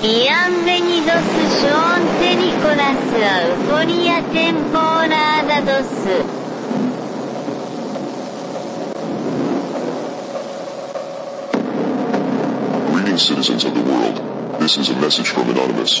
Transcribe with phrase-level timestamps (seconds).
[0.00, 1.24] Bienvenidos
[1.60, 2.02] Sean.
[2.20, 6.24] Nicolas Euforia temporada 2.
[12.92, 14.22] Greetings, citizens of the world.
[14.60, 16.00] This is a message from Anonymous.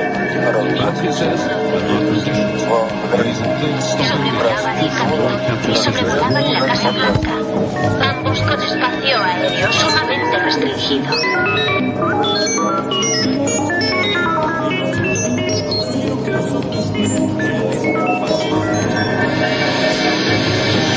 [5.67, 7.31] y sobrevolaban la Casa Blanca,
[8.09, 11.11] ambos con espacio aéreo sumamente restringido.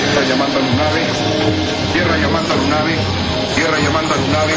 [0.00, 1.02] Tierra llamando a Lunave.
[1.92, 2.96] Tierra llamando a Lunave.
[3.54, 4.54] Tierra llamando a Lunave.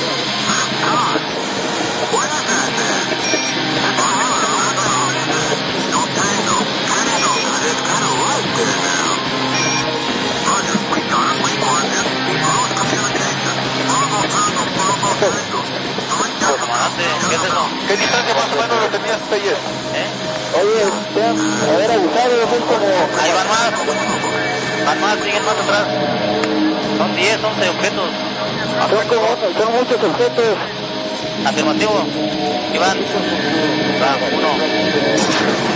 [17.30, 17.64] ¿qué es eso?
[17.88, 19.58] ¿Qué distancia más o menos lo tenías ayer?
[19.96, 20.10] ¿Eh?
[20.56, 21.30] Oye, ya,
[21.74, 22.88] haber abusado, son como...
[23.22, 23.72] Ahí van más.
[24.86, 25.86] Van más, siguen más atrás.
[26.98, 28.10] Son 10, 11 objetos.
[28.90, 29.28] Son, como,
[29.60, 30.58] son muchos objetos.
[31.46, 32.06] Afirmativo.
[32.74, 32.98] Iván.
[34.02, 35.75] Va, uno.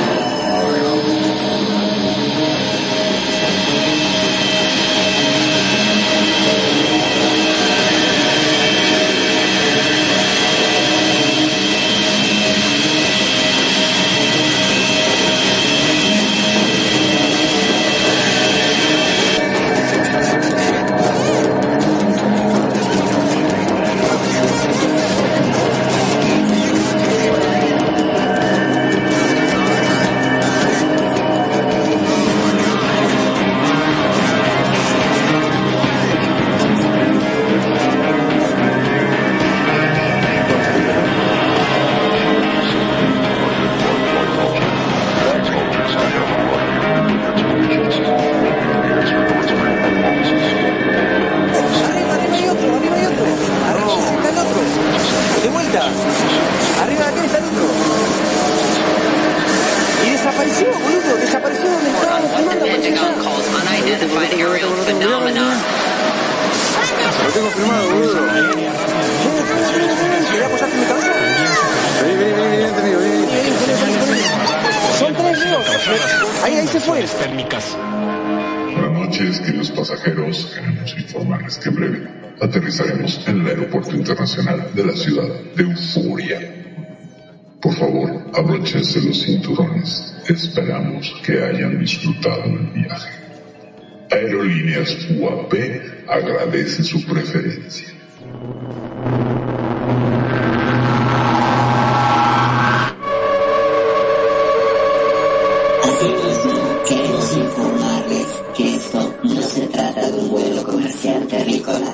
[63.94, 65.58] Aerial phenomenon.
[67.26, 68.14] Lo tengo filmado, boludo.
[70.32, 71.12] ¿Querés apoyarte en mi cabeza?
[72.02, 73.18] Vení, vení, vení, vení, vení,
[74.12, 74.24] vení.
[75.00, 75.66] Son tres Leos.
[76.44, 77.06] Ahí, ahí se fue.
[78.74, 80.52] Buenas noches, queridos pasajeros.
[80.54, 82.08] Queremos informarles que en breve
[82.42, 86.40] aterrizaremos en el Aeropuerto Internacional de la ciudad de Euforia.
[87.62, 90.16] Por favor, abróchense los cinturones.
[90.28, 93.29] Esperamos que hayan disfrutado el viaje.
[94.12, 95.54] Aerolíneas UAP
[96.08, 97.88] agradece su preferencia.
[105.84, 111.94] Asimismo, queremos informarles que esto no se trata de un vuelo comercial terrícola.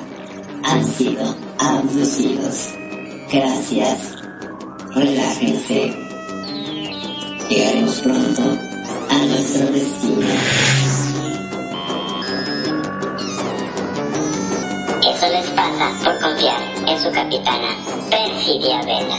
[0.64, 2.74] Han sido abducidos.
[3.30, 4.14] Gracias.
[4.94, 5.92] Relájense.
[7.50, 8.42] Llegaremos pronto
[9.10, 10.85] a nuestro destino.
[15.30, 17.74] Les pasa por confiar en su capitana,
[18.08, 19.18] Perfidia Vela.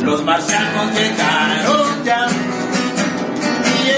[0.00, 2.26] Los marcianos llegaron ya
[3.76, 3.90] y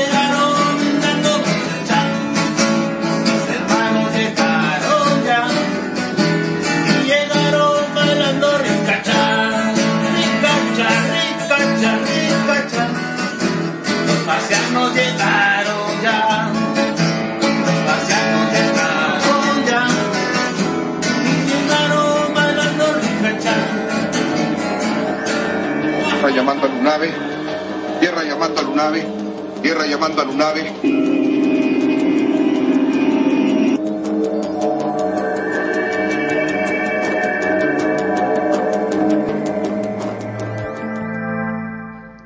[26.30, 27.12] llamando a Lunave.
[28.00, 29.06] Tierra llamando a Lunave.
[29.62, 30.72] Tierra llamando a Lunave.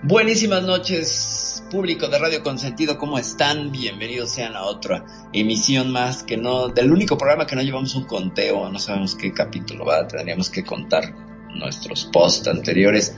[0.02, 3.72] Buenísimas noches, público de Radio Consentido, ¿cómo están?
[3.72, 8.04] Bienvenidos sean a otra emisión más que no, del único programa que no llevamos un
[8.04, 11.12] conteo, no sabemos qué capítulo va, tendríamos que contar
[11.56, 13.16] nuestros posts anteriores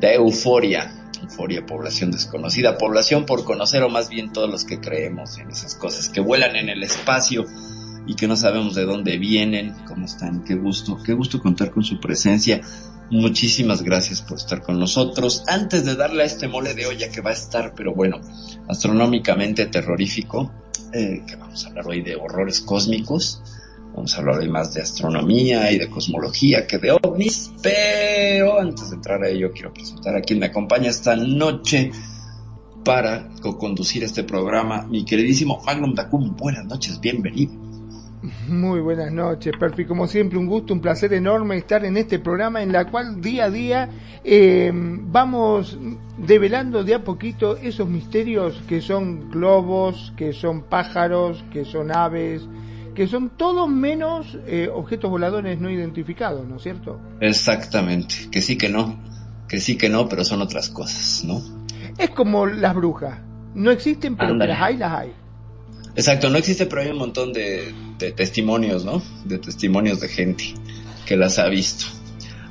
[0.00, 5.38] de Euforia, Euforia, población desconocida, población por conocer o más bien todos los que creemos
[5.38, 7.44] en esas cosas que vuelan en el espacio
[8.06, 11.82] y que no sabemos de dónde vienen, cómo están, qué gusto, qué gusto contar con
[11.82, 12.60] su presencia.
[13.10, 15.44] Muchísimas gracias por estar con nosotros.
[15.48, 18.20] Antes de darle a este mole de olla que va a estar, pero bueno,
[18.68, 20.52] astronómicamente terrorífico,
[20.92, 23.42] eh, que vamos a hablar hoy de horrores cósmicos,
[23.96, 28.90] vamos a hablar hoy más de astronomía y de cosmología que de ovnis, pero antes
[28.90, 31.90] de entrar a ello quiero presentar a quien me acompaña esta noche
[32.84, 36.36] para co-conducir este programa, mi queridísimo Magnum Dacum.
[36.36, 37.54] Buenas noches, bienvenido.
[38.48, 39.84] Muy buenas noches, Perfi.
[39.84, 43.44] Como siempre, un gusto, un placer enorme estar en este programa en la cual día
[43.44, 43.88] a día
[44.24, 45.78] eh, vamos
[46.18, 52.46] develando de a poquito esos misterios que son globos, que son pájaros, que son aves,
[52.96, 56.98] que son todos menos eh, objetos voladores no identificados, ¿no es cierto?
[57.20, 58.98] Exactamente, que sí que no,
[59.46, 61.42] que sí que no, pero son otras cosas, ¿no?
[61.98, 63.20] Es como las brujas.
[63.54, 65.12] No existen, pero las hay, las hay.
[65.94, 69.02] Exacto, no existe, pero hay un montón de, de testimonios, ¿no?
[69.24, 70.54] De testimonios de gente
[71.06, 71.86] que las ha visto.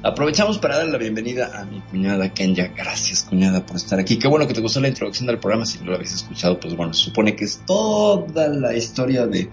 [0.06, 2.72] Aprovechamos para dar la bienvenida a mi cuñada Kenya.
[2.78, 4.20] Gracias, cuñada, por estar aquí.
[4.20, 5.66] Qué bueno que te gustó la introducción del programa.
[5.66, 9.50] Si no lo habéis escuchado, pues bueno, se supone que es toda la historia de,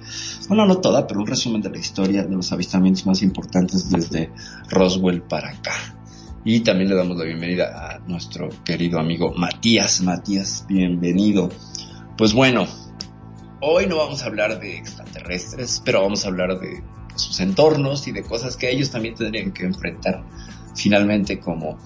[0.48, 4.30] bueno, no toda, pero un resumen de la historia de los avistamientos más importantes desde
[4.68, 5.96] Roswell para acá.
[6.44, 10.02] Y también le damos la bienvenida a nuestro querido amigo Matías.
[10.02, 11.48] Matías, bienvenido.
[12.18, 12.68] Pues bueno,
[13.64, 16.82] Hoy no vamos a hablar de extraterrestres, pero vamos a hablar de
[17.14, 20.24] sus entornos y de cosas que ellos también tendrían que enfrentar
[20.74, 21.78] finalmente como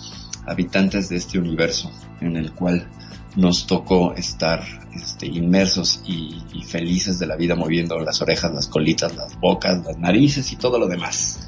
[0.47, 1.91] habitantes de este universo
[2.21, 2.89] en el cual
[3.37, 4.63] nos tocó estar
[4.95, 9.99] este, inmersos y, felices de la vida moviendo las orejas, las colitas, las bocas, las
[9.99, 11.39] narices y todo lo demás.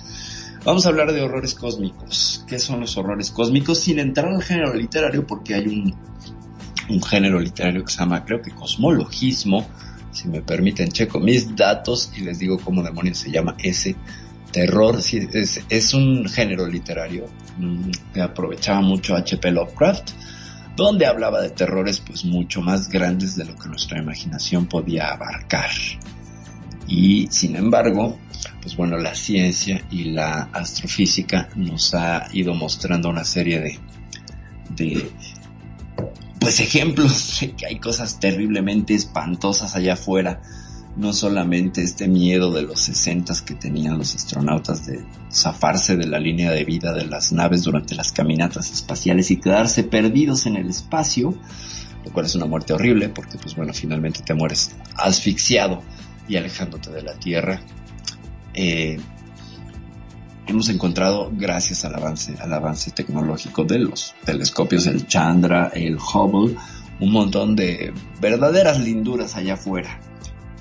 [0.64, 2.44] Vamos a hablar de horrores cósmicos.
[2.46, 3.80] ¿Qué son los horrores cósmicos?
[3.80, 5.94] Sin entrar al género literario porque hay un,
[6.88, 9.66] un género literario que se llama, creo que cosmologismo,
[10.10, 13.96] si me permiten, checo mis datos y les digo cómo demonios se llama ese
[14.52, 15.02] terror.
[15.02, 17.26] Sí, es, es un género literario
[17.58, 19.50] mm, que aprovechaba mucho H.P.
[19.50, 20.10] Lovecraft,
[20.76, 25.70] donde hablaba de terrores pues mucho más grandes de lo que nuestra imaginación podía abarcar.
[26.86, 28.18] Y sin embargo,
[28.62, 33.78] pues bueno, la ciencia y la astrofísica nos ha ido mostrando una serie de,
[34.70, 35.10] de
[36.40, 40.40] pues ejemplos de que hay cosas terriblemente espantosas allá afuera.
[40.96, 46.18] No solamente este miedo de los sesentas que tenían los astronautas de zafarse de la
[46.18, 50.68] línea de vida de las naves durante las caminatas espaciales y quedarse perdidos en el
[50.68, 51.38] espacio,
[52.04, 55.82] lo cual es una muerte horrible porque pues bueno, finalmente te mueres asfixiado
[56.26, 57.60] y alejándote de la Tierra.
[58.54, 58.98] Eh,
[60.48, 66.56] hemos encontrado, gracias al avance, al avance tecnológico de los telescopios, el Chandra, el Hubble,
[67.00, 70.00] un montón de verdaderas linduras allá afuera.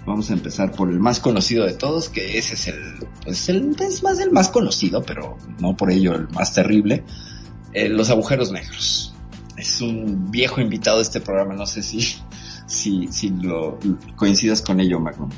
[0.06, 3.76] Vamos a empezar por el más conocido de todos, que ese es el, pues el,
[3.80, 7.04] es más el más conocido, pero no por ello el más terrible,
[7.74, 9.16] eh, los agujeros negros.
[9.58, 12.02] Es un viejo invitado de este programa, no sé si,
[12.68, 13.80] si, si lo
[14.16, 15.30] coincidas con ello, Magnum.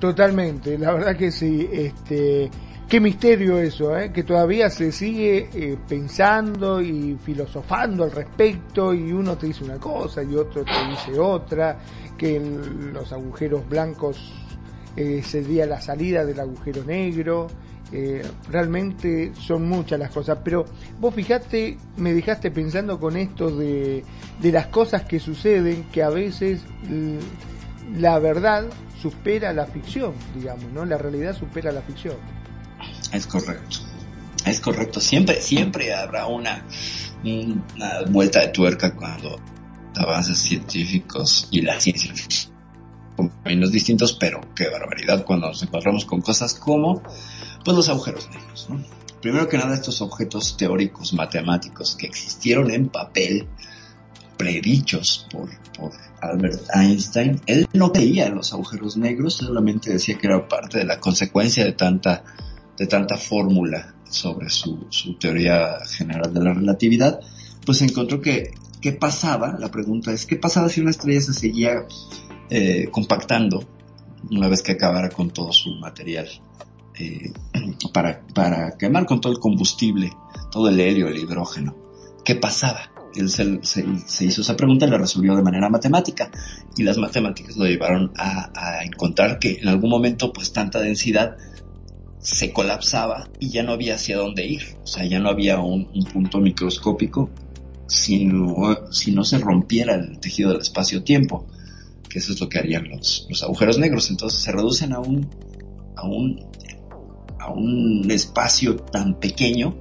[0.00, 1.68] Totalmente, la verdad que sí.
[1.70, 2.50] Este,
[2.88, 4.12] qué misterio eso, ¿eh?
[4.12, 9.78] que todavía se sigue eh, pensando y filosofando al respecto y uno te dice una
[9.78, 11.78] cosa y otro te dice otra,
[12.16, 14.32] que los agujeros blancos
[14.96, 17.48] eh, sería la salida del agujero negro.
[17.92, 20.64] eh, realmente son muchas las cosas, pero
[21.00, 24.04] vos fijate, me dejaste pensando con esto de,
[24.40, 26.62] de las cosas que suceden, que a veces
[27.96, 28.64] la verdad
[29.00, 30.84] supera la ficción, digamos, ¿no?
[30.84, 32.16] La realidad supera la ficción.
[33.14, 33.78] Es correcto.
[34.44, 35.00] Es correcto.
[35.00, 36.66] Siempre, siempre habrá una,
[38.10, 39.40] vuelta de tuerca cuando
[39.96, 42.12] avances científicos y la ciencia
[43.16, 47.00] con caminos distintos, pero qué barbaridad cuando nos encontramos con cosas como
[47.64, 48.84] pues los agujeros negros, ¿no?
[49.22, 53.46] Primero que nada, estos objetos teóricos matemáticos que existieron en papel,
[54.36, 60.26] predichos por, por Albert Einstein, él no creía en los agujeros negros, solamente decía que
[60.26, 62.24] era parte de la consecuencia de tanta,
[62.76, 67.20] de tanta fórmula sobre su, su teoría general de la relatividad,
[67.64, 71.86] pues encontró que qué pasaba, la pregunta es, ¿qué pasaba si una estrella se seguía
[72.50, 73.64] eh, compactando
[74.30, 76.28] una vez que acabara con todo su material?
[76.98, 77.32] eh,
[77.92, 80.12] para, para quemar con todo el combustible,
[80.50, 81.74] todo el helio, el hidrógeno.
[82.24, 82.90] ¿Qué pasaba?
[83.14, 86.30] Él se, se- hizo esa pregunta y la resolvió de manera matemática.
[86.76, 91.36] Y las matemáticas lo llevaron a, a encontrar que en algún momento, pues tanta densidad
[92.24, 94.62] se colapsaba y ya no había hacia dónde ir.
[94.82, 97.28] O sea, ya no había un, un punto microscópico
[97.86, 101.44] si no, si no se rompiera el tejido del espacio-tiempo,
[102.08, 104.08] que eso es lo que harían los, los agujeros negros.
[104.08, 105.28] Entonces se reducen a un,
[105.96, 106.40] a un,
[107.38, 109.76] a un espacio tan pequeño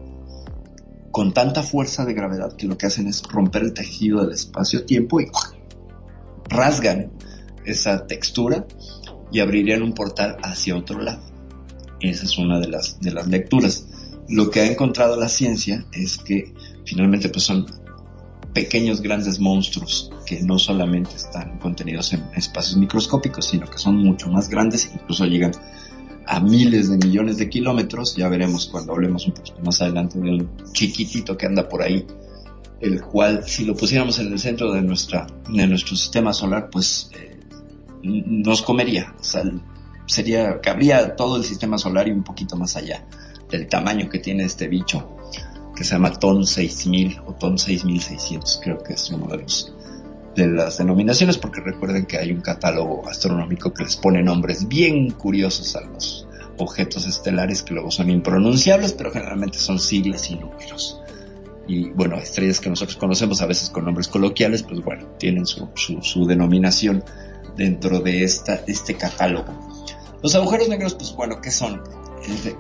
[1.12, 5.22] con tanta fuerza de gravedad que lo que hacen es romper el tejido del espacio-tiempo
[5.22, 5.28] y
[6.50, 7.10] rasgan
[7.64, 8.68] esa textura
[9.32, 11.33] y abrirían un portal hacia otro lado.
[12.04, 13.86] Esa es una de las, de las lecturas.
[14.28, 16.54] Lo que ha encontrado la ciencia es que
[16.86, 17.66] finalmente pues son
[18.54, 24.30] pequeños grandes monstruos que no solamente están contenidos en espacios microscópicos, sino que son mucho
[24.30, 25.52] más grandes, incluso llegan
[26.28, 28.16] a miles de millones de kilómetros.
[28.16, 32.06] Ya veremos cuando hablemos un poquito más adelante de un chiquitito que anda por ahí,
[32.82, 37.10] el cual si lo pusiéramos en el centro de nuestra, de nuestro sistema solar, pues
[37.14, 37.40] eh,
[38.04, 39.16] nos comería.
[39.20, 39.24] O
[40.06, 43.06] sería, cabría todo el sistema solar y un poquito más allá
[43.50, 45.18] del tamaño que tiene este bicho,
[45.76, 49.74] que se llama TON 6000 o TON 6600, creo que es uno de los
[50.36, 55.12] de las denominaciones, porque recuerden que hay un catálogo astronómico que les pone nombres bien
[55.12, 61.00] curiosos a los objetos estelares que luego son impronunciables, pero generalmente son siglas y números.
[61.68, 65.70] Y bueno, estrellas que nosotros conocemos a veces con nombres coloquiales, pues bueno, tienen su,
[65.76, 67.04] su, su denominación
[67.56, 69.73] dentro de esta, este catálogo.
[70.24, 71.84] Los agujeros negros, pues bueno, ¿qué son?
[72.26, 72.56] Este,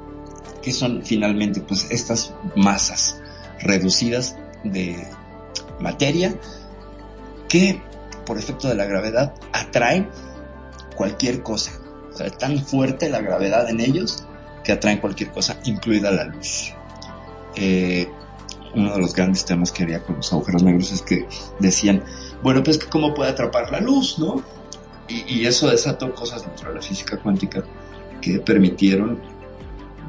[0.61, 1.61] ¿Qué son finalmente?
[1.61, 3.21] Pues estas masas
[3.61, 5.07] reducidas de
[5.79, 6.37] materia
[7.47, 7.81] que
[8.25, 10.09] por efecto de la gravedad atraen
[10.95, 11.71] cualquier cosa.
[12.13, 14.25] O sea, es tan fuerte la gravedad en ellos
[14.63, 16.73] que atraen cualquier cosa, incluida la luz.
[17.55, 18.09] Eh,
[18.75, 21.27] uno de los grandes temas que había con los agujeros negros es que
[21.59, 22.03] decían,
[22.41, 24.43] bueno, pues cómo puede atrapar la luz, ¿no?
[25.13, 27.63] Y, y eso desató cosas dentro de la física cuántica
[28.21, 29.19] que permitieron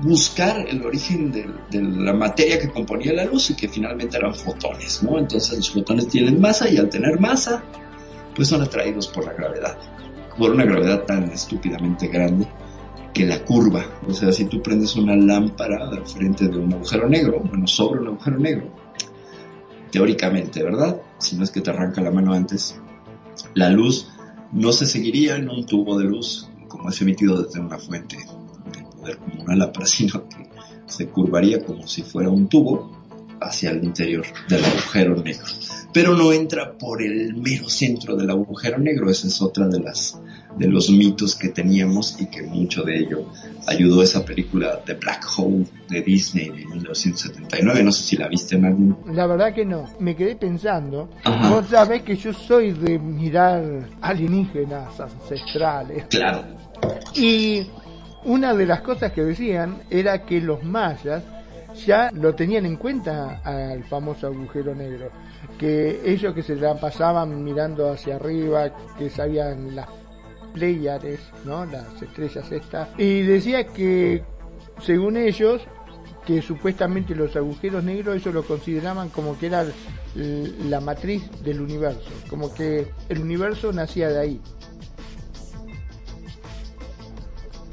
[0.03, 1.47] buscar el origen de,
[1.81, 5.19] la materia que componía la luz y que finalmente eran fotones, ¿no?
[5.19, 7.63] Entonces los fotones tienen masa y al tener masa,
[8.35, 9.79] pues son atraídos por la gravedad,
[10.37, 12.47] por una gravedad tan estúpidamente grande
[13.13, 17.09] que la curva, o sea, si tú prendes una lámpara al frente de un agujero
[17.09, 18.69] negro, bueno, sobre un agujero negro,
[19.93, 21.01] teóricamente, ¿verdad?
[21.19, 22.81] Si no es que te arranca la mano antes,
[23.55, 24.11] la luz
[24.55, 28.17] no se seguiría en un tubo de luz como es emitido desde una fuente
[28.97, 30.49] poder como una lámpara, sino que
[30.87, 32.91] se curvaría como si fuera un tubo
[33.41, 35.47] hacia el interior del agujero negro.
[35.93, 40.19] Pero no entra por el mero centro del agujero negro, esa es otra de las
[40.57, 43.27] de los mitos que teníamos y que mucho de ello
[43.67, 48.57] ayudó esa película The Black Hole de Disney de 1979, no sé si la viste
[48.57, 48.97] en algún...
[49.13, 51.51] La verdad que no, me quedé pensando, Ajá.
[51.51, 56.05] vos sabés que yo soy de mirar alienígenas ancestrales.
[56.07, 56.45] Claro.
[57.15, 57.67] Y
[58.25, 61.23] una de las cosas que decían era que los mayas
[61.87, 65.11] ya lo tenían en cuenta al famoso agujero negro,
[65.59, 69.89] que ellos que se la pasaban mirando hacia arriba, que sabían las
[70.55, 71.67] Pleiades, ¿no?
[71.67, 74.25] Las estrellas estas, y decía que
[74.81, 75.61] según ellos
[76.25, 79.67] que supuestamente los agujeros negros ellos lo consideraban como que era
[80.15, 84.41] la matriz del universo, como que el universo nacía de ahí.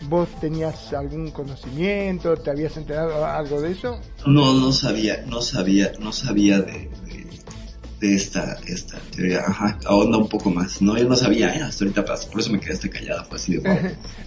[0.10, 2.36] ¿Vos tenías algún conocimiento?
[2.36, 3.98] ¿Te habías enterado algo de eso?
[4.26, 6.90] No, no sabía, no sabía, no sabía de,
[8.01, 9.43] de, esta, esta teoría.
[9.48, 10.81] Ajá, ahonda un poco más.
[10.81, 11.62] No, yo no sabía, ¿eh?
[11.62, 13.77] hasta ahorita pasó, por eso me quedaste callada, fue así de wow.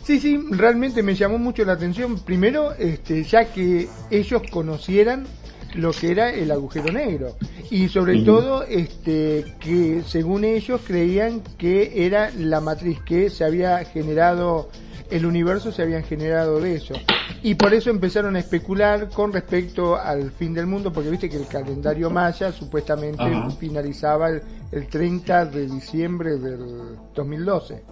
[0.04, 2.18] Sí, sí, realmente me llamó mucho la atención.
[2.20, 5.26] Primero, este, ya que ellos conocieran
[5.74, 7.36] lo que era el agujero negro
[7.70, 13.84] y sobre todo este que según ellos creían que era la matriz que se había
[13.84, 14.70] generado
[15.10, 16.94] el universo se habían generado de eso
[17.42, 21.36] y por eso empezaron a especular con respecto al fin del mundo porque viste que
[21.36, 23.22] el calendario maya supuestamente
[23.58, 24.42] finalizaba el,
[24.72, 27.82] el, 30 de diciembre del 2012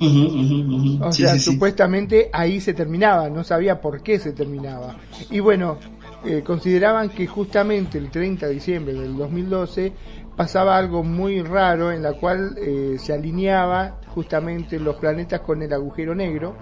[0.00, 1.06] Uh -huh, uh -huh.
[1.06, 2.30] o sí, sea, sí, supuestamente sí.
[2.32, 4.96] ahí se terminaba, no sabía por qué se terminaba.
[5.30, 5.78] Y bueno,
[6.24, 9.92] eh, consideraban que justamente el 30 de diciembre del 2012
[10.36, 15.72] pasaba algo muy raro en la cual eh, se alineaba justamente los planetas con el
[15.72, 16.56] agujero negro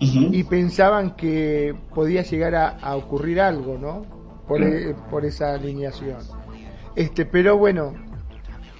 [0.00, 0.28] uh -huh.
[0.34, 4.04] y pensaban que podía llegar a, a ocurrir algo, ¿no?
[4.46, 6.18] Por, e, por esa alineación.
[6.94, 7.92] Este, pero bueno,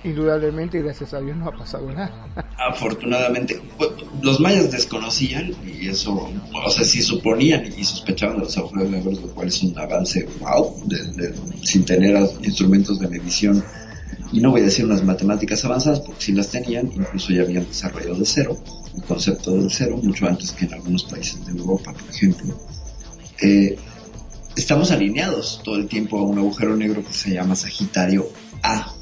[0.04, 2.28] indudablemente, gracias a Dios, no ha pasado nada.
[2.58, 3.90] Afortunadamente, pues,
[4.22, 9.20] los mayas desconocían y eso, o sea, sí suponían y sospechaban de los agujeros negros,
[9.20, 11.34] lo cual es un avance, wow, de- de-
[11.66, 13.64] sin tener instrumentos de medición.
[14.32, 17.66] Y no voy a decir unas matemáticas avanzadas, porque si las tenían, incluso ya habían
[17.66, 18.58] desarrollado de cero,
[18.94, 22.58] el concepto del cero, mucho antes que en algunos países de Europa, por ejemplo.
[23.40, 23.76] Eh,
[24.56, 28.28] estamos alineados todo el tiempo a un agujero negro que se llama Sagitario
[28.62, 28.92] A,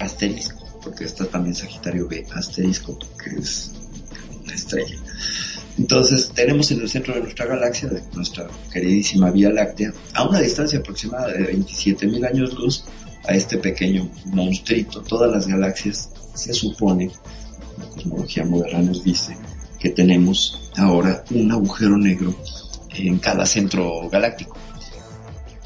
[0.00, 3.72] asterisco, porque está también Sagitario B, asterisco, que es
[4.42, 4.96] una estrella.
[5.76, 10.40] Entonces tenemos en el centro de nuestra galaxia, de nuestra queridísima Vía Láctea, a una
[10.40, 12.84] distancia aproximada de 27.000 años luz,
[13.26, 15.02] a este pequeño monstruito.
[15.02, 17.10] Todas las galaxias se supone,
[17.78, 19.36] la cosmología moderna nos dice,
[19.78, 22.34] que tenemos ahora un agujero negro
[22.94, 24.56] en cada centro galáctico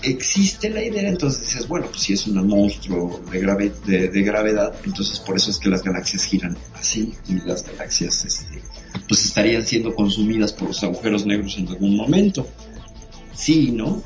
[0.02, 4.74] existe la idea, entonces dices, bueno, pues si es un monstruo de, grave, de, gravedad,
[4.84, 8.62] entonces por eso es que las galaxias giran así y las galaxias este,
[9.08, 12.46] pues estarían siendo consumidas por los agujeros negros en algún momento.
[13.34, 14.02] Sí no,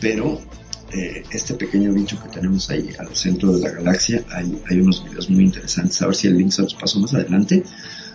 [0.00, 0.40] pero
[0.92, 5.04] eh, este pequeño bicho que tenemos ahí al centro de la galaxia, hay, hay unos
[5.04, 7.62] videos muy interesantes, a ver si el link se los paso más adelante,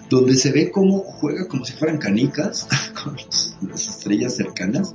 [0.10, 2.68] donde se ve cómo juega como si fueran canicas
[3.04, 4.94] con los- las estrellas cercanas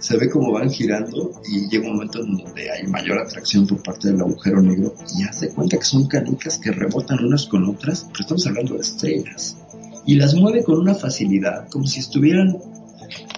[0.00, 3.80] se ve cómo van girando y llega un momento en donde hay mayor atracción por
[3.84, 8.06] parte del agujero negro y hace cuenta que son canicas que rebotan unas con otras,
[8.10, 9.56] pero estamos hablando de estrellas.
[10.04, 12.58] Y las mueve con una facilidad, como si estuvieran,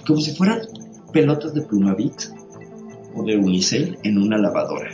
[0.06, 0.60] como si fueran
[1.12, 2.14] pelotas de plumavit
[3.14, 4.90] o de unicel en una lavadora.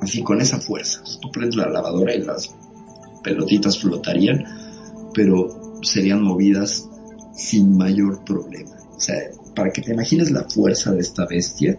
[0.00, 1.02] Así con esa fuerza.
[1.20, 2.54] Tú prendes la lavadora y las
[3.22, 4.44] pelotitas flotarían,
[5.14, 6.88] pero serían movidas
[7.34, 8.70] sin mayor problema.
[8.96, 9.16] O sea,
[9.54, 11.78] para que te imagines la fuerza de esta bestia,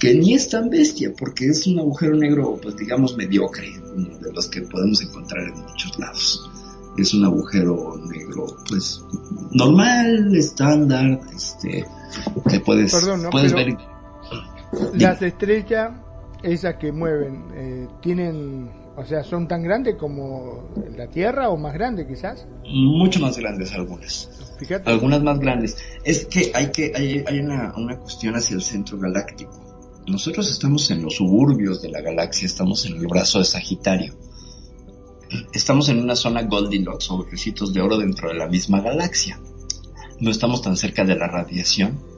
[0.00, 4.32] que ni es tan bestia, porque es un agujero negro, pues digamos, mediocre, uno de
[4.32, 6.50] los que podemos encontrar en muchos lados.
[6.98, 9.00] Es un agujero negro, pues,
[9.52, 11.86] normal, estándar, este,
[12.50, 13.30] que puedes, Perdón, ¿no?
[13.30, 13.91] puedes Pero- ver.
[14.94, 15.92] Las estrellas,
[16.42, 21.74] esas que mueven, eh, tienen, o sea, son tan grandes como la Tierra o más
[21.74, 22.46] grandes quizás.
[22.64, 24.30] mucho más grandes algunas.
[24.58, 24.90] Fíjate.
[24.90, 25.76] Algunas más grandes.
[26.04, 29.52] Es que hay que hay, hay una, una cuestión hacia el centro galáctico.
[30.06, 34.14] Nosotros estamos en los suburbios de la galaxia, estamos en el brazo de Sagitario.
[35.52, 39.38] Estamos en una zona Goldilocks o recitos de oro dentro de la misma galaxia.
[40.18, 42.11] No estamos tan cerca de la radiación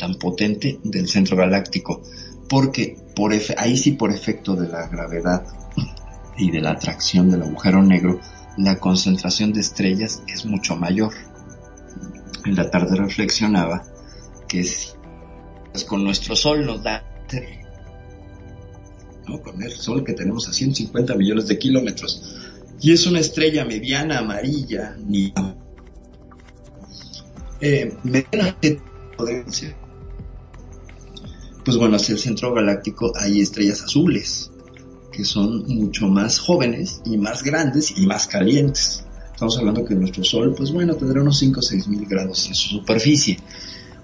[0.00, 2.02] tan potente del centro galáctico,
[2.48, 5.44] porque por ahí sí por efecto de la gravedad
[6.38, 8.18] y de la atracción del agujero negro,
[8.56, 11.12] la concentración de estrellas es mucho mayor.
[12.46, 13.84] En la tarde reflexionaba
[14.48, 14.88] que si
[15.70, 17.04] pues con nuestro Sol nos da
[19.28, 19.40] ¿no?
[19.40, 22.38] con el Sol que tenemos a 150 millones de kilómetros
[22.80, 25.32] y es una estrella mediana amarilla ni
[27.60, 28.80] eh, mediana de
[29.16, 29.76] potencia.
[31.70, 34.50] Pues bueno hacia el centro galáctico hay estrellas azules
[35.12, 40.24] que son mucho más jóvenes y más grandes y más calientes Estamos hablando que nuestro
[40.24, 43.38] Sol, pues bueno, tendrá unos 5 o 6 mil grados en su superficie.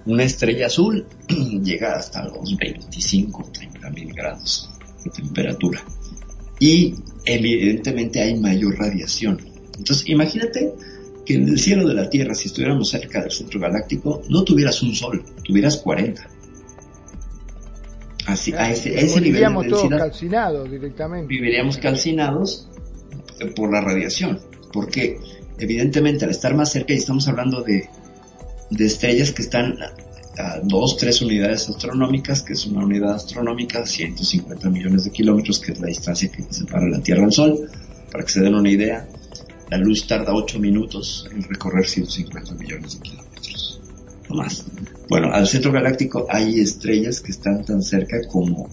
[0.07, 1.05] Una estrella azul
[1.63, 4.71] llega hasta los 25 o 30 mil grados
[5.05, 5.85] de temperatura.
[6.59, 6.95] Y
[7.27, 9.39] evidentemente hay mayor radiación.
[9.77, 10.73] Entonces, imagínate
[11.27, 14.81] que en el cielo de la Tierra, si estuviéramos cerca del centro galáctico, no tuvieras
[14.83, 16.36] un Sol, tuvieras 40.
[18.27, 21.29] Así, a ese, a ese nivel de todos calcinados directamente.
[21.29, 22.69] viviríamos calcinados
[23.39, 24.41] eh, por la radiación,
[24.73, 25.19] porque
[25.59, 27.89] evidentemente al estar más cerca y estamos hablando de,
[28.71, 29.79] de estrellas que están
[30.39, 35.73] a 2, 3 unidades astronómicas, que es una unidad astronómica, 150 millones de kilómetros, que
[35.73, 37.71] es la distancia que separa la Tierra del Sol,
[38.11, 39.09] para que se den una idea,
[39.71, 43.36] la luz tarda 8 minutos en recorrer 150 millones de kilómetros,
[44.35, 44.65] más.
[45.09, 48.69] Bueno, al centro galáctico hay estrellas que están tan cerca como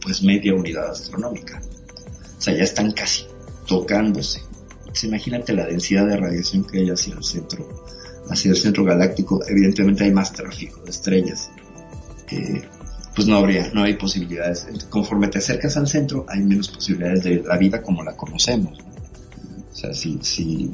[0.00, 1.60] pues media unidad astronómica.
[2.38, 3.24] O sea, ya están casi
[3.66, 4.40] tocándose.
[4.84, 7.68] Pues imagínate la densidad de radiación que hay hacia el centro,
[8.30, 9.40] hacia el centro galáctico.
[9.48, 11.50] Evidentemente hay más tráfico de estrellas.
[13.14, 14.66] Pues no habría, no hay posibilidades.
[14.90, 18.78] Conforme te acercas al centro, hay menos posibilidades de la vida como la conocemos.
[18.78, 18.96] ¿no?
[19.72, 20.70] O sea, si, si,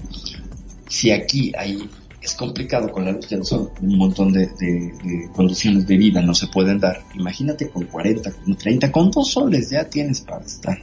[0.89, 1.89] si aquí hay,
[2.23, 6.23] es complicado con la luz del sol, un montón de, de- de condiciones de vida
[6.23, 7.03] no se pueden dar.
[7.15, 10.79] Imagínate con 40, con 30, con dos soles ya tienes para estar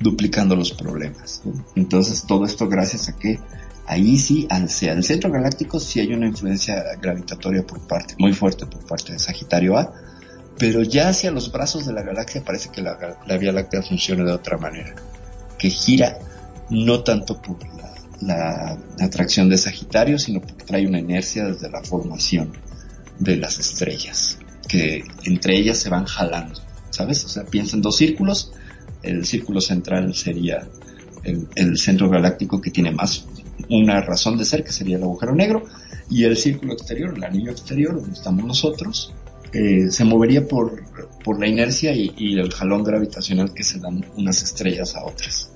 [0.00, 1.42] duplicando los problemas.
[1.74, 3.38] Entonces todo esto gracias a que
[3.86, 8.66] ahí sí, al, el centro galáctico sí hay una influencia gravitatoria por parte, muy fuerte
[8.66, 9.92] por parte de Sagitario A,
[10.58, 14.24] Pero ya hacia los brazos de la galaxia parece que la, la Vía Láctea funciona
[14.24, 14.94] de otra manera,
[15.58, 16.18] que gira
[16.70, 17.83] no tanto por la,
[18.20, 22.52] la atracción de Sagitario, sino porque trae una inercia desde la formación
[23.18, 27.24] de las estrellas, que entre ellas se van jalando, ¿sabes?
[27.24, 28.52] O sea, piensa en dos círculos,
[29.02, 30.66] el círculo central sería
[31.22, 33.26] el, el centro galáctico que tiene más
[33.68, 35.64] una razón de ser, que sería el agujero negro,
[36.10, 39.12] y el círculo exterior, el anillo exterior, donde estamos nosotros,
[39.52, 40.82] eh, se movería por,
[41.22, 45.50] por la inercia y, y, el jalón gravitacional que se dan unas estrellas a otras.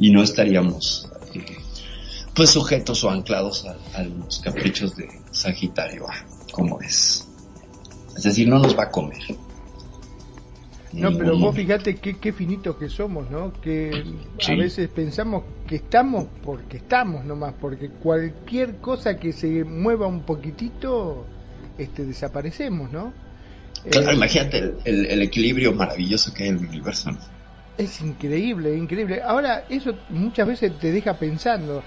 [0.00, 1.10] Y no estaríamos
[2.34, 6.06] pues sujetos o anclados a, a, los caprichos de Sagitario,
[6.52, 7.28] como es.
[8.16, 9.22] Es decir, no nos va a comer.
[10.92, 13.52] No, pero vos fíjate qué, qué finitos que somos, ¿no?
[13.60, 14.04] Que
[14.38, 14.52] sí.
[14.52, 20.22] a veces pensamos que estamos porque estamos nomás, porque cualquier cosa que se mueva un
[20.22, 21.26] poquitito,
[21.78, 23.12] este, desaparecemos, ¿no?
[23.90, 27.18] Claro, eh, imagínate el, el, el, equilibrio maravilloso que hay en el universo, ¿no?
[27.76, 29.20] Es increíble, increíble.
[29.22, 31.82] Ahora, eso muchas veces te deja pensando,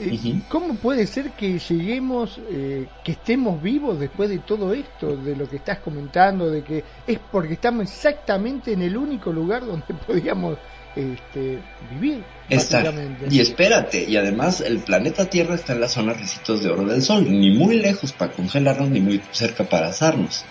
[0.00, 0.40] eh.
[0.48, 5.48] ¿Cómo puede ser que lleguemos, eh, que estemos vivos después de todo esto, de lo
[5.48, 10.58] que estás comentando, de que es porque estamos exactamente en el único lugar donde podíamos
[10.96, 11.58] este,
[11.92, 12.24] vivir?
[12.48, 12.92] Estar.
[13.30, 17.02] Y espérate, y además el planeta Tierra está en la zona recitos de oro del
[17.02, 20.44] Sol, ni muy lejos para congelarnos, ni muy cerca para asarnos.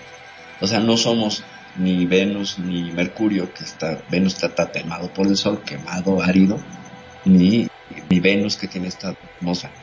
[0.62, 1.43] O sea, no somos
[1.77, 6.60] ni Venus ni Mercurio, que está, Venus está temado por el Sol, quemado, árido,
[7.25, 7.67] ni
[8.10, 9.73] ni Venus que tiene esta atmósfera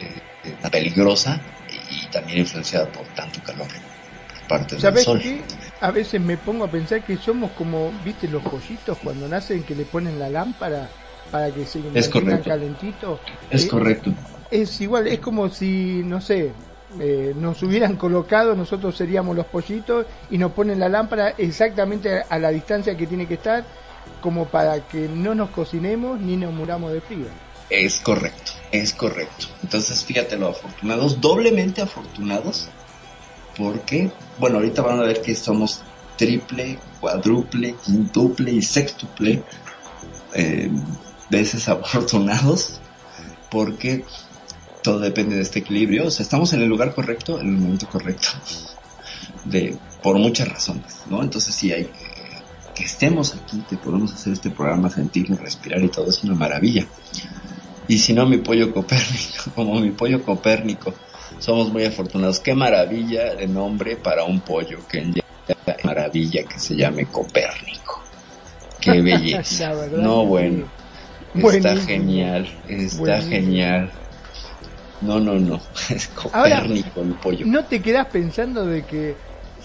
[0.00, 5.20] eh, eh, peligrosa y, y, también influenciada por tanto calor por parte ¿Sabes del sol.
[5.20, 5.42] Qué?
[5.80, 9.74] A veces me pongo a pensar que somos como, viste, los pollitos cuando nacen que
[9.74, 10.88] le ponen la lámpara
[11.30, 12.48] para que se es correcto.
[12.48, 13.20] calentito.
[13.50, 14.12] Es eh, correcto.
[14.50, 16.52] Es igual, es como si, no sé,
[17.00, 22.38] eh, nos hubieran colocado, nosotros seríamos los pollitos y nos ponen la lámpara exactamente a
[22.38, 23.64] la distancia que tiene que estar
[24.20, 27.26] como para que no nos cocinemos ni nos muramos de frío.
[27.70, 29.46] Es correcto, es correcto.
[29.62, 32.68] Entonces, fíjate lo afortunados, doblemente afortunados,
[33.56, 35.82] porque, bueno, ahorita van a ver que somos
[36.16, 39.42] triple, cuádruple, quintuple y sextuple
[40.34, 40.70] eh,
[41.28, 42.80] veces afortunados,
[43.50, 44.04] porque
[44.82, 46.06] todo depende de este equilibrio.
[46.06, 48.28] O sea, estamos en el lugar correcto, en el momento correcto,
[49.44, 51.22] de por muchas razones, ¿no?
[51.22, 51.90] Entonces sí hay
[52.74, 56.86] que estemos aquí, que podemos hacer este programa, sentir, respirar y todo es una maravilla.
[57.88, 60.94] Y si no, mi pollo Copérnico, como mi pollo Copérnico,
[61.40, 62.38] somos muy afortunados.
[62.38, 65.12] Qué maravilla de nombre para un pollo, que
[65.82, 68.02] maravilla que se llame Copérnico.
[68.80, 69.72] Qué belleza.
[69.96, 70.66] no, bueno.
[71.34, 73.30] Está genial, está Buenísimo.
[73.30, 73.92] genial.
[75.00, 75.60] No, no, no.
[75.90, 76.64] Es Copérnico Ahora,
[77.08, 77.46] el pollo.
[77.46, 79.16] ¿No te quedas pensando de que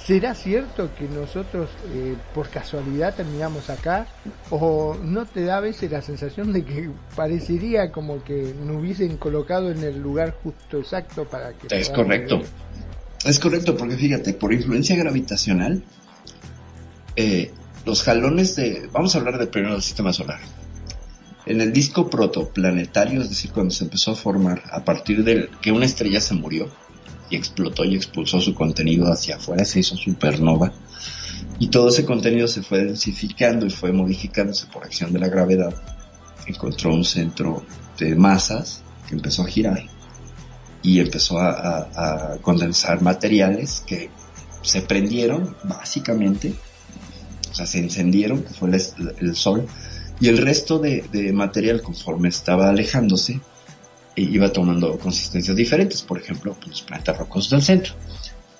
[0.05, 4.05] ¿Será cierto que nosotros eh, por casualidad terminamos acá?
[4.49, 9.15] ¿O no te da a veces la sensación de que parecería como que nos hubiesen
[9.15, 11.67] colocado en el lugar justo exacto para que...
[11.69, 12.41] Es correcto.
[13.23, 15.83] Es correcto, porque fíjate, por influencia gravitacional,
[17.15, 17.51] eh,
[17.85, 18.89] los jalones de...
[18.91, 20.41] Vamos a hablar del primero del sistema solar.
[21.45, 25.71] En el disco protoplanetario, es decir, cuando se empezó a formar a partir de que
[25.71, 26.69] una estrella se murió,
[27.29, 30.71] y explotó y expulsó su contenido hacia afuera, se hizo supernova.
[31.59, 35.73] Y todo ese contenido se fue densificando y fue modificándose por acción de la gravedad.
[36.45, 37.65] Encontró un centro
[37.97, 39.83] de masas que empezó a girar
[40.81, 44.09] y empezó a, condensar materiales que
[44.61, 46.53] se prendieron básicamente,
[47.51, 49.67] o sea, se encendieron, que fue el sol,
[50.19, 53.39] y el resto de, material conforme estaba alejándose
[54.15, 57.93] iba tomando consistencias diferentes, por ejemplo, pues, los planetas rocosos del centro.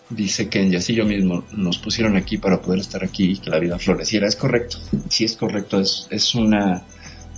[0.09, 3.59] Dice que en Yacillo mismo nos pusieron aquí para poder estar aquí y que la
[3.59, 4.27] vida floreciera.
[4.27, 4.77] Es correcto,
[5.09, 6.83] sí es correcto, es, es una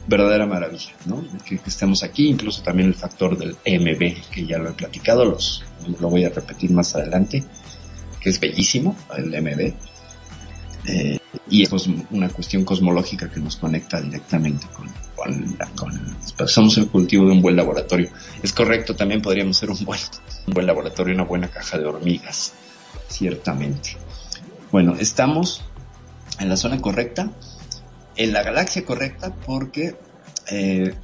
[0.08, 1.26] verdadera maravilla, ¿no?
[1.46, 5.26] Que, que, estemos aquí, incluso también el factor del MB, que ya lo he platicado,
[5.26, 5.64] los,
[6.00, 7.44] lo voy a repetir más adelante,
[8.20, 9.74] que es bellísimo, el MB.
[10.88, 11.20] Eh,
[11.50, 11.72] y es
[12.12, 17.42] una cuestión cosmológica que nos conecta directamente con, con, con, somos el cultivo de un
[17.42, 18.10] buen laboratorio.
[18.42, 20.00] Es correcto, también podríamos ser un buen,
[20.48, 22.54] buen laboratorio, una buena caja de hormigas,
[23.08, 23.98] ciertamente.
[24.72, 25.64] Bueno, estamos
[26.40, 27.32] en la zona correcta,
[28.16, 29.96] en la galaxia correcta, porque
[30.52, 30.96] eh,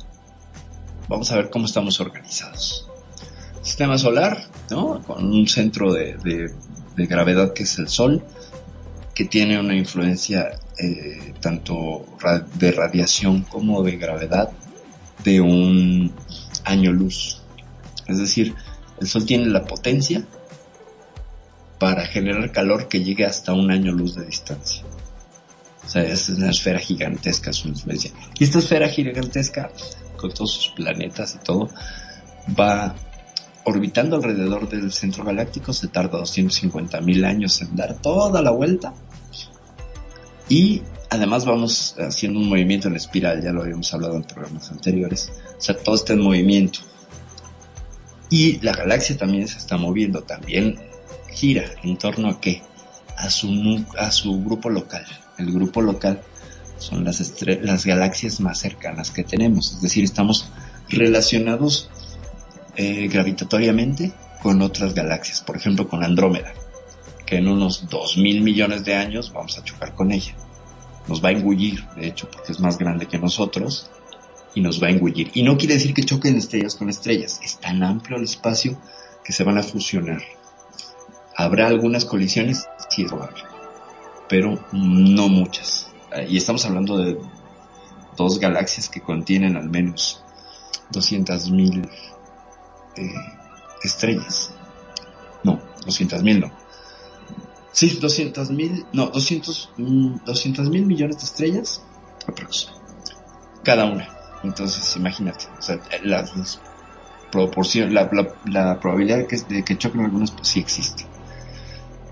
[1.07, 2.87] vamos a ver cómo estamos organizados.
[3.61, 5.03] Sistema solar, ¿no?
[5.03, 6.51] Con un centro de
[6.95, 8.23] gravedad que es el Sol,
[9.13, 12.05] que tiene una influencia eh, tanto
[12.55, 14.51] de radiación como de gravedad
[15.23, 16.13] de un
[16.63, 17.41] año luz.
[18.07, 18.55] Es decir,
[18.99, 20.25] el Sol tiene la potencia
[21.79, 24.83] para generar calor que llegue hasta un año luz de distancia.
[25.83, 28.11] O sea, es una esfera gigantesca su influencia.
[28.39, 29.71] Y esta esfera gigantesca,
[30.15, 31.69] con todos sus planetas y todo,
[32.57, 32.95] va
[33.65, 38.93] orbitando alrededor del centro galáctico, se tarda 250 mil años en dar toda la vuelta.
[40.49, 45.31] Y además vamos haciendo un movimiento en espiral, ya lo habíamos hablado en programas anteriores.
[45.57, 46.79] O sea, todo está en movimiento.
[48.29, 50.79] Y la galaxia también se está moviendo, también
[51.31, 52.61] gira en torno a qué?
[53.17, 55.05] A su, a su grupo local.
[55.37, 56.21] El grupo local
[56.77, 60.47] son las, las galaxias más cercanas que tenemos, es decir, estamos
[60.89, 61.89] relacionados
[62.75, 66.53] eh, gravitatoriamente con otras galaxias, por ejemplo con Andrómeda,
[67.25, 70.35] que en unos 2 mil millones de años vamos a chocar con ella.
[71.07, 73.89] Nos va a engullir, de hecho, porque es más grande que nosotros
[74.53, 75.31] y nos va a engullir.
[75.33, 78.79] Y no quiere decir que choquen estrellas con estrellas, es tan amplio el espacio
[79.23, 80.21] que se van a fusionar.
[81.35, 82.67] ¿Habrá algunas colisiones?
[82.89, 83.43] Sí, es probable,
[84.27, 85.89] pero no muchas.
[86.13, 87.17] Eh, Y estamos hablando de
[88.17, 90.23] dos galaxias que contienen al menos
[90.91, 91.89] 200.000
[92.97, 93.13] eh,
[93.83, 94.53] estrellas.
[95.43, 96.51] No, 200.000 no.
[97.71, 101.81] Sí, 200.000, no, 200 mil millones de estrellas.
[103.63, 104.09] Cada una.
[104.43, 106.59] Entonces, imagínate, o sea, las,
[107.31, 108.09] proporción, la,
[108.45, 111.05] la, probabilidad de que, de que choquen algunas, pues sí existe.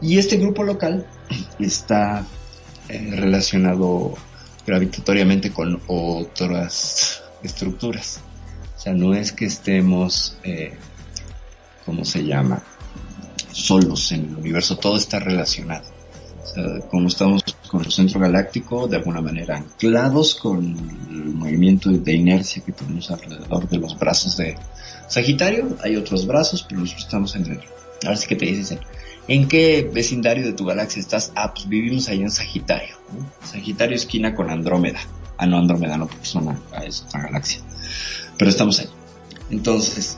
[0.01, 1.07] Y este grupo local
[1.59, 2.25] está
[2.87, 4.13] eh, relacionado
[4.65, 8.21] gravitatoriamente con otras estructuras.
[8.79, 10.71] O sea, no es que estemos, eh,
[11.85, 12.63] ¿cómo se llama?
[13.51, 15.83] Solos en el universo, todo está relacionado.
[16.41, 20.63] O sea, como estamos con el centro galáctico, de alguna manera anclados con
[21.09, 24.55] el movimiento de inercia que tenemos alrededor de los brazos de
[25.09, 27.59] Sagitario, hay otros brazos, pero nosotros estamos en el...
[28.05, 28.79] Ahora sí que te dicen,
[29.27, 31.33] ¿en qué vecindario de tu galaxia estás?
[31.35, 32.95] Ah, pues vivimos ahí en Sagitario.
[33.43, 35.01] Sagitario esquina con Andrómeda.
[35.39, 37.61] Ah, no, Andrómeda no, porque es, una, es otra galaxia.
[38.37, 38.89] Pero estamos ahí.
[39.49, 40.17] Entonces,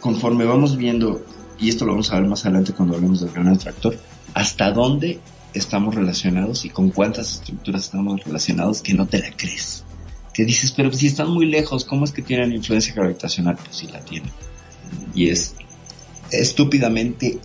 [0.00, 1.24] conforme vamos viendo,
[1.60, 3.96] y esto lo vamos a ver más adelante cuando hablemos del gran atractor,
[4.34, 5.20] hasta dónde
[5.54, 9.84] estamos relacionados y con cuántas estructuras estamos relacionados que no te la crees.
[10.34, 13.56] Que dices, pero si están muy lejos, ¿cómo es que tienen influencia gravitacional?
[13.56, 14.32] Pues sí la tienen.
[15.14, 15.54] Y es
[16.32, 17.38] estúpidamente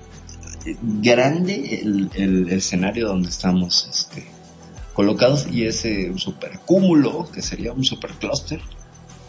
[0.82, 4.28] grande el, el, el escenario donde estamos este,
[4.94, 8.62] colocados y ese supercúmulo, que sería un supercluster,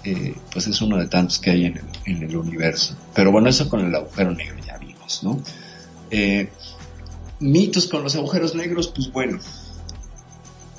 [0.05, 2.97] eh, pues es uno de tantos que hay en el, en el, universo.
[3.15, 5.41] Pero bueno, eso con el agujero negro ya vimos, ¿no?
[6.11, 6.51] Eh,
[7.39, 9.39] mitos con los agujeros negros, pues bueno,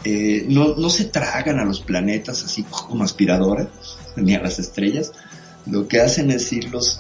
[0.04, 3.68] eh, no, no se tragan a los planetas así como aspiradoras,
[4.18, 5.14] ni a las estrellas.
[5.66, 7.00] Lo que hacen es irlos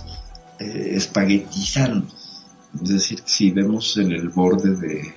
[0.59, 2.07] espaguetizando.
[2.81, 5.13] Es decir, si vemos en el borde de,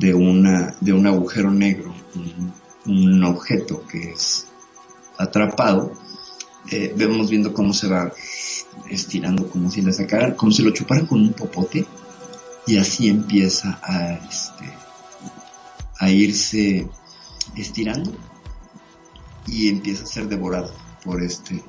[0.00, 1.94] de, una, de un agujero negro
[2.86, 4.46] un, objeto que es
[5.18, 5.92] atrapado,
[6.70, 8.10] eh, vemos viendo cómo se va
[8.88, 11.86] estirando, como si le sacaran, como si lo chuparan con un popote,
[12.66, 14.72] y así empieza a, este,
[15.98, 16.88] a irse
[17.54, 18.12] estirando
[19.46, 20.72] y empieza a ser devorado
[21.04, 21.62] por este,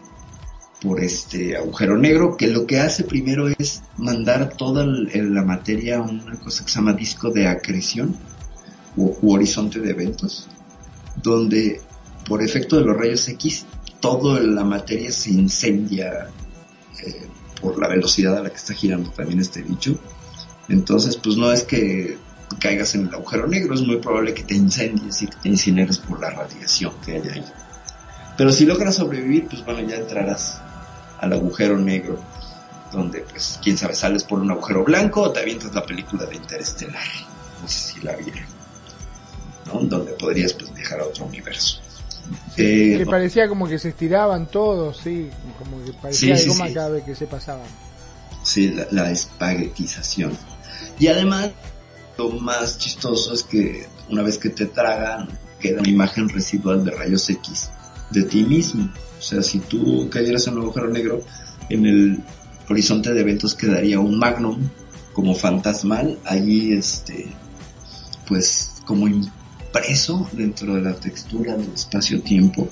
[0.82, 6.02] por este agujero negro, que lo que hace primero es mandar toda la materia a
[6.02, 8.16] una cosa que se llama disco de acreción
[8.96, 10.50] u horizonte de eventos,
[11.22, 11.80] donde
[12.28, 13.66] por efecto de los rayos X,
[14.00, 16.30] toda la materia se incendia
[17.06, 17.28] eh,
[17.62, 20.00] por la velocidad a la que está girando también este bicho.
[20.68, 22.18] Entonces, pues no es que
[22.60, 26.00] caigas en el agujero negro, es muy probable que te incendies y que te incineres
[26.00, 27.46] por la radiación que hay ahí.
[28.38, 30.62] Pero si logras sobrevivir, pues bueno, ya entrarás
[31.22, 32.20] al agujero negro,
[32.92, 36.36] donde pues quién sabe, sales por un agujero blanco o te avientas la película de
[36.36, 37.04] Interestelar,
[37.62, 38.44] no sé si la vieron,
[39.68, 39.80] ¿no?
[39.82, 41.80] Donde podrías pues viajar a otro universo.
[42.58, 46.68] Eh, que parecía como que se estiraban todos, sí, como que parecía sí, sí, goma
[46.68, 46.74] sí.
[46.74, 47.68] cada vez que se pasaban.
[48.44, 50.38] Sí, la, la espaguetización.
[51.00, 51.52] Y además,
[52.18, 55.30] lo más chistoso es que una vez que te tragan,
[55.60, 57.70] queda una imagen residual de rayos X
[58.12, 58.92] de ti mismo.
[59.22, 61.22] O sea, si tú cayeras en un agujero negro,
[61.70, 62.24] en el
[62.68, 64.58] horizonte de eventos quedaría un magnum
[65.14, 67.28] como fantasmal, allí este,
[68.28, 72.68] pues como impreso dentro de la textura del espacio-tiempo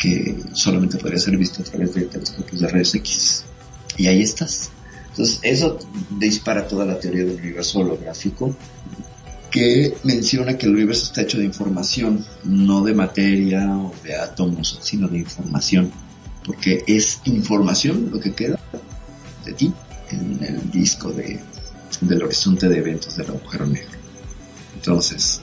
[0.00, 3.42] que solamente podría ser visto a través de telescopios de rayos X.
[3.96, 4.70] Y ahí estás.
[5.10, 5.76] Entonces, eso
[6.20, 8.54] dispara toda la teoría del universo holográfico
[9.50, 14.78] que menciona que el universo está hecho de información, no de materia o de átomos,
[14.82, 15.90] sino de información.
[16.44, 18.58] Porque es información lo que queda
[19.44, 19.72] de ti
[20.10, 21.40] en el disco de
[22.00, 23.98] del horizonte de eventos del agujero negro.
[24.74, 25.40] Entonces,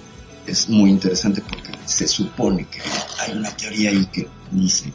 [0.48, 2.80] es muy interesante porque se supone que
[3.20, 4.94] hay una teoría ahí que dice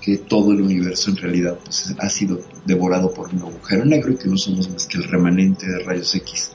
[0.00, 4.16] que todo el universo en realidad pues, ha sido devorado por un agujero negro y
[4.16, 6.53] que no somos más que el remanente de rayos X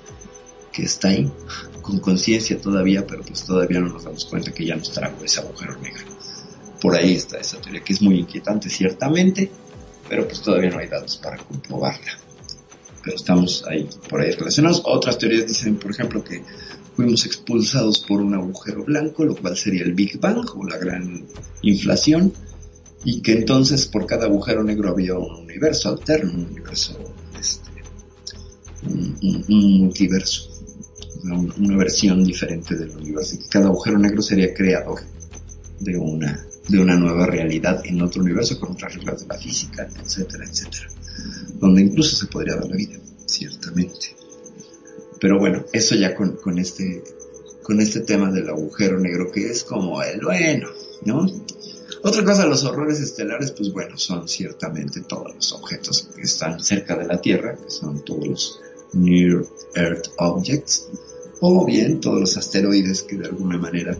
[0.71, 1.31] que está ahí
[1.81, 5.39] con conciencia todavía, pero pues todavía no nos damos cuenta que ya nos trajo ese
[5.39, 6.03] agujero negro.
[6.81, 9.51] Por ahí está esa teoría que es muy inquietante ciertamente,
[10.07, 12.17] pero pues todavía no hay datos para comprobarla.
[13.03, 14.81] Pero estamos ahí por ahí relacionados.
[14.85, 16.43] Otras teorías dicen, por ejemplo, que
[16.95, 21.25] fuimos expulsados por un agujero blanco, lo cual sería el Big Bang o la gran
[21.61, 22.33] inflación,
[23.03, 26.97] y que entonces por cada agujero negro había un universo alterno, un universo,
[27.39, 27.69] este,
[28.83, 30.48] un multiverso,
[31.23, 35.01] una, versión diferente del universo, cada agujero negro sería creador
[35.79, 39.87] de una, de una nueva realidad en otro universo con otras reglas de la física,
[40.01, 40.87] etcétera, etcétera,
[41.55, 44.15] donde incluso se podría dar la vida, ciertamente.
[45.19, 47.03] Pero bueno, eso ya con, con este,
[47.63, 50.69] con este tema del agujero negro que es como el bueno,
[51.05, 51.27] ¿no?
[52.01, 56.95] Otra cosa, los horrores estelares, pues bueno, son ciertamente todos los objetos que están cerca
[56.95, 58.61] de la Tierra, que son todos los
[58.93, 59.43] Near
[59.75, 60.87] Earth Objects,
[61.41, 63.97] o bien todos los asteroides que de alguna manera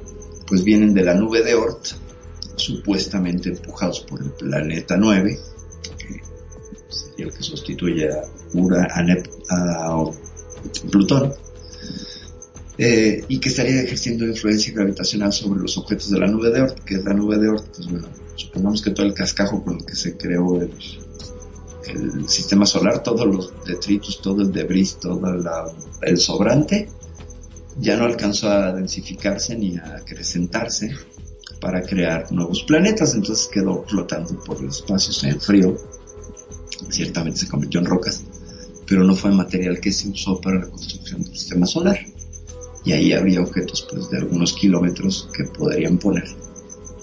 [0.48, 1.86] pues vienen de la nube de Oort,
[2.56, 5.40] supuestamente empujados por el planeta 9,
[5.98, 6.22] que
[6.90, 8.24] sería el que sustituye a,
[8.54, 10.12] Ura, a, Nep- a
[10.90, 11.34] Plutón,
[12.80, 16.80] eh, y que estaría ejerciendo influencia gravitacional sobre los objetos de la nube de Oort,
[16.80, 19.86] que es la nube de Oort, pues bueno, supongamos que todo el cascajo con el
[19.86, 20.72] que se creó el,
[22.28, 25.20] sistema solar, todos los detritus, todo el debris, todo
[26.02, 26.88] el sobrante,
[27.80, 30.96] ya no alcanzó a densificarse ni a acrecentarse
[31.60, 35.78] para crear nuevos planetas, entonces quedó flotando por el espacio, se enfrió,
[36.90, 38.24] ciertamente se convirtió en rocas,
[38.88, 42.00] pero no fue material que se usó para la construcción del sistema solar.
[42.86, 46.24] Y ahí habría objetos pues, de algunos kilómetros que podrían poner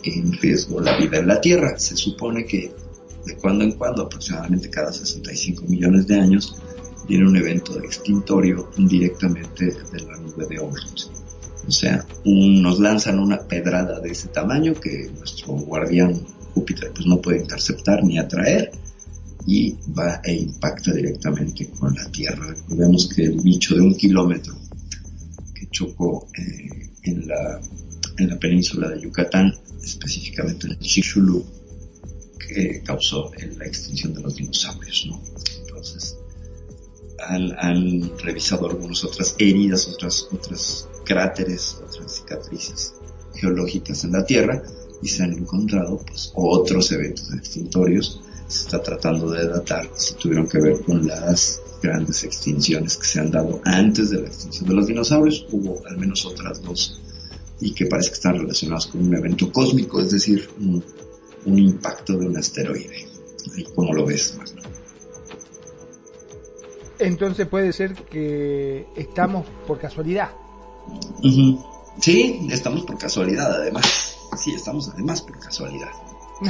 [0.05, 1.79] en riesgo la vida en la Tierra.
[1.79, 2.73] Se supone que
[3.27, 6.57] de cuando en cuando, aproximadamente cada 65 millones de años,
[7.09, 10.17] viene un evento extintorio directamente de la
[11.67, 17.21] O sea, nos lanzan una pedrada de ese tamaño que nuestro guardián Júpiter pues no
[17.21, 18.71] puede interceptar ni atraer
[19.47, 22.47] y va e impacta directamente con la Tierra.
[22.47, 24.55] Recordemos que el bicho de un kilómetro
[25.55, 27.61] que chocó eh, en, la,
[28.19, 31.45] en la península de Yucatán, específicamente en Chicxulub,
[32.39, 35.21] que causó la extinción de los dinosaurios, ¿no?
[37.29, 42.95] Han, revisado algunas otras heridas, otras, otras cráteres, otras cicatrices
[43.35, 44.63] geológicas en la Tierra
[45.03, 48.21] y se han encontrado pues otros eventos extintorios.
[48.49, 53.21] Se está tratando de datar si tuvieron que ver con las grandes extinciones que se
[53.21, 55.47] han dado antes de la extinción de los dinosaurios.
[55.51, 57.01] Hubo al menos otras dos
[57.61, 60.83] y que parece que están relacionadas con un evento cósmico, es decir, un,
[61.59, 63.07] impacto de un asteroide.
[63.55, 64.37] Ahí como lo ves.
[66.99, 70.31] Entonces puede ser que estamos por casualidad.
[72.01, 74.17] Sí, estamos por casualidad, además.
[74.37, 75.89] Sí, estamos además por casualidad.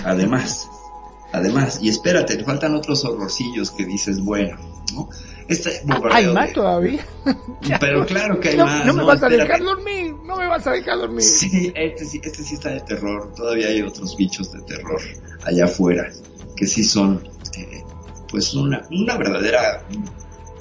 [0.05, 0.69] Además,
[1.33, 1.79] además.
[1.81, 4.57] Y espérate, te faltan otros horrorcillos que dices, bueno,
[4.95, 5.09] ¿no?
[5.49, 5.81] Este
[6.11, 7.07] ¿Hay más de- todavía?
[7.81, 8.85] Pero claro que hay no, más.
[8.85, 11.23] no me vas a dejar dormir, no me vas a dejar dormir.
[11.23, 13.33] Sí, este sí, este sí está de terror.
[13.37, 15.01] Todavía hay otros bichos de terror
[15.45, 16.11] allá afuera
[16.57, 17.23] que sí son,
[17.57, 17.85] eh,
[18.29, 19.85] pues una, una verdadera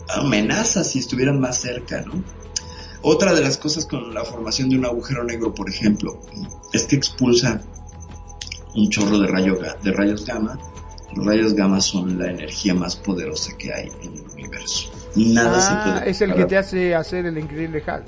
[0.10, 2.24] amenaza si estuvieran más cerca, ¿no?
[3.02, 6.20] Otra de las cosas con la formación de un agujero negro, por ejemplo,
[6.74, 7.62] es que expulsa
[8.74, 10.58] un chorro de, rayo, de rayos gamma.
[11.16, 14.92] Los rayos gamma son la energía más poderosa que hay en el universo.
[15.16, 18.06] Nada se Ah, puede es el que te hace hacer el increíble Hulk.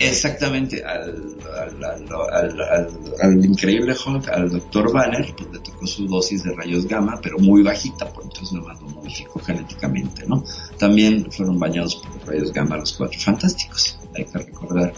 [0.00, 4.92] Exactamente, al, al, al, al- al- al increíble Hulk, al Dr.
[4.92, 8.80] Banner, pues le tocó su dosis de rayos gamma, pero muy bajita, por entonces nomás
[8.80, 10.44] lo modificó genéticamente, ¿no?
[10.78, 13.98] También fueron bañados por rayos gamma los cuatro fantásticos.
[14.14, 14.94] Hay que recordar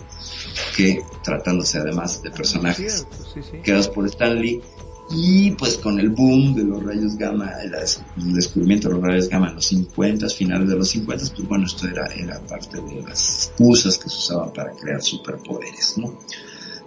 [0.77, 3.59] que tratándose además de personajes Cierto, sí, sí.
[3.63, 4.63] creados por Stan Lee,
[5.11, 9.03] y pues con el boom de los rayos gamma, el, des- el descubrimiento de los
[9.03, 12.81] rayos gamma en los 50, finales de los 50, pues bueno, esto era, era parte
[12.81, 16.19] de las excusas que se usaban para crear superpoderes, ¿no?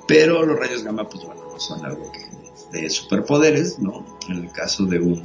[0.07, 4.05] Pero los rayos gamma, pues bueno, no son algo que de superpoderes, ¿no?
[4.30, 5.21] En el caso de un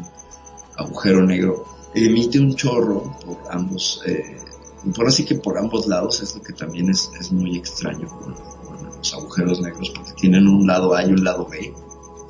[0.77, 4.37] agujero negro, emite un chorro por ambos, eh,
[4.95, 8.35] por así que por ambos lados, es lo que también es, es muy extraño con
[8.97, 11.73] los agujeros negros, porque tienen un lado A y un lado B,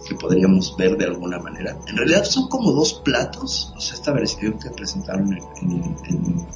[0.09, 1.79] que podríamos ver de alguna manera.
[1.87, 6.47] En realidad son como dos platos, o sea, esta versión que presentaron en,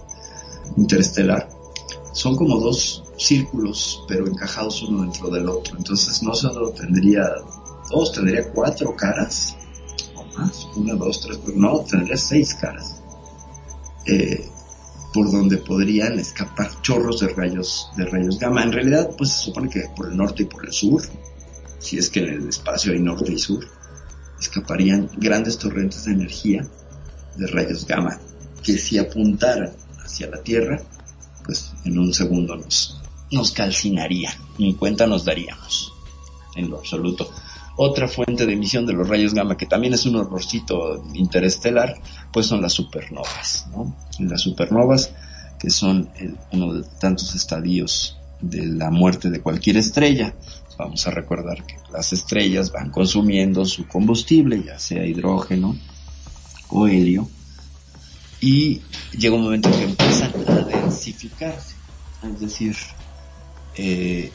[0.77, 1.49] interestelar
[2.15, 5.77] son como dos círculos, pero encajados uno dentro del otro.
[5.77, 7.29] Entonces no solo tendría
[7.91, 9.55] dos, tendría cuatro caras,
[10.17, 13.03] o más, una, dos, tres, pero no, tendría seis caras,
[14.07, 14.49] eh,
[15.13, 18.63] por donde podrían escapar chorros de rayos, de rayos gamma.
[18.63, 21.03] En realidad, pues se supone que por el norte y por el sur,
[21.93, 23.69] si es que en el espacio hay norte y sur,
[24.41, 26.67] escaparían grandes torrentes de energía
[27.37, 28.19] de rayos gamma
[28.63, 30.81] que si apuntaran hacia la Tierra,
[31.45, 32.99] pues en un segundo nos,
[33.31, 35.93] nos calcinaría, ni cuenta nos daríamos,
[36.57, 37.31] en lo absoluto.
[37.77, 42.01] Otra fuente de emisión de los rayos gamma, que también es un horrorcito interestelar,
[42.33, 43.95] pues son las supernovas, ¿no?
[44.19, 45.13] Las supernovas,
[45.61, 46.09] que son
[46.53, 50.35] uno de tantos estadios de la muerte de cualquier estrella.
[50.79, 55.77] Vamos a recordar que las estrellas van consumiendo su combustible, ya sea hidrógeno
[56.69, 57.29] o helio,
[58.41, 58.81] y
[59.17, 61.75] llega un momento en que empiezan a densificarse,
[62.25, 62.77] es decir,
[63.77, 64.33] eh,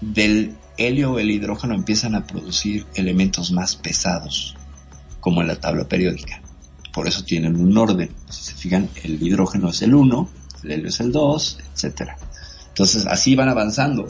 [0.00, 4.56] del helio o el hidrógeno empiezan a producir elementos más pesados,
[5.20, 6.42] como en la tabla periódica.
[6.92, 8.10] Por eso tienen un orden.
[8.28, 10.28] Si se fijan, el hidrógeno es el 1,
[10.64, 12.16] el helio es el 2, etcétera.
[12.68, 14.08] Entonces así van avanzando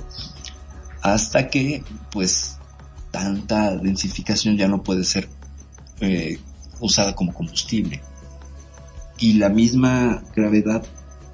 [1.02, 2.56] hasta que pues
[3.10, 5.28] tanta densificación ya no puede ser
[6.00, 6.38] eh,
[6.80, 8.00] usada como combustible.
[9.18, 10.84] Y la misma gravedad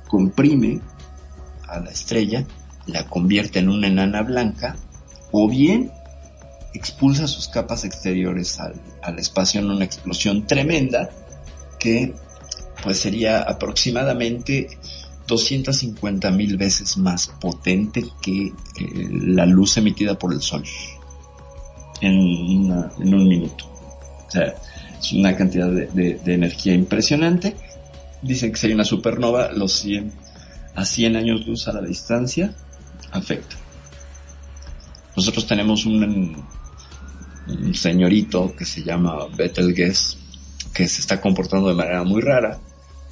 [0.08, 0.80] comprime
[1.66, 2.46] a la estrella,
[2.86, 4.76] la convierte en una enana blanca,
[5.30, 5.92] o bien
[6.74, 11.10] expulsa sus capas exteriores al, al espacio en una explosión tremenda
[11.78, 12.14] que
[12.82, 14.77] pues sería aproximadamente
[15.28, 18.52] 250 mil veces más potente que eh,
[19.10, 20.64] la luz emitida por el sol
[22.00, 23.66] en, un minuto.
[24.26, 24.54] O sea,
[24.98, 27.54] es una cantidad de energía impresionante.
[28.22, 30.12] Dicen que sería una supernova, los 100
[30.74, 32.54] a 100 años luz a la distancia
[33.10, 33.56] afecta.
[35.16, 36.44] Nosotros tenemos un,
[37.48, 40.16] un señorito que se llama Betelgeuse
[40.72, 42.60] que se está comportando de manera muy rara.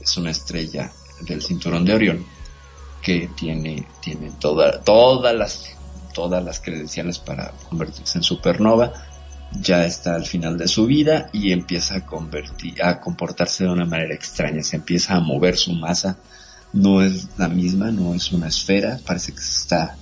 [0.00, 0.92] Es una estrella
[1.22, 2.36] del cinturón de Orión
[3.06, 5.76] que tiene, tiene toda, todas las,
[6.12, 8.92] todas las credenciales para convertirse en supernova.
[9.60, 13.84] Ya está al final de su vida y empieza a convertir, a comportarse de una
[13.84, 14.60] manera extraña.
[14.64, 16.18] Se empieza a mover su masa.
[16.72, 18.98] No es la misma, no es una esfera.
[19.06, 19.96] Parece que está,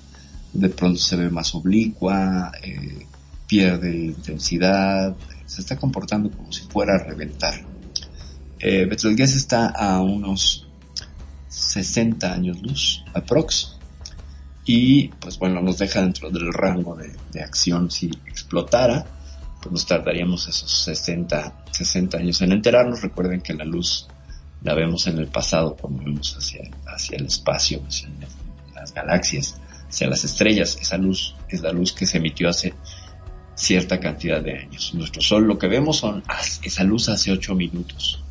[0.55, 3.07] de pronto se ve más oblicua, eh,
[3.47, 7.55] pierde intensidad, se está comportando como si fuera a reventar.
[8.59, 10.64] Eh, Betelgeuse está a unos
[11.55, 13.79] 60 años luz, aprox,
[14.67, 19.05] y pues bueno, nos deja dentro del rango de, de acción si explotara,
[19.61, 23.03] pues nos tardaríamos esos 60, 60 años en enterarnos.
[23.03, 24.09] Recuerden que la luz
[24.63, 28.09] la vemos en el pasado cuando vemos hacia, hacia el espacio, hacia
[28.75, 30.79] las galaxias, hacia las estrellas.
[30.81, 32.73] Esa luz es la luz que se emitió hace
[33.55, 34.95] cierta cantidad de años.
[34.95, 38.24] Nuestro Sol lo que vemos son haz- esa luz hace 8 minutos.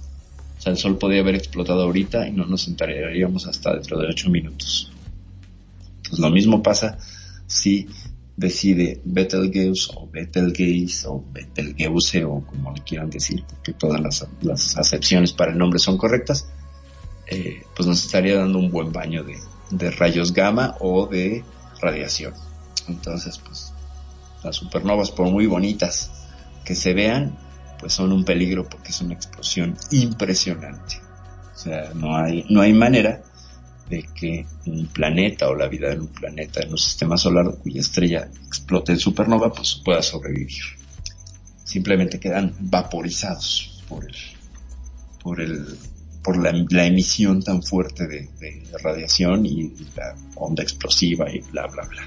[0.63, 4.29] Sea, el Sol podría haber explotado ahorita y no nos enteraríamos hasta dentro de 8
[4.29, 4.89] minutos.
[6.07, 6.97] Pues lo mismo pasa
[7.47, 7.89] si
[8.37, 15.33] decide Betelgeuse o Betelgeuse o Betelgeuse o como le quieran decir, porque todas las, acepciones
[15.33, 16.47] para el nombre son correctas,
[17.27, 19.35] eh, pues nos estaría dando un buen baño de,
[19.69, 21.43] de rayos gamma o de
[21.81, 22.35] radiación.
[22.87, 23.73] Entonces, pues
[24.45, 26.09] las supernovas, por muy bonitas
[26.63, 27.37] que se vean,
[27.83, 31.01] pues son un peligro porque es una explosión impresionante.
[31.53, 33.21] O sea, no hay, no hay manera
[33.89, 37.81] de que un planeta o la vida en un planeta en un sistema solar cuya
[37.81, 40.63] estrella explote en supernova, pues pueda sobrevivir.
[41.65, 44.15] Simplemente quedan vaporizados por el,
[45.21, 45.77] por el,
[46.23, 51.83] por la, emisión tan fuerte de, de radiación y la onda explosiva y bla bla
[51.85, 52.03] bla.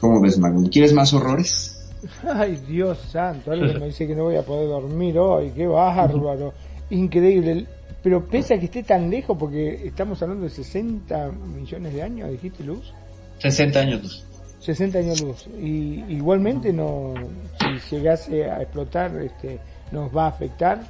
[0.00, 0.68] ¿Cómo ves, Magnum?
[0.68, 1.71] ¿Quieres más horrores?
[2.34, 6.52] Ay, Dios santo, alguien me dice que no voy a poder dormir hoy, qué bárbaro,
[6.90, 7.66] increíble.
[8.02, 12.30] Pero pese a que esté tan lejos, porque estamos hablando de 60 millones de años,
[12.30, 12.92] dijiste Luz,
[13.42, 14.24] 60 años luz.
[14.60, 15.46] 60 años luz.
[15.60, 17.14] Y igualmente no,
[17.58, 19.58] si llegase a explotar, este,
[19.90, 20.86] nos va a afectar.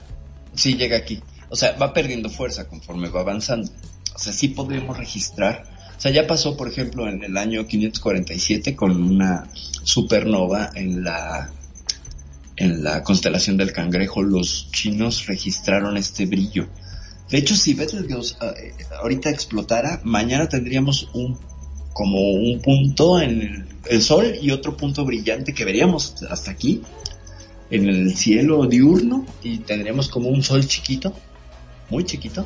[0.55, 1.23] Sí, llega aquí.
[1.49, 3.71] O sea, va perdiendo fuerza conforme va avanzando.
[4.15, 5.65] O sea, sí podemos registrar.
[6.03, 9.47] Sea, ya pasó, por ejemplo, en el año 547 con una
[9.85, 11.53] supernova en la
[12.57, 14.21] en la constelación del cangrejo.
[14.21, 16.67] Los chinos registraron este brillo.
[17.31, 21.39] De hecho, si Betelgeuse eh, ahorita explotara, mañana tendríamos un
[21.93, 26.83] como un punto en el sol y otro punto brillante que veríamos hasta aquí
[27.71, 31.15] en el cielo diurno y tendríamos como un sol chiquito,
[31.91, 32.45] muy chiquito,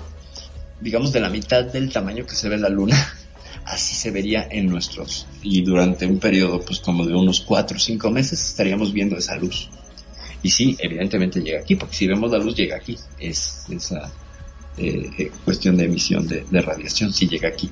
[0.82, 2.98] digamos, de la mitad del tamaño que se ve la luna.
[3.64, 5.26] Así se vería en nuestros.
[5.42, 9.36] Y durante un periodo, pues como de unos cuatro o cinco meses, estaríamos viendo esa
[9.36, 9.68] luz.
[10.42, 12.96] Y sí, evidentemente llega aquí, porque si vemos la luz, llega aquí.
[13.18, 14.12] Es esa
[14.76, 17.70] eh, eh, cuestión de emisión de, de radiación, si llega aquí.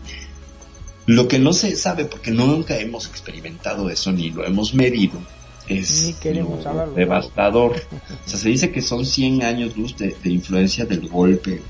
[1.07, 5.20] Lo que no se sabe, porque nunca hemos experimentado eso ni lo hemos medido,
[5.68, 7.76] es lo devastador.
[8.26, 11.61] O sea, se dice que son 100 años luz de, de influencia del golpe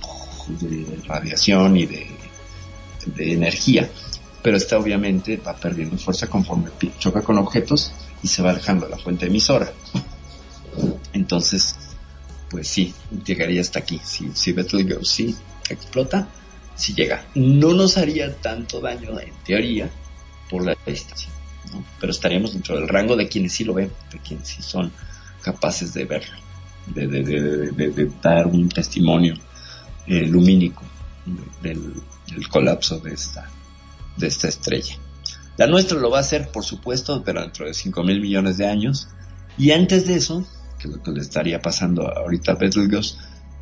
[0.60, 2.06] de radiación y de,
[3.06, 3.90] de energía.
[4.44, 6.68] Pero esta obviamente va perdiendo fuerza conforme
[6.98, 7.92] choca con objetos
[8.22, 9.72] y se va alejando la fuente emisora.
[11.14, 11.74] Entonces,
[12.50, 13.98] pues sí, llegaría hasta aquí.
[14.04, 15.36] Si, si Betelgeuse sí
[15.70, 16.28] explota,
[16.76, 17.24] si llega.
[17.34, 19.88] No nos haría tanto daño en teoría
[20.50, 21.30] por la distancia,
[21.72, 21.82] ¿no?
[21.98, 24.92] pero estaríamos dentro del rango de quienes sí lo ven, de quienes sí son
[25.40, 26.36] capaces de verlo,
[26.94, 29.34] de, dar un testimonio
[30.06, 30.82] eh, lumínico
[31.24, 31.94] de- del,
[32.30, 33.48] del colapso de esta,
[34.16, 34.96] de esta estrella.
[35.56, 38.66] La nuestra lo va a hacer, por supuesto, pero dentro de 5 mil millones de
[38.66, 39.08] años.
[39.56, 40.44] Y antes de eso,
[40.78, 43.16] que lo que le estaría pasando ahorita a Betelgeuse,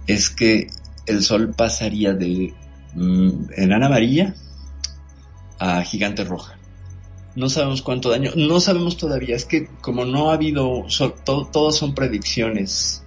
[0.06, 0.68] es que
[1.06, 2.54] el Sol pasaría de
[2.94, 4.34] mm, enana amarilla
[5.58, 6.58] a gigante roja.
[7.34, 11.48] No sabemos cuánto daño, no sabemos todavía, es que como no ha habido, so- to-
[11.52, 13.02] todas son predicciones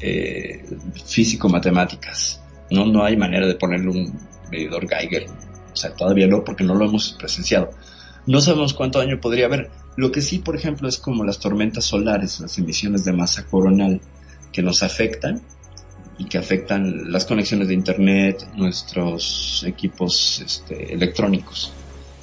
[0.00, 0.64] eh,
[1.04, 4.18] físico-matemáticas, no, no hay manera de ponerle un
[4.50, 5.26] medidor Geiger,
[5.78, 7.70] sea, todavía no, porque no lo hemos presenciado.
[8.26, 9.70] No sabemos cuánto daño podría haber.
[9.96, 14.00] Lo que sí, por ejemplo, es como las tormentas solares, las emisiones de masa coronal
[14.52, 15.42] que nos afectan
[16.18, 21.72] y que afectan las conexiones de internet, nuestros equipos este, electrónicos.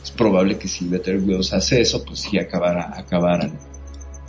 [0.03, 3.57] Es probable que si Betelgeuse hace eso, pues sí acabara, acabaran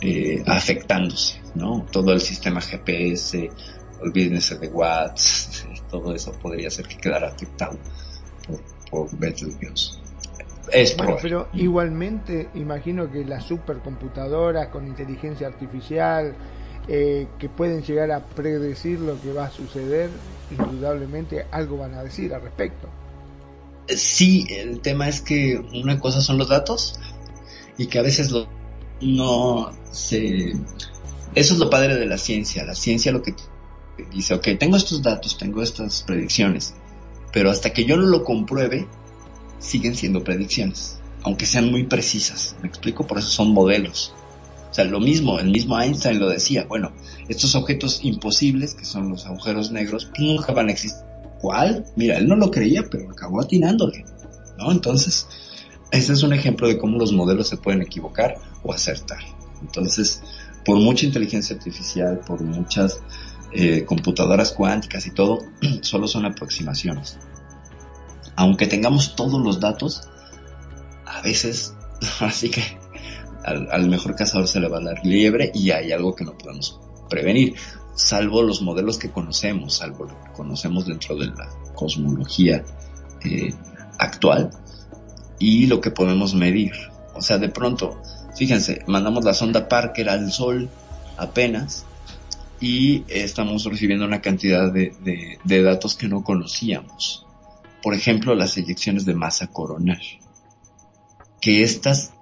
[0.01, 1.85] eh, afectándose, ¿no?
[1.91, 3.51] Todo el sistema GPS,
[4.01, 7.77] olvídense de watts, todo eso podría ser que quedara afectado
[8.89, 9.99] por, Betelgeuse.
[10.71, 16.35] Es Bueno, pero igualmente imagino que las supercomputadoras con inteligencia artificial
[16.89, 20.09] eh, que pueden llegar a predecir lo que va a suceder,
[20.51, 22.87] indudablemente algo van a decir al respecto.
[23.87, 26.99] Sí, el tema es que una cosa son los datos
[27.77, 28.47] y que a veces lo,
[29.01, 30.53] no se...
[31.35, 32.65] Eso es lo padre de la ciencia.
[32.65, 33.35] La ciencia lo que
[34.11, 36.73] dice, ok, tengo estos datos, tengo estas predicciones,
[37.31, 38.87] pero hasta que yo no lo compruebe,
[39.59, 42.55] siguen siendo predicciones, aunque sean muy precisas.
[42.61, 43.05] ¿Me explico?
[43.05, 44.13] Por eso son modelos.
[44.69, 46.91] O sea, lo mismo, el mismo Einstein lo decía, bueno,
[47.29, 51.01] estos objetos imposibles, que son los agujeros negros, nunca van a existir.
[51.41, 51.85] ¿Cuál?
[51.95, 54.05] Mira, él no lo creía, pero acabó atinándole,
[54.57, 54.71] ¿no?
[54.71, 55.27] Entonces,
[55.91, 59.19] ese es un ejemplo de cómo los modelos se pueden equivocar o acertar.
[59.61, 60.21] Entonces,
[60.65, 62.99] por mucha inteligencia artificial, por muchas
[63.51, 65.39] eh, computadoras cuánticas y todo,
[65.81, 67.17] solo son aproximaciones.
[68.35, 70.09] Aunque tengamos todos los datos,
[71.05, 71.73] a veces,
[72.19, 72.61] así que
[73.43, 76.79] al, mejor cazador se le va a dar liebre y hay algo que no podemos
[77.09, 77.55] prevenir,
[77.95, 82.63] salvo los modelos que conocemos, salvo lo que conocemos dentro de la cosmología
[83.23, 83.53] eh,
[83.97, 84.51] actual
[85.39, 86.73] y lo que podemos medir.
[87.15, 88.01] O sea, de pronto,
[88.35, 90.69] fíjense, mandamos la sonda Parker al Sol
[91.17, 91.86] apenas
[92.59, 97.25] y estamos recibiendo una cantidad de, datos que no conocíamos.
[97.83, 100.01] Por ejemplo, las eyecciones de masa coronal.
[101.39, 102.13] Que estas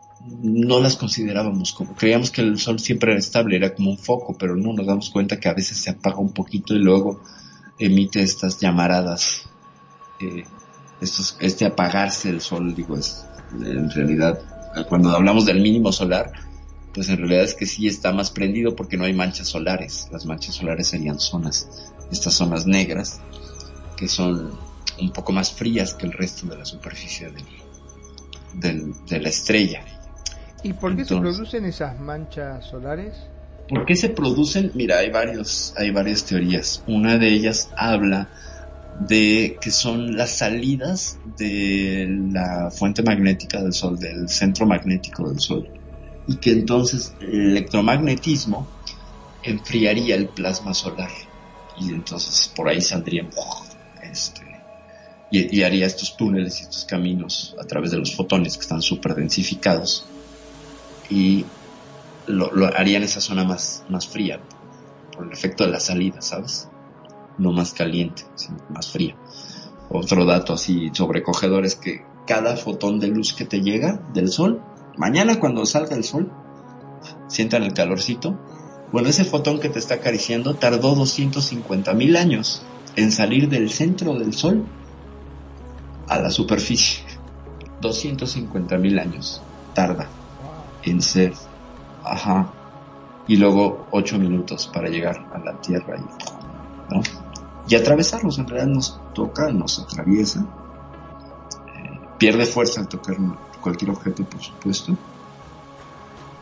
[0.41, 4.35] no las considerábamos como, creíamos que el sol siempre era estable, era como un foco,
[4.37, 7.21] pero no nos damos cuenta que a veces se apaga un poquito y luego
[7.77, 9.47] emite estas llamaradas,
[10.19, 10.43] eh,
[11.39, 14.39] este apagarse del sol, digo, es en realidad,
[14.89, 16.31] cuando hablamos del mínimo solar,
[16.95, 20.25] pues en realidad es que sí está más prendido porque no hay manchas solares, las
[20.25, 21.67] manchas solares serían zonas,
[22.11, 23.19] estas zonas negras,
[23.97, 24.57] que son
[24.99, 27.43] un poco más frías que el resto de la superficie del,
[28.53, 29.83] del, de la estrella.
[30.63, 33.13] ¿Y por qué Entonces- se producen esas manchas solares?
[33.67, 34.71] ¿Por qué se producen?
[34.75, 36.83] Mira, hay varios, hay varias teorías.
[36.87, 38.29] Una de ellas habla
[38.99, 45.39] de que son las salidas de la fuente magnética del Sol, del centro magnético del
[45.39, 45.67] Sol.
[46.27, 48.67] Y que entonces el electromagnetismo
[49.43, 51.11] enfriaría el plasma solar.
[51.79, 53.29] Y entonces por ahí saldrían
[54.01, 54.41] este,
[55.31, 59.15] y, haría estos túneles y estos caminos a través de los fotones que están súper
[59.15, 60.05] densificados
[61.09, 61.45] y
[62.27, 64.39] lo, lo haría en esa zona más, más fría
[65.15, 66.69] por el efecto de la salida, ¿sabes?
[67.37, 69.15] No más caliente, sino más fría.
[69.89, 74.61] Otro dato así sobrecogedor es que cada fotón de luz que te llega del sol,
[74.97, 76.31] mañana cuando salga el sol,
[77.27, 78.37] sientan el calorcito.
[78.91, 82.63] Bueno, ese fotón que te está acariciando tardó 250 mil años
[82.95, 84.65] en salir del centro del sol
[86.07, 87.03] a la superficie.
[87.81, 89.41] 250 mil años
[89.73, 90.07] tarda
[90.83, 91.33] en ser,
[92.03, 92.53] ajá,
[93.27, 97.01] y luego 8 minutos para llegar a la Tierra y, ¿no?
[97.67, 98.37] y atravesarlos.
[98.37, 100.41] En realidad nos toca, nos atraviesa,
[101.75, 103.17] eh, pierde fuerza al tocar
[103.65, 104.95] cualquier objeto, por supuesto,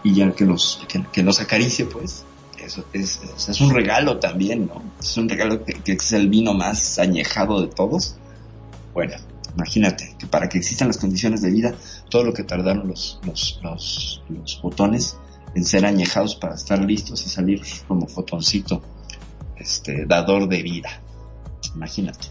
[0.04, 2.26] y ya que nos, que, que nos acaricie, pues,
[2.60, 4.84] eso es, es, es un regalo también, ¿no?
[5.00, 8.18] Es un regalo que, que es el vino más añejado de todos.
[8.94, 9.16] Bueno,
[9.56, 11.74] imagínate que para que existan las condiciones de vida,
[12.10, 15.18] todo lo que tardaron los, los, los, los botones
[15.56, 18.82] en ser añejados para estar listos y salir como fotoncito,
[19.56, 21.02] este, dador de vida.
[21.74, 22.28] Imagínate.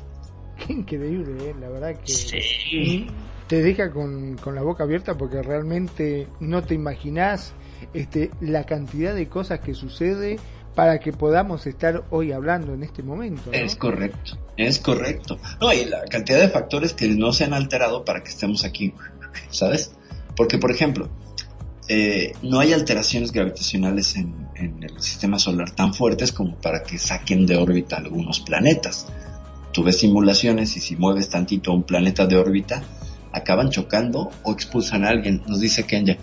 [0.67, 1.55] Qué increíble, ¿eh?
[1.59, 3.07] la verdad que Sí.
[3.53, 7.53] Te deja con, con la boca abierta porque realmente no te imaginás
[7.93, 10.39] este, la cantidad de cosas que sucede
[10.75, 13.53] para que podamos estar hoy hablando en este momento.
[13.53, 15.39] Es correcto, es correcto.
[15.61, 18.95] No, y la cantidad de factores que no se han alterado para que estemos aquí,
[19.51, 19.93] ¿sabes?
[20.35, 21.11] Porque, por ejemplo,
[21.89, 26.97] eh, no hay alteraciones gravitacionales en, en el sistema solar tan fuertes como para que
[26.97, 29.09] saquen de órbita algunos planetas.
[29.75, 32.83] Tú ves simulaciones y si mueves tantito un planeta de órbita,
[33.33, 36.19] acaban chocando o expulsan a alguien, nos dice Kenya.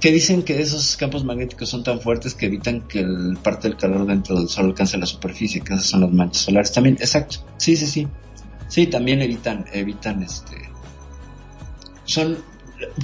[0.00, 3.76] Que dicen que esos campos magnéticos son tan fuertes que evitan que el parte del
[3.76, 6.96] calor dentro del Sol alcance la superficie, que esas son las manchas solares también.
[7.00, 7.38] Exacto.
[7.56, 8.06] Sí, sí, sí.
[8.68, 10.70] Sí, también evitan, evitan este.
[12.04, 12.38] Son,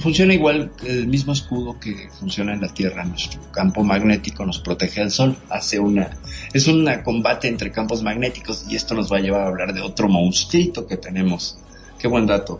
[0.01, 3.03] funciona igual el mismo escudo que funciona en la Tierra.
[3.03, 5.35] Nuestro campo magnético nos protege del Sol.
[5.49, 6.11] Hace una,
[6.53, 9.81] es un combate entre campos magnéticos y esto nos va a llevar a hablar de
[9.81, 11.57] otro monstruito que tenemos.
[11.99, 12.59] Qué buen dato,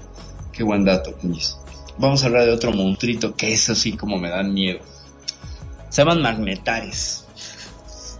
[0.56, 1.58] qué buen dato, Cuñiz.
[1.98, 4.80] Vamos a hablar de otro monstruito que eso sí como me dan miedo.
[5.90, 7.26] Se llaman magnetares.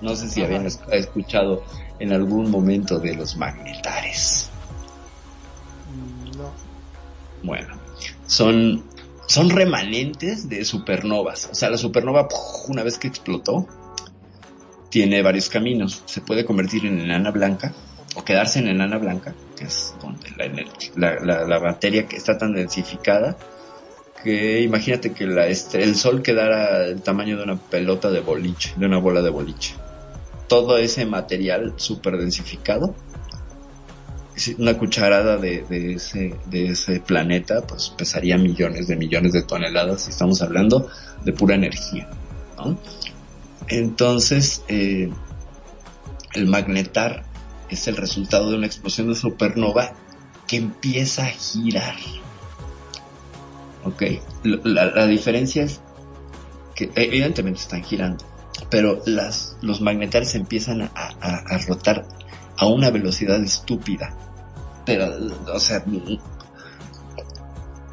[0.02, 1.64] No sé si habían es- escuchado
[2.00, 4.50] en algún momento de los magnetares.
[6.38, 6.52] No.
[7.44, 7.76] Bueno,
[8.28, 8.84] son,
[9.28, 11.50] son remanentes de supernovas.
[11.52, 12.28] O sea, la supernova,
[12.68, 13.68] una vez que explotó,
[14.90, 16.04] tiene varios caminos.
[16.06, 17.74] Se puede convertir en enana blanca
[18.16, 20.30] o quedarse en enana blanca, que es donde
[20.96, 23.38] la, la, la- materia que está tan densificada
[24.24, 28.74] que imagínate que la, este, el sol quedara el tamaño de una pelota de boliche,
[28.76, 29.76] de una bola de boliche.
[30.48, 32.96] Todo ese material super densificado
[34.36, 39.44] si una cucharada de, de ese, de ese planeta pues pesaría millones de millones de
[39.44, 40.90] toneladas y estamos hablando
[41.24, 42.10] de pura energía
[42.58, 42.78] ¿no?
[43.70, 45.10] entonces eh,
[46.34, 47.24] el magnetar
[47.70, 49.94] es el resultado de una explosión de supernova
[50.48, 51.96] que empieza a girar
[53.84, 54.04] ok
[54.44, 55.82] la, la diferencia es
[56.76, 58.26] que evidentemente están girando
[58.70, 62.06] pero las, los magnetares empiezan a, a- rotar
[62.58, 64.16] a una velocidad estúpida.
[64.86, 65.08] Pero,
[65.54, 65.84] o sea,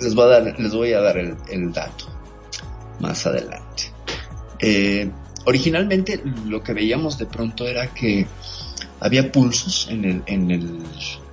[0.00, 2.06] les voy a dar, les voy a dar el, el dato
[3.00, 3.92] más adelante.
[4.60, 5.10] Eh,
[5.46, 8.26] originalmente lo que veíamos de pronto era que
[9.03, 10.78] había pulsos en el, en el,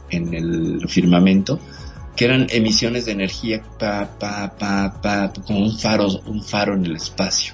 [0.09, 1.59] en el firmamento
[2.15, 6.85] que eran emisiones de energía pa, pa, pa, pa, como un faro, un faro en
[6.85, 7.53] el espacio.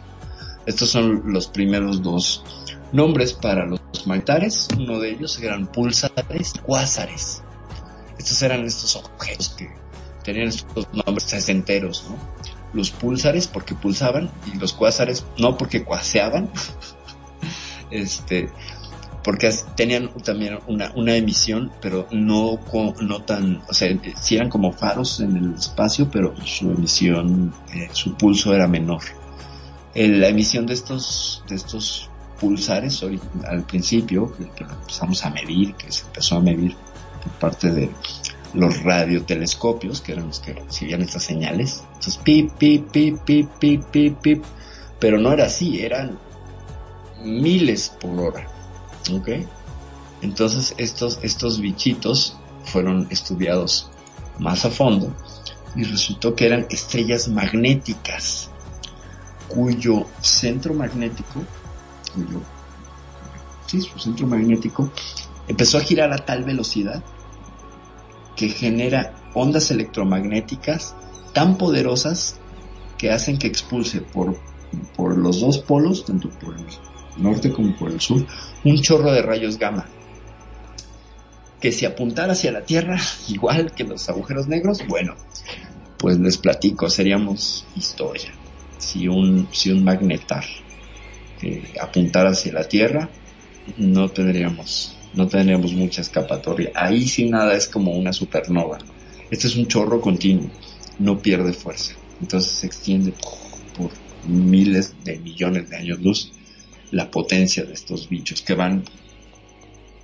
[0.65, 2.43] Estos son los primeros dos
[2.91, 4.67] nombres para los magnetares.
[4.75, 7.43] Uno de ellos eran pulsares, cuásares.
[8.17, 9.69] Estos eran estos objetos que
[10.23, 12.17] tenían estos nombres sesenteros, ¿no?
[12.73, 16.49] Los pulsares porque pulsaban y los cuásares no porque cuaseaban.
[17.91, 18.49] este,
[19.25, 22.59] porque tenían también una, una emisión, pero no,
[23.01, 23.89] no tan, o sea,
[24.21, 29.01] sí eran como faros en el espacio, pero su emisión, eh, su pulso era menor.
[29.95, 33.03] Eh, la emisión de estos, de estos pulsares
[33.47, 36.75] al principio, que, que empezamos a medir, que se empezó a medir
[37.23, 37.89] por parte de
[38.53, 43.83] los radiotelescopios, que eran los que recibían estas señales, entonces pip, pip, pip, pip, pip,
[43.85, 44.43] pip, pip,
[44.99, 46.19] pero no era así, eran
[47.23, 48.54] miles por hora,
[49.09, 49.29] ¿ok?
[50.21, 53.89] Entonces estos, estos bichitos fueron estudiados
[54.39, 55.13] más a fondo
[55.75, 58.49] y resultó que eran estrellas magnéticas
[59.47, 61.43] cuyo centro magnético,
[62.13, 62.41] cuyo,
[63.67, 64.89] sí, su centro magnético
[65.47, 67.03] empezó a girar a tal velocidad
[68.35, 70.95] que genera ondas electromagnéticas
[71.33, 72.39] tan poderosas
[72.97, 74.37] que hacen que expulse por,
[74.95, 76.65] por los dos polos, tanto por el
[77.17, 78.25] norte como por el sur,
[78.63, 79.85] un chorro de rayos gamma.
[81.59, 85.15] Que si apuntara hacia la Tierra, igual que los agujeros negros, bueno,
[85.97, 88.31] pues les platico, seríamos historia.
[88.77, 90.43] Si un, si un magnetar
[91.41, 93.09] eh, apuntara hacia la Tierra,
[93.77, 96.71] no tendríamos, no tendríamos mucha escapatoria.
[96.75, 98.79] Ahí sí nada es como una supernova.
[99.31, 100.49] Este es un chorro continuo,
[100.99, 101.95] no pierde fuerza.
[102.21, 103.13] Entonces se extiende
[103.77, 103.91] por
[104.27, 106.31] miles de millones de años luz
[106.91, 108.83] la potencia de estos bichos que van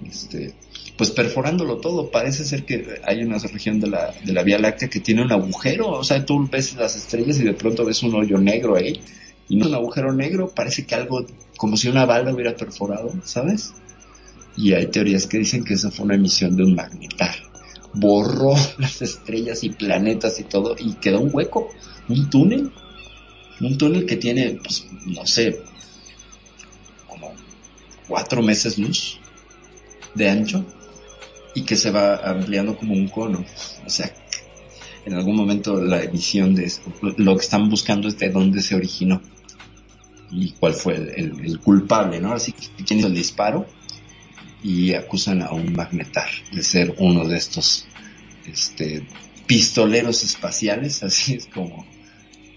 [0.07, 0.53] este,
[0.97, 2.11] pues perforándolo todo.
[2.11, 5.31] Parece ser que hay una región de la, de la Vía Láctea que tiene un
[5.31, 5.89] agujero.
[5.89, 9.01] O sea, tú ves las estrellas y de pronto ves un hoyo negro ahí.
[9.49, 11.25] Y no es un agujero negro, parece que algo
[11.57, 13.73] como si una bala hubiera perforado, ¿sabes?
[14.55, 17.35] Y hay teorías que dicen que esa fue una emisión de un magnetar.
[17.93, 21.69] Borró las estrellas y planetas y todo y quedó un hueco,
[22.07, 22.71] un túnel.
[23.59, 25.61] Un túnel que tiene, pues, no sé,
[28.11, 29.19] cuatro meses luz
[30.15, 30.65] de ancho
[31.55, 33.45] y que se va ampliando como un cono.
[33.85, 34.13] O sea,
[35.05, 38.75] en algún momento la emisión de esto, lo que están buscando es de dónde se
[38.75, 39.21] originó
[40.29, 42.33] y cuál fue el, culpable, ¿no?
[42.33, 43.65] Así que quién hizo el disparo
[44.61, 47.85] y acusan a un magnetar de ser uno de estos
[48.45, 49.07] este
[49.47, 51.85] pistoleros espaciales, así es como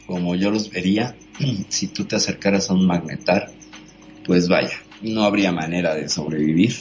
[0.06, 1.16] como yo los vería
[1.68, 3.52] si tú te acercaras a un magnetar,
[4.24, 6.74] pues vaya, no habría manera de sobrevivir.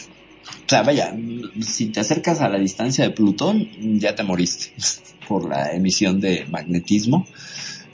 [0.46, 1.14] O sea, vaya,
[1.62, 4.74] si te acercas a la distancia de Plutón, ya te moriste
[5.28, 7.28] por la emisión de magnetismo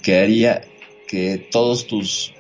[0.02, 0.62] que haría
[1.08, 2.34] que todos tus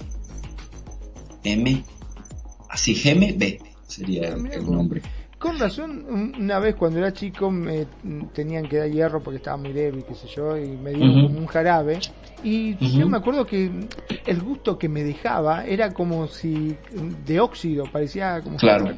[1.44, 1.84] M,
[2.68, 5.00] así GMB sería el nombre.
[5.42, 7.86] Con razón, un- una vez cuando era chico me
[8.32, 11.22] tenían que dar hierro porque estaba muy débil, qué sé yo, y me dieron Ujú.
[11.22, 11.98] como un jarabe.
[12.44, 12.98] Y Ujú.
[13.00, 13.70] yo me acuerdo que
[14.26, 16.76] el gusto que me dejaba era como si
[17.26, 18.88] de óxido, parecía como Claro.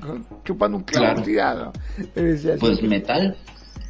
[0.45, 1.73] chupando un clavo Claro.
[2.61, 3.37] Pues metal,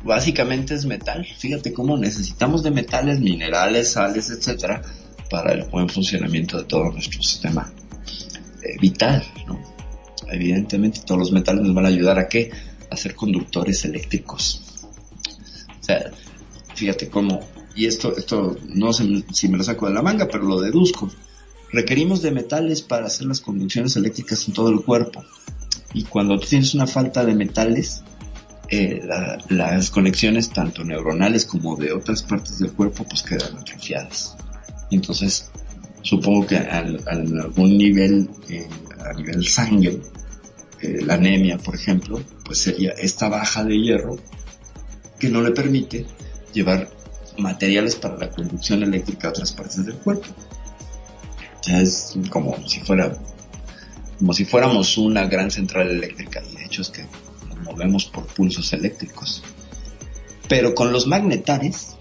[0.05, 1.27] básicamente es metal.
[1.39, 4.81] Fíjate cómo necesitamos de metales, minerales, sales, etcétera,
[5.29, 7.73] para el buen funcionamiento de todo nuestro sistema
[8.63, 9.74] eh, vital, ¿no?
[10.35, 12.51] Evidentemente todos los metales nos van a ayudar a qué?
[12.91, 14.63] A ser conductores eléctricos.
[15.81, 16.11] O sea,
[16.75, 17.41] fíjate cómo,
[17.77, 21.11] y esto, esto no sé si me lo saco de la manga, pero lo deduzco.
[21.73, 25.25] Requerimos de metales para hacer las conducciones eléctricas en todo el cuerpo.
[25.93, 28.03] Y cuando tienes una falta de metales,
[28.71, 34.37] eh, la- las conexiones tanto neuronales como de otras partes del cuerpo pues quedan atrofiadas.
[34.91, 35.51] Entonces
[36.03, 38.69] supongo que al algún nivel, eh,
[39.05, 40.01] a nivel sangre,
[40.85, 44.17] eh, la anemia por ejemplo, pues sería esta baja de hierro
[45.19, 46.07] que no le permite
[46.53, 46.91] llevar
[47.39, 50.27] materiales para la conducción eléctrica a otras partes del cuerpo.
[51.67, 52.83] Es como si
[54.19, 57.07] como si fuéramos una gran central eléctrica y de hecho es que
[57.49, 59.43] nos movemos por pulsos eléctricos.
[60.49, 61.97] Pero con los magnetares,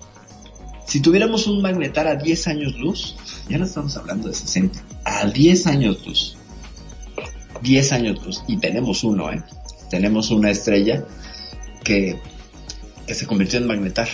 [0.86, 3.16] si tuviéramos un magnetar a 10 años luz,
[3.48, 6.38] ya no estamos hablando de 60, a 10 años luz,
[7.64, 9.42] 10 años luz, y tenemos uno, ¿eh?
[9.90, 11.04] Tenemos una estrella
[11.84, 12.20] que,
[13.08, 14.10] que se convirtió en magnetar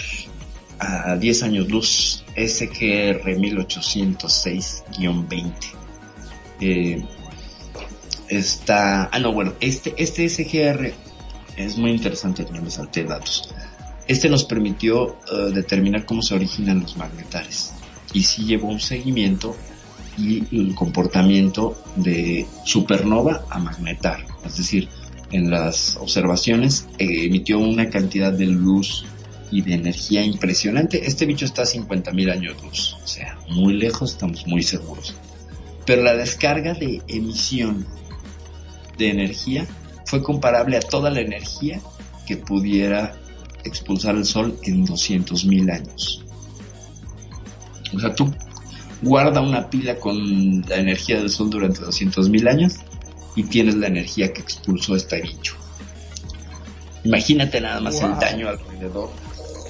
[0.80, 5.54] a 10 años luz, SGR 1806-20.
[6.62, 7.06] Eh,
[8.30, 10.94] está, ah no, bueno, este, este SGR
[11.58, 13.54] es muy interesante, ya me salté datos.
[14.08, 17.74] Este nos permitió eh, determinar cómo se originan los magnetares
[18.14, 19.58] y sí llevó un seguimiento
[20.18, 24.26] y el comportamiento de supernova a magnetar.
[24.46, 24.90] Es decir,
[25.32, 29.06] en las observaciones eh, emitió una cantidad de luz
[29.52, 31.06] y de energía impresionante.
[31.06, 35.16] Este bicho está a 50.000 años luz, o sea, muy lejos, estamos muy seguros.
[35.86, 37.86] Pero la descarga de emisión
[38.98, 39.66] de energía
[40.06, 41.80] fue comparable a toda la energía
[42.28, 43.16] que pudiera
[43.64, 46.24] expulsar el Sol en 200.000 años.
[47.94, 48.32] O sea, tú
[49.02, 52.76] guarda una pila con la energía del Sol durante 200.000 años
[53.36, 55.56] y tienes la energía que expulsó este bicho.
[57.04, 59.10] Imagínate nada más el daño alrededor.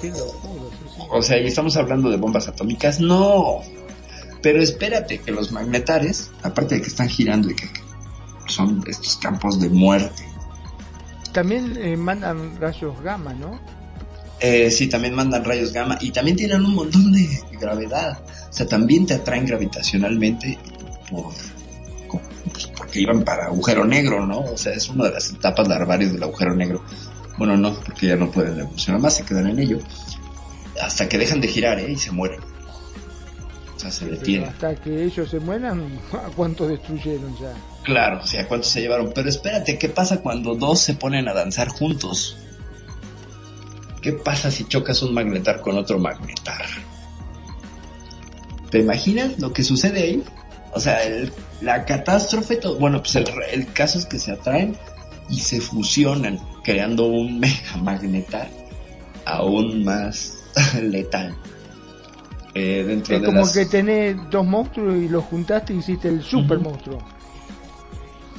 [0.00, 1.02] Qué locura, sí, sí.
[1.10, 3.00] O sea, ¿y estamos hablando de bombas atómicas?
[3.00, 3.60] No.
[4.42, 7.68] Pero espérate, que los magnetares, aparte de que están girando y que
[8.48, 10.24] son estos campos de muerte,
[11.32, 13.60] También eh, mandan rayos gamma, ¿no?
[14.40, 17.28] eh, sí, también mandan rayos gamma y también tienen un montón de
[17.60, 18.18] gravedad.
[18.50, 20.58] O sea, también te atraen gravitacionalmente
[21.08, 21.32] por,
[22.52, 24.40] pues, porque iban para agujero negro, ¿no?
[24.40, 26.84] O sea, es una de las etapas larvarias del agujero negro.
[27.38, 29.78] Bueno, no, porque ya no pueden evolucionar más, se quedan en ello.
[30.82, 31.92] Hasta que dejan de girar, ¿eh?
[31.92, 32.40] Y se mueren.
[33.76, 34.48] O sea, se detienen.
[34.50, 37.54] hasta que ellos se mueran, ¿a cuántos destruyeron ya?
[37.84, 39.12] Claro, o sea, ¿cuántos se llevaron?
[39.14, 42.36] Pero espérate, ¿qué pasa cuando dos se ponen a danzar juntos?
[44.02, 46.64] ¿Qué pasa si chocas un magnetar con otro magnetar?
[48.70, 50.24] ¿Te imaginas lo que sucede ahí?
[50.72, 54.76] O sea, el- la catástrofe, to- bueno, pues el, el caso es que se atraen
[55.28, 58.48] y se fusionan, creando un mega magnetar
[59.24, 60.38] aún más
[60.82, 61.36] letal.
[62.54, 66.08] Eh, dentro Es de como las- que tenés dos monstruos y los juntaste y hiciste
[66.08, 66.70] el super Ujú.
[66.70, 66.98] monstruo.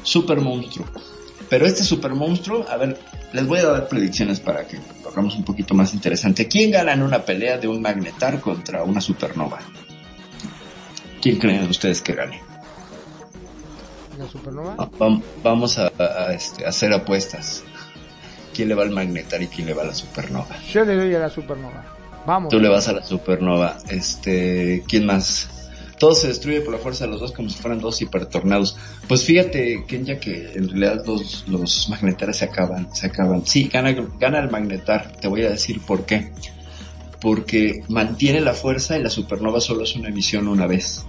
[0.03, 0.87] super monstruo.
[1.49, 2.97] Pero este super monstruo, a ver,
[3.33, 6.47] les voy a dar predicciones para que lo hagamos un poquito más interesante.
[6.47, 9.59] ¿Quién gana en una pelea de un magnetar contra una supernova?
[11.21, 12.41] ¿Quién creen ustedes que gane?
[14.17, 14.75] La supernova.
[14.75, 17.63] Va- vam- Vamos a, a- a, este, hacer apuestas.
[18.53, 20.47] ¿Quién le va al magnetar y quién le va a la supernova?
[20.71, 21.85] Yo le doy a la supernova.
[22.25, 22.49] Vamos.
[22.49, 23.77] Tú le vas a la supernova.
[23.89, 25.49] Este, ¿quién más?
[25.97, 28.75] Todo se destruye por la fuerza de los dos como si fueran dos hipertornados.
[29.07, 33.45] Pues fíjate, Kenya, que en realidad los, los magnetares se acaban, se acaban.
[33.45, 35.13] Sí, gana, gana el magnetar.
[35.21, 36.31] Te voy a decir por qué.
[37.21, 41.05] Porque mantiene la fuerza y la supernova solo es una emisión una vez.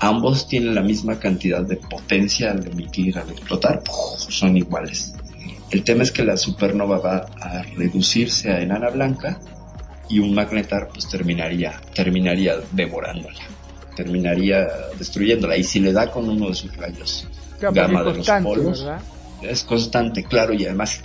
[0.00, 3.82] Ambos tienen la misma cantidad de potencia al emitir, al explotar.
[3.82, 4.30] ¡puf!
[4.30, 5.14] Son iguales.
[5.70, 9.40] El tema es que la supernova va a reducirse a enana blanca
[10.08, 13.40] y un magnetar pues terminaría terminaría devorándola
[13.94, 14.66] terminaría
[14.98, 17.26] destruyéndola y si le da con uno de sus rayos
[17.58, 19.02] Claro, porque gamma de los polos ¿verdad?
[19.42, 21.02] es constante claro y además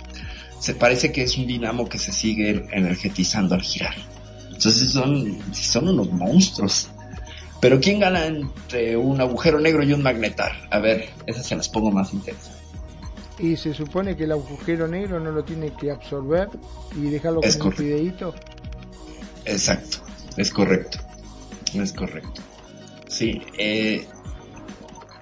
[0.58, 3.94] se parece que es un dinamo que se sigue energetizando al girar
[4.54, 6.88] entonces son son unos monstruos
[7.60, 11.68] pero quién gana entre un agujero negro y un magnetar a ver esas se las
[11.68, 12.64] pongo más interesantes
[13.38, 16.48] Y se supone que el agujero negro no lo tiene que absorber
[16.96, 18.32] y dejarlo Es como un fideíto.
[19.44, 19.98] Exacto,
[20.36, 20.98] es correcto,
[21.74, 22.40] es correcto.
[23.08, 24.06] Sí, eh,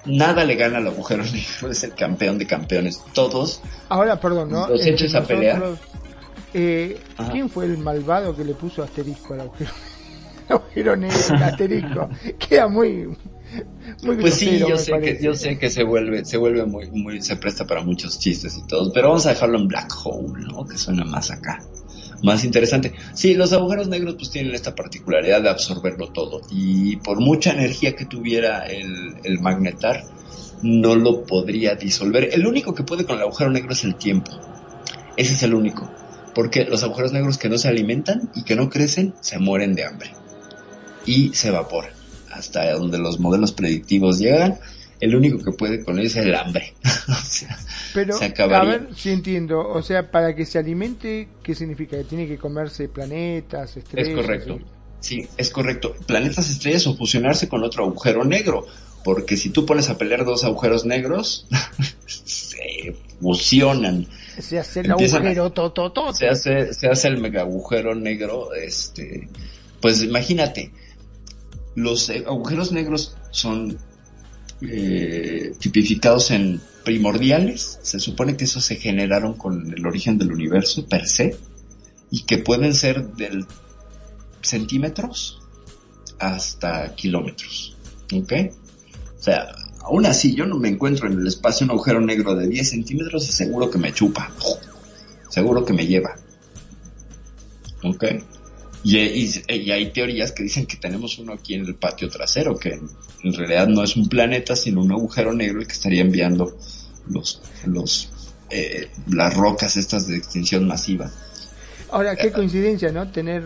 [0.05, 3.01] nada le gana al agujero negro, es el campeón de campeones.
[3.14, 4.68] Todos, Ahora, perdón, ¿no?
[4.68, 5.62] Los Entre hechos a pelear.
[6.55, 7.00] Eh.
[7.30, 9.70] ¿Quién fue el malvado que le puso asterisco al agujero?
[10.48, 12.09] agujero negro, el asterisco.
[12.38, 13.09] Queda muy,
[14.03, 17.22] muy pues sí, yo sé que, yo sé que se vuelve, se vuelve muy, muy,
[17.22, 20.66] se presta para muchos chistes y todo, pero vamos a dejarlo en Black Hole, ¿no?
[20.66, 21.62] Que suena más acá,
[22.22, 22.92] más interesante.
[23.14, 27.94] Sí, los agujeros negros pues tienen esta particularidad de absorberlo todo y por mucha energía
[27.94, 30.05] que tuviera el, el magnetar,
[30.62, 32.30] no lo podría disolver.
[32.32, 34.32] El único que puede con el agujero negro es el tiempo.
[35.16, 35.90] Ese es el único.
[36.35, 39.85] Porque los agujeros negros que no se alimentan y que no crecen se mueren de
[39.85, 40.12] hambre.
[41.05, 41.93] Y se evaporan.
[42.30, 44.59] Hasta donde los modelos predictivos llegan,
[45.01, 46.74] el único que puede con él es el hambre.
[47.09, 47.59] o sea,
[47.93, 49.61] Pero, se a ver si entiendo.
[49.61, 51.99] O sea, para que se alimente, ¿qué significa?
[51.99, 54.09] ¿Que tiene que comerse planetas, estrellas?
[54.11, 54.59] Es correcto.
[54.61, 55.97] y- Sí, es correcto.
[56.07, 58.66] Planetas estrellas o fusionarse con otro agujero negro.
[59.03, 61.49] Porque si tú pones a pelear dos agujeros negros,
[62.07, 64.07] se fusionan.
[64.41, 66.18] Se hace el Empiezan a- agujero tototote.
[66.18, 69.28] se hace, se hace el mega agujero negro, este,
[69.80, 70.72] pues imagínate,
[71.74, 73.78] los eh, agujeros negros son
[74.62, 80.87] eh, tipificados en primordiales, se supone que esos se generaron con el origen del universo
[80.87, 81.37] per se,
[82.11, 83.47] y que pueden ser del
[84.43, 85.41] centímetros
[86.18, 87.76] hasta kilómetros,
[88.12, 88.33] ¿ok?
[89.18, 89.47] O sea,
[89.85, 93.28] aún así yo no me encuentro en el espacio un agujero negro de 10 centímetros
[93.28, 94.30] y seguro que me chupa
[95.28, 96.14] seguro que me lleva.
[97.85, 98.05] ¿Ok?
[98.85, 102.57] Y, y- y hay teorías que dicen que tenemos uno aquí en el patio trasero,
[102.59, 102.89] que en,
[103.22, 106.57] en realidad no es un planeta, sino un agujero negro el que estaría enviando
[107.09, 108.11] los, los,
[108.51, 111.11] eh, las rocas estas de extinción masiva.
[111.91, 113.11] Ahora, qué coincidencia, ¿no?
[113.11, 113.45] Tener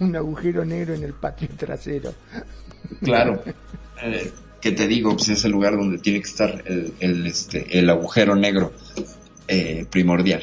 [0.00, 2.14] un agujero negro en el patio trasero.
[3.02, 3.42] Claro.
[4.04, 4.32] Eh,
[4.62, 7.90] que te digo, pues es el lugar donde tiene que estar el, el, este, el
[7.90, 8.72] agujero negro
[9.48, 10.42] eh, primordial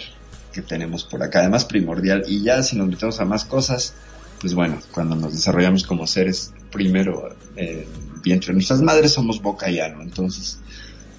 [0.53, 1.39] que tenemos por acá.
[1.39, 2.25] Además primordial.
[2.27, 3.93] Y ya si nos metemos a más cosas,
[4.41, 7.87] pues bueno, cuando nos desarrollamos como seres, primero, eh,
[8.21, 10.01] vientre de nuestras madres somos boca y ano.
[10.01, 10.59] Entonces,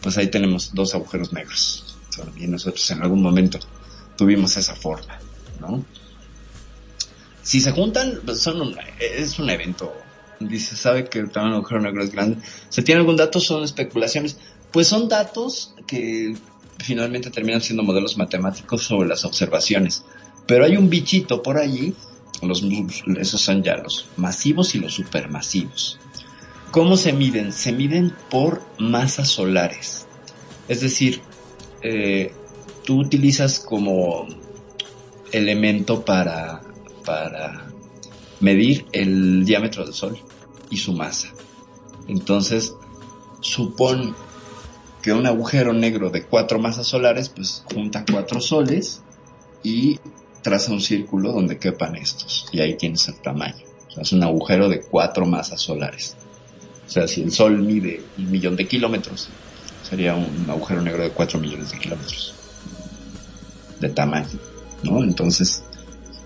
[0.03, 1.96] pues ahí tenemos dos agujeros negros.
[2.14, 3.59] También nosotros en algún momento
[4.16, 5.18] tuvimos esa forma,
[5.61, 5.84] ¿no?
[7.42, 9.90] Si se juntan, pues son un- es un evento.
[10.41, 12.38] Dice, sabe que tamaño del agujero negro es grande.
[12.70, 13.41] ¿Se tiene algún dato?
[13.41, 14.38] Son especulaciones.
[14.72, 16.34] Pues son datos que
[16.78, 20.03] finalmente terminan siendo modelos matemáticos sobre las observaciones.
[20.47, 21.95] Pero hay un bichito por allí,
[22.41, 22.64] los,
[23.18, 25.99] esos son ya los masivos y los supermasivos.
[26.70, 27.53] ¿Cómo se miden?
[27.53, 30.07] Se miden por masas solares.
[30.68, 31.20] Es decir,
[31.82, 32.32] eh,
[32.86, 34.26] tú utilizas como
[35.32, 36.62] elemento para,
[37.05, 37.66] para
[38.41, 40.18] medir el diámetro del Sol
[40.70, 41.28] y su masa.
[42.08, 42.74] Entonces,
[43.40, 44.14] supón
[45.02, 49.02] que un agujero negro de cuatro masas solares, pues junta cuatro soles
[49.62, 49.98] y
[50.42, 52.46] traza un círculo donde quepan estos.
[52.52, 53.64] Y ahí tienes el tamaño.
[53.88, 56.16] O sea, es un agujero de cuatro masas solares.
[56.86, 59.28] O sea, si el Sol mide un millón de kilómetros,
[59.88, 62.34] sería un agujero negro de cuatro millones de kilómetros
[63.80, 64.38] de tamaño,
[64.82, 65.02] ¿no?
[65.02, 65.62] Entonces,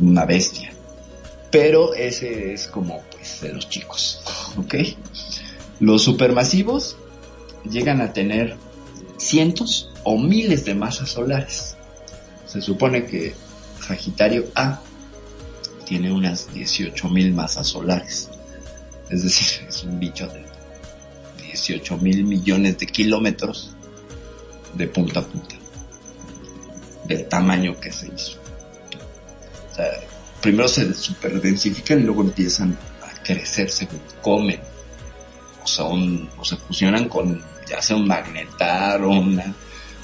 [0.00, 0.72] una bestia.
[1.50, 3.02] Pero ese es como,
[3.44, 4.20] de los chicos,
[4.56, 4.74] ¿ok?
[5.80, 6.96] Los supermasivos
[7.68, 8.56] llegan a tener
[9.18, 11.76] cientos o miles de masas solares.
[12.46, 13.34] Se supone que
[13.80, 14.80] Sagitario A
[15.84, 18.30] tiene unas 18.000 masas solares.
[19.10, 20.44] Es decir, es un bicho de
[21.42, 23.76] 18 mil millones de kilómetros
[24.74, 25.54] de punta a punta.
[27.06, 28.38] Del tamaño que se hizo.
[30.40, 32.76] Primero se superdensifican y luego empiezan
[33.24, 34.60] crecer según comen.
[35.78, 39.54] O un- o se fusionan con ya sea un magnetar o una,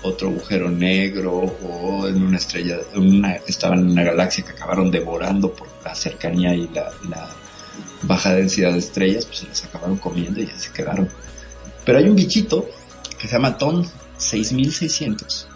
[0.02, 5.52] otro agujero negro o en una estrella, una, estaban en una galaxia que acabaron devorando
[5.52, 7.28] por la cercanía y la, la
[8.02, 11.08] baja densidad de estrellas, pues se las acabaron comiendo y ya se quedaron.
[11.84, 12.66] Pero hay un bichito
[13.18, 15.46] que se llama TON 6600,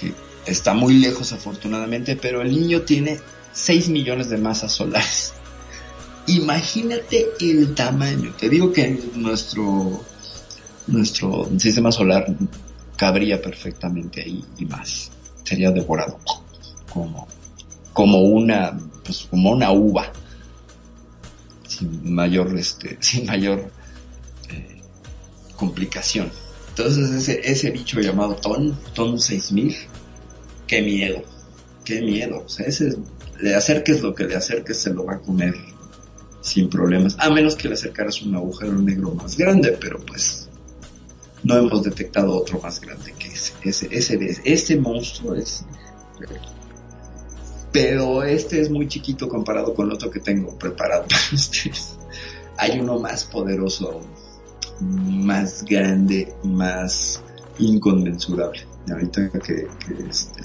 [0.00, 0.14] que
[0.46, 3.20] está muy lejos afortunadamente, pero el niño tiene
[3.52, 5.34] 6 millones de masas solares.
[6.26, 8.32] Imagínate el tamaño.
[8.38, 10.02] Te digo que nuestro,
[10.86, 12.26] nuestro sistema solar
[12.96, 15.10] cabría perfectamente ahí y más.
[15.42, 16.18] Sería devorado
[16.90, 17.28] como,
[17.92, 20.12] como una, pues como una uva.
[21.68, 23.70] Sin mayor, este, sin mayor
[24.50, 24.80] eh,
[25.56, 26.30] complicación.
[26.70, 29.76] Entonces ese, ese bicho llamado Ton, Ton 6000,
[30.66, 31.22] qué miedo,
[31.84, 32.42] qué miedo.
[32.46, 32.96] O sea, ese,
[33.40, 35.54] le acerques lo que le acerques se lo va a comer
[36.44, 37.16] sin problemas.
[37.18, 40.48] A menos que le acercaras un agujero negro más grande, pero pues
[41.42, 43.54] no hemos detectado otro más grande que ese.
[43.62, 45.64] Ese, ese, ese monstruo es...
[47.72, 51.96] Pero este es muy chiquito comparado con otro que tengo preparado para ustedes.
[52.58, 54.02] Hay uno más poderoso
[54.80, 57.22] más grande, más
[57.58, 58.66] inconmensurable.
[58.90, 60.42] Ahorita que, que, este,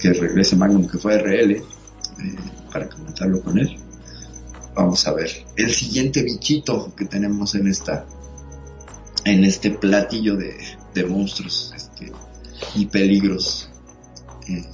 [0.00, 1.62] que regrese Magnum, que fue RL, eh,
[2.72, 3.78] para comentarlo con él,
[4.76, 5.30] vamos a ver.
[5.56, 8.06] El siguiente bichito que tenemos en esta
[9.24, 12.12] en este platillo de, monstruos este,
[12.74, 13.68] y peligros
[14.48, 14.64] eh,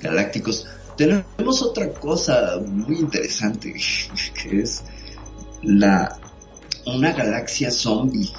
[0.00, 0.66] galácticos.
[0.96, 3.72] Tenemos otra cosa muy interesante
[4.42, 4.82] que es
[5.62, 6.18] la
[6.86, 8.30] una galaxia zombie.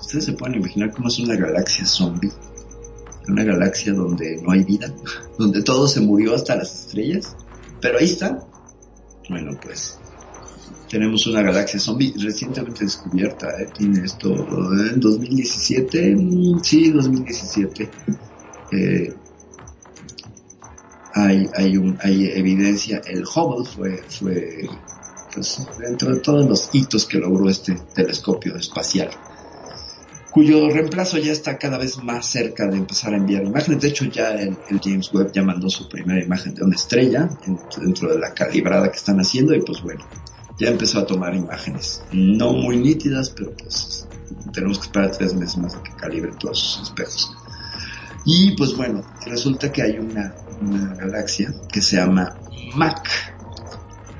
[0.00, 2.30] Ustedes se pueden imaginar cómo es una galaxia zombie.
[3.28, 4.92] Una galaxia donde no hay vida
[5.38, 7.34] donde todo se murió hasta las estrellas.
[7.80, 8.46] Pero ahí está
[9.28, 9.98] bueno, pues
[10.88, 13.48] tenemos una galaxia zombie recientemente descubierta.
[13.60, 13.68] ¿eh?
[13.76, 16.16] Tiene esto en 2017.
[16.16, 17.90] mm, Sí, 2017.
[18.72, 19.14] Eh,
[21.14, 23.00] hay, hay, un, hay evidencia.
[23.06, 24.68] El Hubble fue, fue
[25.32, 29.10] pues, dentro de todos los hitos que logró este telescopio espacial
[30.32, 33.80] cuyo reemplazo ya está cada vez más cerca de empezar a enviar imágenes.
[33.82, 37.28] De hecho, ya el, el James Webb ya mandó su primera imagen de una estrella
[37.46, 40.04] en- dentro de la calibrada que están haciendo y pues bueno,
[40.58, 42.02] ya empezó a tomar imágenes.
[42.12, 44.08] No muy nítidas, pero pues
[44.54, 47.36] tenemos que esperar tres meses más a que calibren todos sus espejos.
[48.24, 52.38] Y pues bueno, resulta que hay una, una galaxia que se llama
[52.74, 53.06] MAC.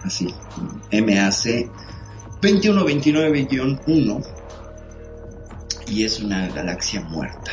[0.04, 0.26] así,
[0.92, 1.70] MAC
[2.42, 4.24] 2129-1,
[5.92, 7.52] y es una galaxia muerta.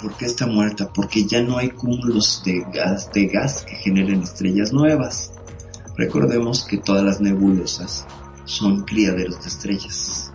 [0.00, 0.92] ¿Por qué está muerta?
[0.92, 5.32] Porque ya no hay cúmulos de gas, de gas que generen estrellas nuevas.
[5.96, 8.06] Recordemos que todas las nebulosas
[8.44, 10.32] son criaderos de estrellas.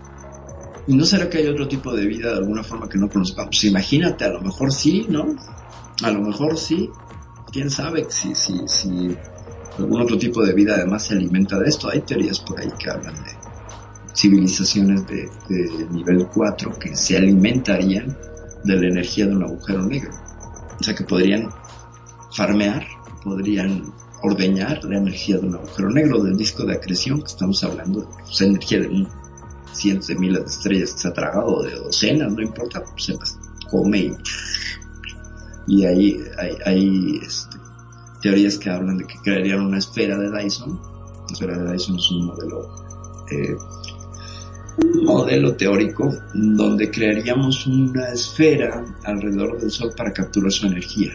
[0.87, 3.63] ¿Y no será que hay otro tipo de vida de alguna forma que no conozcamos?
[3.65, 5.35] Imagínate, a lo mejor sí, ¿no?
[6.01, 6.89] A lo mejor sí.
[7.51, 9.15] ¿Quién sabe si, si, si
[9.77, 11.89] algún otro tipo de vida además se alimenta de esto?
[11.89, 13.38] Hay teorías por ahí que hablan de
[14.19, 15.29] civilizaciones de,
[15.91, 18.17] nivel 4 que se alimentarían
[18.65, 20.11] de la energía de un agujero negro.
[20.77, 21.49] O sea que podrían
[22.35, 22.85] farmear,
[23.23, 28.09] podrían ordeñar la energía de un agujero negro, del disco de acreción que estamos hablando,
[28.25, 29.07] pues, energía de
[29.71, 33.17] cientos de miles de estrellas que se ha tragado, de docenas, no importa, pues, se
[33.69, 34.17] come y,
[35.67, 37.57] y ahí hay, hay este,
[38.21, 40.77] teorías que hablan de que crearían una esfera de Dyson.
[41.27, 42.89] La esfera de Dyson es un modelo
[43.31, 43.55] eh,
[45.03, 51.11] modelo teórico donde crearíamos una esfera alrededor del Sol para capturar su energía,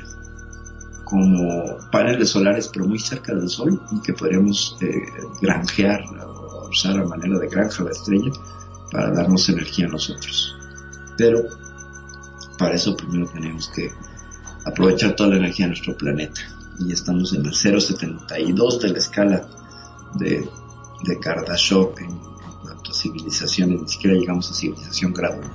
[1.05, 4.95] como paneles solares pero muy cerca del Sol y que podríamos eh,
[5.41, 8.31] granjear o usar a manera de granja la estrella
[8.91, 10.55] para darnos energía a nosotros.
[11.17, 11.45] Pero
[12.59, 13.91] para eso primero tenemos que
[14.65, 16.41] aprovechar toda la energía de nuestro planeta
[16.79, 19.49] y estamos en el 0.72 de la escala
[20.15, 20.49] de,
[21.05, 22.34] de Kardashev en
[22.93, 25.51] civilizaciones, ni siquiera llegamos a civilización gradual.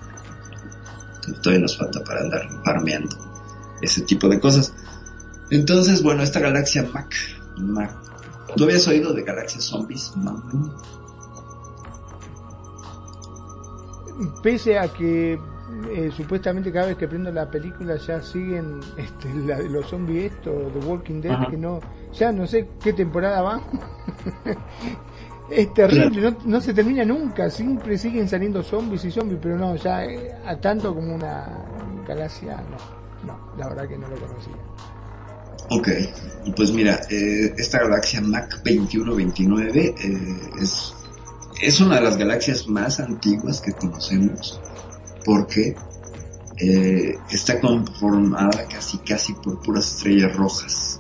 [1.16, 3.16] Entonces, todavía nos falta para andar farmeando
[3.82, 4.74] ese tipo de cosas.
[5.50, 7.14] Entonces, bueno, esta galaxia Mac,
[7.58, 7.96] Mac
[8.56, 10.16] ¿tú habías oído de galaxias zombies?
[10.16, 10.44] Mac?
[14.44, 15.40] Pese a que
[15.92, 20.34] eh, supuestamente cada vez que prendo la película ya siguen este, la de los zombies
[20.34, 21.50] esto, The Walking Dead, Ajá.
[21.50, 21.80] que no,
[22.14, 23.62] ya no sé qué temporada va.
[25.52, 29.76] es terrible, no, no se termina nunca, siempre siguen saliendo zombies y zombies, pero no,
[29.76, 31.48] ya eh, a tanto como una
[32.08, 34.54] galaxia, no, no, la verdad que no lo conocía.
[35.72, 35.88] Ok,
[36.56, 39.96] pues mira, eh, esta galaxia Mac 2129 eh,
[40.62, 40.94] es,
[41.62, 44.60] es una de las galaxias más antiguas que conocemos
[45.24, 45.76] porque
[46.58, 50.99] eh, está conformada casi casi por puras estrellas rojas.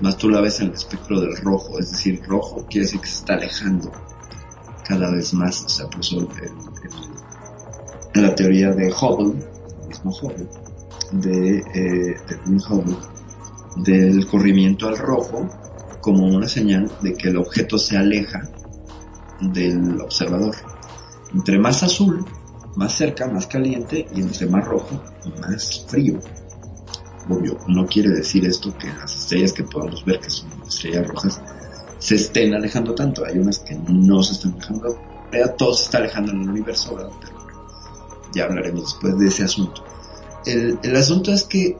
[0.00, 3.06] Más tú la ves en el espectro del rojo, es decir, rojo quiere decir que
[3.06, 3.90] se está alejando
[4.86, 5.64] cada vez más.
[5.64, 6.28] O sea, por eso
[8.14, 9.40] la teoría de Hubble,
[9.82, 10.48] el mismo Hubble,
[11.12, 12.96] de, eh, de Hubble,
[13.76, 15.48] del corrimiento al rojo
[16.00, 18.48] como una señal de que el objeto se aleja
[19.40, 20.54] del observador.
[21.34, 22.24] Entre más azul,
[22.76, 25.00] más cerca, más caliente, y entre más rojo,
[25.40, 26.18] más frío.
[27.28, 31.40] Obvio, no quiere decir esto que las estrellas que podamos ver, que son estrellas rojas,
[31.98, 33.24] se estén alejando tanto.
[33.24, 34.98] Hay unas que no se están alejando.
[35.58, 37.12] Todo se está alejando en el universo, ¿verdad?
[37.20, 37.32] Pero
[38.34, 39.84] ya hablaremos después de ese asunto.
[40.46, 41.76] El, el asunto es que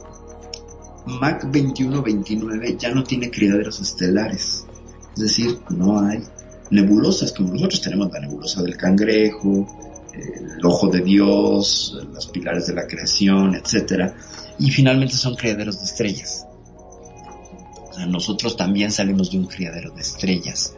[1.07, 4.67] Mac 2129 ya no tiene criaderos estelares.
[5.15, 6.23] Es decir, no hay
[6.71, 9.67] nebulosas como nosotros tenemos la nebulosa del cangrejo,
[10.13, 14.15] el ojo de Dios, los pilares de la creación, etcétera,
[14.59, 16.47] y finalmente son criaderos de estrellas.
[17.91, 20.75] O sea, nosotros también salimos de un criadero de estrellas.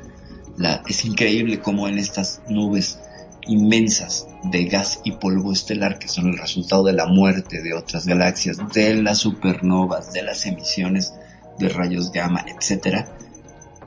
[0.56, 2.98] La, es increíble cómo en estas nubes
[3.46, 8.06] inmensas de gas y polvo estelar que son el resultado de la muerte de otras
[8.06, 11.14] galaxias, de las supernovas, de las emisiones
[11.58, 13.06] de rayos gamma, etcétera,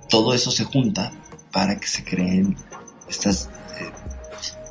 [0.10, 1.12] todo eso se junta
[1.52, 2.56] para que se creen
[3.10, 3.50] estas
[3.80, 3.92] eh,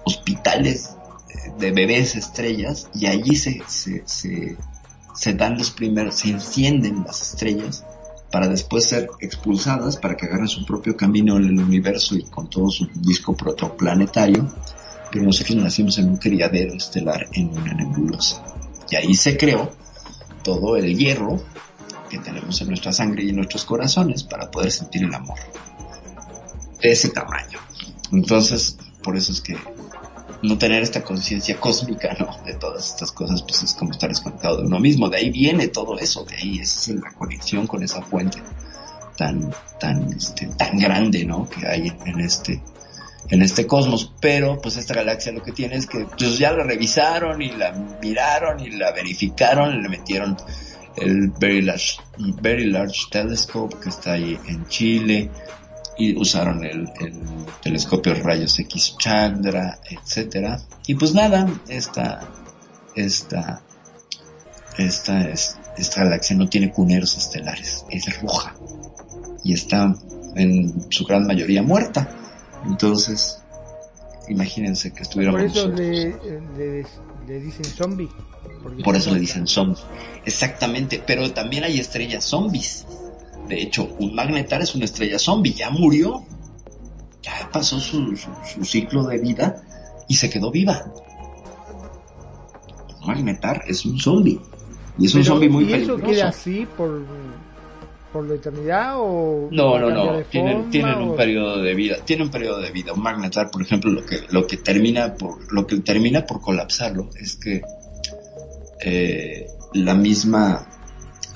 [0.04, 0.96] hospitales
[1.28, 4.56] eh, de bebés estrellas y allí se, se, se,
[5.22, 7.84] se dan los primeros, se encienden las estrellas
[8.32, 12.50] para después ser expulsadas para que agarren su propio camino en el universo y con
[12.50, 14.52] todo su disco protoplanetario,
[15.12, 18.42] pero nosotros nacimos en un criadero estelar en una nebulosa.
[18.90, 19.70] Y ahí se creó
[20.42, 21.40] todo el hierro
[22.10, 25.38] que tenemos en nuestra sangre y en nuestros corazones para poder sentir el amor.
[26.80, 27.60] De ese tamaño.
[28.10, 29.56] Entonces, por eso es que
[30.42, 32.36] no tener esta conciencia cósmica, ¿no?
[32.44, 35.08] De todas estas cosas, pues es como estar desconectado de uno mismo.
[35.08, 38.42] De ahí viene todo eso, de ahí es la conexión con esa fuente
[39.16, 41.48] tan, tan, este, tan grande, ¿no?
[41.48, 42.62] Que hay en este,
[43.28, 44.12] en este cosmos.
[44.20, 47.72] Pero, pues esta galaxia lo que tiene es que, pues ya la revisaron y la
[48.02, 50.36] miraron y la verificaron, le metieron
[50.96, 55.30] el Very Large, Very Large Telescope que está ahí en Chile
[56.02, 57.12] y usaron el, el
[57.62, 60.60] telescopio rayos X Chandra, etcétera.
[60.88, 62.28] Y pues nada, esta,
[62.96, 63.62] esta,
[64.76, 68.56] esta, es, esta galaxia no tiene cuneros estelares, es roja
[69.44, 69.94] y está
[70.34, 72.10] en su gran mayoría muerta.
[72.66, 73.40] Entonces,
[74.28, 76.16] imagínense que estuviéramos Por eso le,
[76.56, 76.86] le,
[77.28, 78.08] le dicen zombie.
[78.82, 79.84] Por eso le dicen zombies.
[80.24, 82.86] Exactamente, pero también hay estrellas zombies.
[83.48, 86.24] De hecho, un magnetar es una estrella zombie, ya murió.
[87.22, 89.62] Ya pasó su, su- su ciclo de vida
[90.08, 90.92] y se quedó viva.
[93.00, 94.40] Un magnetar es un zombie.
[94.98, 96.04] Y es un zombie muy ¿Y eso peligroso.
[96.12, 97.04] queda así por,
[98.12, 100.22] por la eternidad o No, no, no.
[100.24, 101.96] Tienen, tienen un periodo de vida.
[102.04, 102.92] Tiene un periodo de vida.
[102.92, 107.08] Un magnetar, por ejemplo, lo que, lo que termina por, lo que termina por colapsarlo
[107.20, 107.62] es que
[108.84, 110.68] eh, la misma,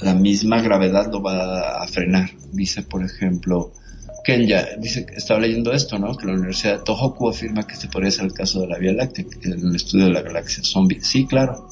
[0.01, 2.31] la misma gravedad lo va a frenar.
[2.52, 3.73] Dice, por ejemplo,
[4.24, 6.16] Kenya, dice estaba leyendo esto, ¿no?
[6.16, 8.93] Que la Universidad de Tohoku afirma que este podría ser el caso de la Vía
[8.93, 11.01] Láctea, en el estudio de la galaxia zombie.
[11.01, 11.68] Sí, claro.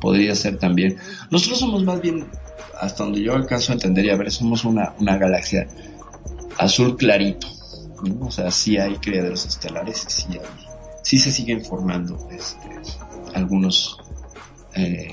[0.00, 0.96] Podría ser también.
[1.30, 2.26] Nosotros somos más bien,
[2.80, 5.68] hasta donde yo alcanzo a entender a ver, somos una, una galaxia
[6.58, 7.46] azul clarito.
[8.20, 10.40] O sea, sí hay criaderos estelares sí, hay,
[11.02, 12.68] sí se siguen formando este,
[13.34, 13.98] algunos
[14.74, 15.12] eh,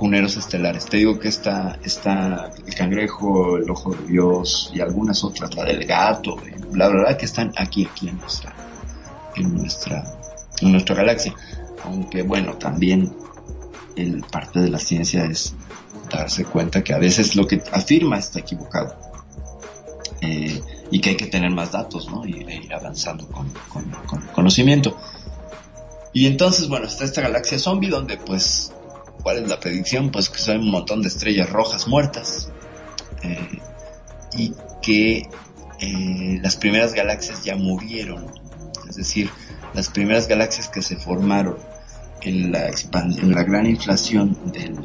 [0.00, 0.86] cuneros estelares.
[0.86, 5.64] Te digo que está, está el cangrejo, el ojo de Dios y algunas otras, la
[5.64, 6.36] del gato,
[6.70, 8.56] bla, bla, bla, que están aquí, aquí en nuestra,
[9.36, 10.02] en nuestra,
[10.62, 11.34] en nuestra galaxia.
[11.84, 13.14] Aunque bueno, también
[13.94, 15.54] el parte de la ciencia es
[16.10, 18.96] darse cuenta que a veces lo que afirma está equivocado.
[20.22, 22.26] Eh, y que hay que tener más datos, ¿no?
[22.26, 24.96] Y e ir avanzando con, con, con conocimiento.
[26.14, 28.72] Y entonces, bueno, está esta galaxia zombie donde, pues,
[29.22, 30.10] ¿cuál es la predicción?
[30.10, 32.50] Pues que son un montón de estrellas rojas muertas.
[33.22, 33.60] eh,
[34.36, 35.28] y que
[35.80, 38.26] eh, las primeras galaxias ya murieron.
[38.88, 39.30] Es decir,
[39.74, 41.56] las primeras galaxias que se formaron
[42.22, 44.78] en la, en la gran inflación del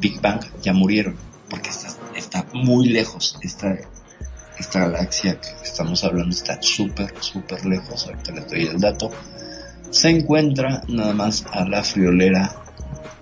[0.00, 1.16] Big Bang ya murieron.
[1.48, 3.38] Porque está, está muy lejos.
[3.42, 3.76] Esta,
[4.58, 8.06] esta galaxia que estamos hablando está súper, súper lejos.
[8.06, 9.10] Ahorita les doy el dato.
[9.90, 12.64] Se encuentra nada más a la friolera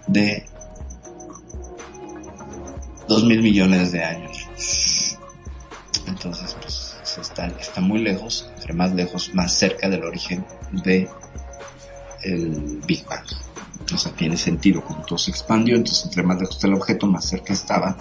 [0.06, 0.46] de
[3.08, 4.48] dos mil millones de años.
[6.06, 11.08] Entonces, pues, está, está muy lejos, entre más lejos, más cerca del origen de
[12.22, 13.26] el Big Bang.
[13.80, 17.52] Entonces tiene sentido, como todo se expandió, entonces entre más lejos el objeto, más cerca
[17.52, 17.96] estaba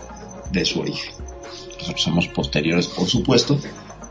[0.51, 1.13] de su origen.
[1.79, 3.59] Nosotros somos posteriores, por supuesto,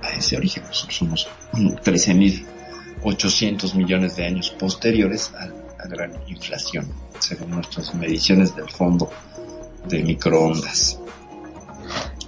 [0.02, 0.64] a ese origen.
[0.64, 6.92] Nosotros somos mm, 13.800 millones de años posteriores a la gran inflación,
[7.22, 9.10] según nuestras mediciones del fondo
[9.88, 10.98] de microondas.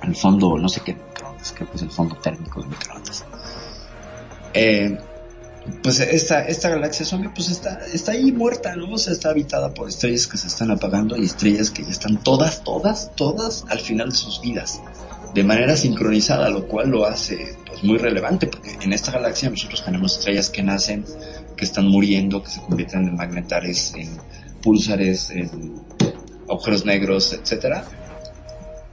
[0.03, 3.25] El fondo, no sé qué microondas, que es el fondo térmico de microondas.
[4.53, 4.99] Eh,
[5.83, 8.93] pues esta, esta galaxia zombie pues está, está ahí muerta, ¿no?
[8.93, 12.23] O sea, está habitada por estrellas que se están apagando y estrellas que ya están
[12.23, 14.81] todas, todas, todas al final de sus vidas,
[15.35, 19.85] de manera sincronizada, lo cual lo hace pues muy relevante, porque en esta galaxia nosotros
[19.85, 21.05] tenemos estrellas que nacen,
[21.57, 24.11] que están muriendo, que se convierten en magnetares, en
[24.65, 25.83] púlsares, en
[26.49, 27.85] agujeros negros, etcétera,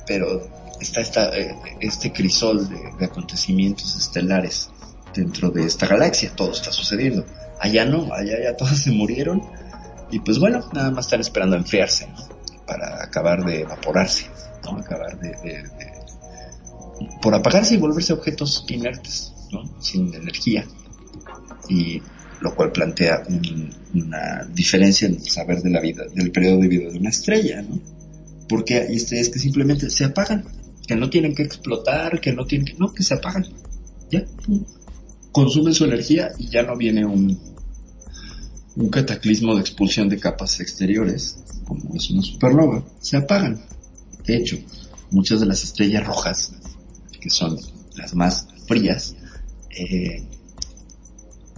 [0.06, 0.48] pero
[0.82, 4.70] está esta, eh, este crisol de, acontecimientos estelares
[5.16, 7.26] dentro de esta galaxia, todo está sucediendo.
[7.60, 9.42] Allá no, allá ya todos se murieron
[10.10, 12.08] y pues bueno, nada más están esperando a enfriarse.
[12.68, 14.28] Para acabar de evaporarse,
[14.64, 14.78] ¿no?
[14.78, 15.70] Acabar de-
[17.22, 19.64] por apagarse y volverse objetos inertes, ¿no?
[19.82, 20.66] Sin energía.
[21.68, 22.02] Y
[22.42, 26.68] lo cual plantea un- una diferencia en el saber de la vida, del periodo de
[26.68, 27.80] vida de una estrella, ¿no?
[28.50, 30.44] Porque hay estrellas que simplemente se apagan,
[30.88, 33.46] que no tienen que explotar, que no tienen que, no, que se apagan.
[34.12, 34.26] Ya,
[35.32, 37.40] consumen su energía y ya no viene un,
[38.76, 43.62] un cataclismo de expulsión de capas exteriores, como es una supernova, se apagan.
[44.26, 44.58] De hecho,
[45.12, 46.54] muchas de las estrellas rojas,
[47.20, 47.58] que son
[47.96, 49.16] las más frías,
[49.70, 50.24] eh,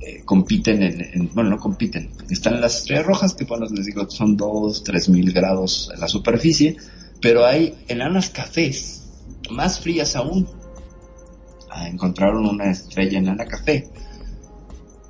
[0.05, 4.09] eh, compiten en, en- bueno, no compiten, están las estrellas rojas, que bueno, les digo,
[4.09, 6.77] son 2, 3 mil grados en la superficie,
[7.21, 9.03] pero hay enanas cafés,
[9.49, 10.47] más frías aún.
[11.69, 13.89] Ah, encontraron una estrella enana café,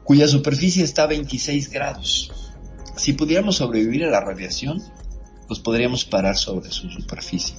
[0.03, 2.31] cuya superficie está a 26 grados.
[2.95, 4.81] Si pudiéramos sobrevivir a la radiación,
[5.47, 7.55] pues podríamos parar sobre su superficie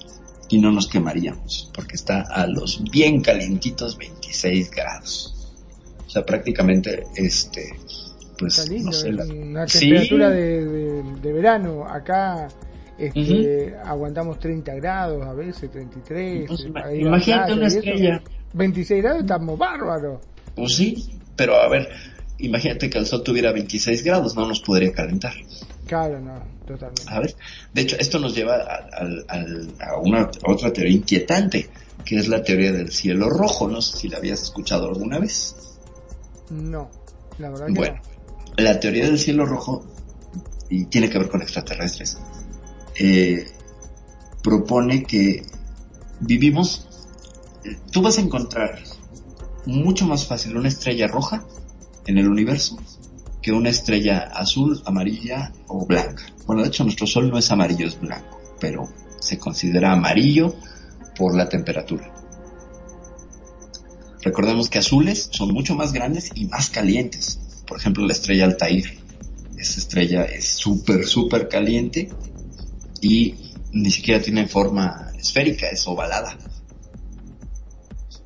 [0.49, 5.34] y no nos quemaríamos, porque está a los bien calientitos 26 grados.
[6.15, 7.75] O sea, prácticamente, este,
[8.39, 9.81] pues, Está lindo, no sé, la- una Sí.
[9.81, 11.85] temperatura de, de- de verano.
[11.89, 12.47] Acá
[12.97, 16.47] este, aguantamos 30 grados, a veces 33.
[16.47, 18.23] Pues, ima- para ir a la imagínate una estrella.
[18.53, 20.21] 26 grados estamos bárbaros.
[20.55, 21.89] Pues sí, pero a ver,
[22.39, 25.33] imagínate que el sol tuviera 26 grados, no nos podría calentar.
[25.89, 27.03] Claro, no, totalmente.
[27.09, 27.35] A ver,
[27.73, 29.35] de hecho, esto nos lleva a,
[29.81, 31.69] a una a otra teoría inquietante.
[32.05, 33.67] que es la teoría del cielo rojo.
[33.67, 35.57] No sé si la habías escuchado alguna vez.
[36.51, 36.91] No,
[37.39, 38.01] la verdad que Bueno,
[38.57, 39.85] la teoría del cielo rojo,
[40.69, 42.19] y tiene que ver con extraterrestres,
[42.97, 43.47] eh,
[44.43, 45.43] propone que
[46.21, 46.89] vivimos,
[47.91, 48.83] tú vas a encontrar
[49.67, 51.45] mucho más fácil una estrella roja
[52.07, 52.77] en el universo
[53.45, 56.25] que una estrella azul, amarilla o blanca.
[56.47, 58.89] Bueno, de hecho nuestro Sol no es amarillo, es blanco, pero
[59.21, 60.55] se considera amarillo
[61.15, 62.14] por la temperatura.
[64.25, 67.39] Recordemos que azules son mucho más grandes y más calientes.
[67.67, 68.99] Por ejemplo, la estrella Altair.
[69.59, 72.11] Esa estrella es súper, súper caliente
[73.03, 73.35] y
[73.73, 76.39] ni siquiera tiene forma esférica, es ovalada.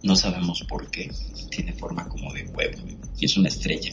[0.04, 1.10] No sabemos por qué.
[1.50, 2.78] Tiene forma como de huevo
[3.18, 3.92] y es una estrella.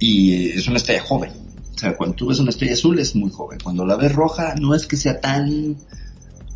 [0.00, 1.30] Y es una estrella joven.
[1.76, 3.60] O sea, cuando tú ves una estrella azul es muy joven.
[3.62, 5.76] Cuando la ves roja no es que sea tan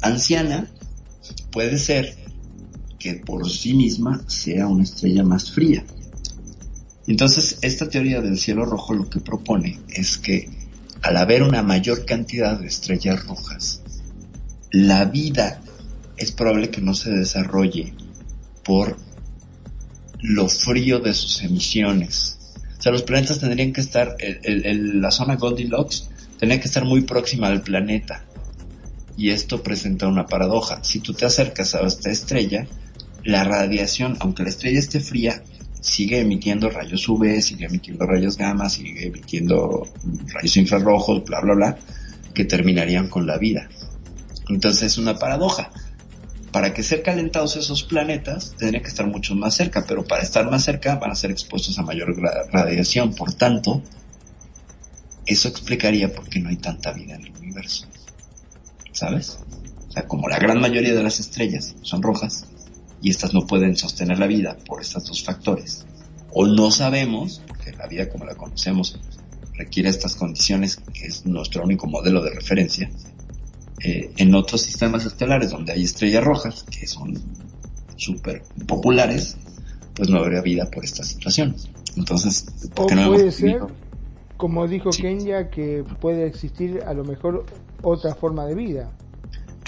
[0.03, 0.69] anciana,
[1.53, 2.30] puede ser
[3.01, 5.85] que por sí misma sea una estrella más fría.
[7.07, 10.49] Entonces, esta teoría del cielo rojo lo que propone es que
[11.03, 13.81] al haber una mayor cantidad de estrellas rojas,
[14.71, 15.63] la vida
[16.17, 17.95] es probable que no se desarrolle
[18.63, 18.99] por
[20.21, 22.37] lo frío de sus emisiones.
[22.79, 26.09] O sea, los planetas tendrían que estar, el- la zona Goldilocks
[26.39, 28.25] tendría que estar muy próxima al planeta.
[29.17, 30.85] Y esto presenta una paradoja.
[30.85, 32.67] Si tú te acercas a esta estrella,
[33.25, 35.43] la radiación, aunque la estrella esté fría,
[35.81, 39.89] sigue emitiendo rayos UV, sigue emitiendo rayos gamma, sigue emitiendo
[40.29, 41.79] rayos infrarrojos, bla, bla, bla,
[42.35, 43.69] que terminarían con la vida.
[44.49, 45.71] Entonces es una paradoja.
[46.53, 50.51] Para que ser calentados esos planetas, tendrían que estar mucho más cerca, pero para estar
[50.51, 52.21] más cerca van a ser expuestos a mayor
[52.53, 53.15] radiación.
[53.15, 53.83] Por tanto,
[55.27, 57.87] eso explicaría por qué no hay tanta vida en el universo.
[58.91, 59.39] ¿Sabes?
[59.89, 62.47] O sea, como la gran mayoría de las estrellas son rojas,
[63.03, 65.87] y estas no pueden sostener la vida por estos dos factores.
[66.33, 68.99] O no sabemos, porque la vida como la conocemos
[69.55, 72.91] requiere estas condiciones, que es nuestro único modelo de referencia,
[73.83, 77.19] eh, en otros sistemas estelares donde hay estrellas rojas, que son
[77.97, 79.37] súper populares,
[79.95, 81.57] pues no habría vida por esta situación.
[81.97, 83.61] Entonces, ¿por O qué no puede hemos ser,
[84.37, 87.45] como dijo Kenya, que puede existir a lo mejor
[87.83, 88.91] otra forma de vida.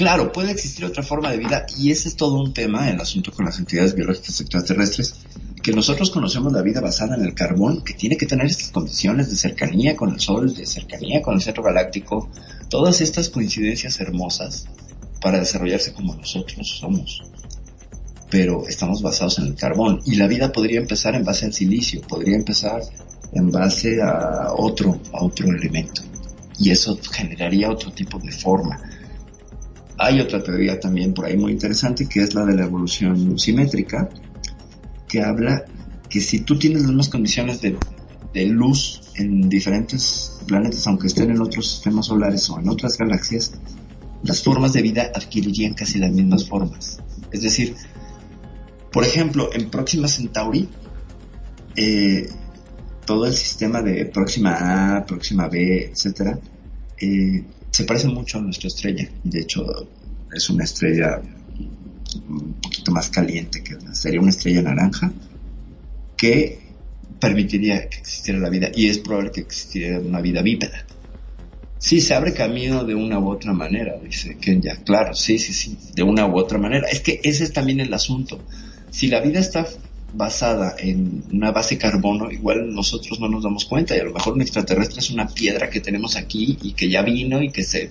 [0.02, 3.30] Claro, puede existir otra forma de vida y ese es todo un tema, el asunto
[3.30, 5.14] con las entidades biológicas extraterrestres,
[5.62, 9.30] que nosotros conocemos la vida basada en el carbón, que tiene que tener estas condiciones
[9.30, 12.28] de cercanía con el Sol, de cercanía con el centro galáctico,
[12.68, 14.66] todas estas coincidencias hermosas
[15.20, 17.22] para desarrollarse como nosotros somos.
[18.28, 22.02] Pero estamos basados en el carbón y la vida podría empezar en base al silicio,
[22.02, 22.82] podría empezar
[23.34, 26.02] en base a otro, a otro elemento.
[26.58, 28.80] Y eso generaría otro tipo de forma.
[29.98, 34.08] Hay otra teoría también por ahí muy interesante que es la de la evolución simétrica,
[35.08, 35.64] que habla
[36.08, 37.76] que si tú tienes las mismas condiciones de,
[38.46, 43.52] luz en diferentes planetas, aunque estén en otros sistemas solares o en otras galaxias,
[44.22, 46.98] las formas de vida adquirirían casi las mismas formas.
[47.30, 47.74] Es decir,
[48.90, 50.68] por ejemplo, en Próxima Centauri,
[51.76, 52.28] eh,
[53.06, 56.38] todo el sistema de Próxima A, Próxima B, etcétera,
[57.00, 59.08] eh, se parece mucho a nuestra estrella.
[59.24, 59.64] Y de hecho,
[60.32, 61.20] es una estrella
[62.28, 65.12] un poquito más caliente que sería una estrella naranja
[66.16, 66.60] que
[67.18, 70.84] permitiría que existiera la vida y es probable que existiera una vida bípeda.
[71.78, 74.76] Sí, se abre camino de una u otra manera, dice Kenya.
[74.84, 76.86] Claro, sí, sí, sí, de una u otra manera.
[76.88, 78.40] Es que ese es también el asunto.
[78.90, 79.66] Si la vida está
[80.14, 84.34] basada en una base carbono, igual nosotros no nos damos cuenta y a lo mejor
[84.34, 87.90] un extraterrestre es una piedra que tenemos aquí y que ya vino y que se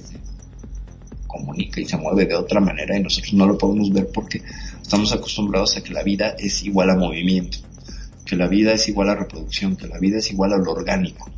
[1.27, 4.43] comunica y se mueve de otra manera y nosotros no lo podemos ver porque
[4.81, 7.57] estamos acostumbrados a que la vida es igual a movimiento,
[8.25, 11.31] que la vida es igual a reproducción, que la vida es igual a lo orgánico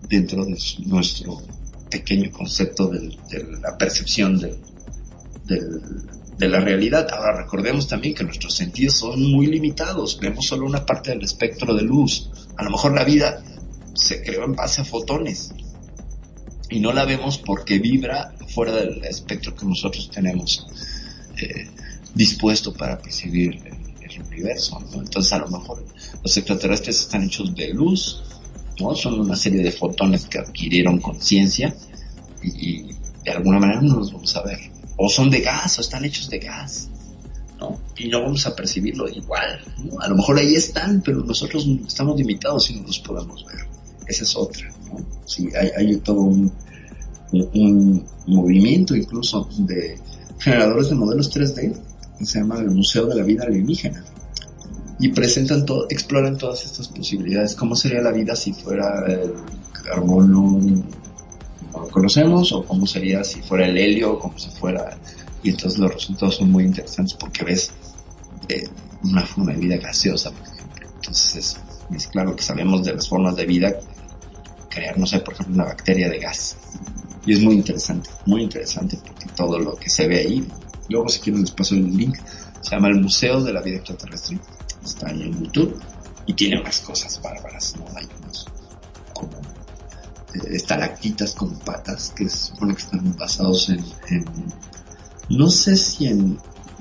[0.00, 0.56] dentro de
[0.86, 1.42] nuestro
[1.90, 4.56] pequeño concepto del- de la percepción del,
[5.44, 7.06] del- de la realidad.
[7.12, 11.72] Ahora recordemos también que nuestros sentidos son muy limitados, vemos solo una parte del espectro
[11.72, 12.30] de luz.
[12.56, 13.44] A lo mejor la vida
[13.94, 15.54] se creó en base a fotones
[16.68, 20.66] y no la vemos porque vibra fuera del espectro que nosotros tenemos
[21.40, 21.68] eh,
[22.14, 23.82] dispuesto para percibir el,
[24.26, 24.78] universo.
[24.92, 25.00] ¿no?
[25.00, 25.86] Entonces a lo mejor
[26.22, 28.22] los extraterrestres están hechos de luz,
[28.78, 28.94] ¿no?
[28.94, 31.74] son una serie de fotones que adquirieron conciencia
[32.42, 34.71] y, y de alguna manera no los vamos a ver.
[35.04, 36.88] O son de gas, o están hechos de gas.
[37.58, 37.76] ¿no?
[37.96, 39.60] Y no vamos a percibirlo igual.
[39.98, 43.66] A lo mejor ahí están, pero nosotros estamos limitados y no los podemos ver.
[44.06, 44.68] Esa es otra.
[44.86, 45.04] ¿no?
[45.76, 46.52] Hay, todo un,
[48.28, 49.98] movimiento incluso de
[50.38, 51.74] generadores de modelos 3D
[52.22, 54.04] se llama el Museo de la Vida Alienígena.
[55.00, 57.56] Y presentan todo, exploran todas estas posibilidades.
[57.56, 59.04] ¿Cómo sería la vida si fuera
[59.84, 60.60] carbono
[61.90, 62.52] conocemos?
[62.52, 64.14] ¿O cómo sería si fuera el helio?
[64.14, 64.98] ¿O cómo si fuera...
[65.42, 67.72] Y entonces los resultados son muy interesantes porque ves
[68.48, 68.68] eh,
[69.02, 70.88] una forma de vida gaseosa, por ejemplo.
[70.94, 71.60] Entonces es,
[71.94, 73.74] es claro que sabemos de las formas de vida
[74.72, 76.56] crear, no sé, por ejemplo, una bacteria de gas.
[77.26, 80.46] Y es muy interesante, muy interesante porque todo lo que se ve ahí,
[80.88, 82.18] luego si quieren les paso el link,
[82.60, 84.38] se llama el Museo de la Vida Extraterrestre,
[84.84, 85.80] está ahí en YouTube
[86.26, 87.86] y tiene más cosas bárbaras, ¿no?
[87.96, 88.21] Hay como
[90.50, 93.84] estalactitas con patas que se supone que están basados en,
[95.28, 96.38] no sé si en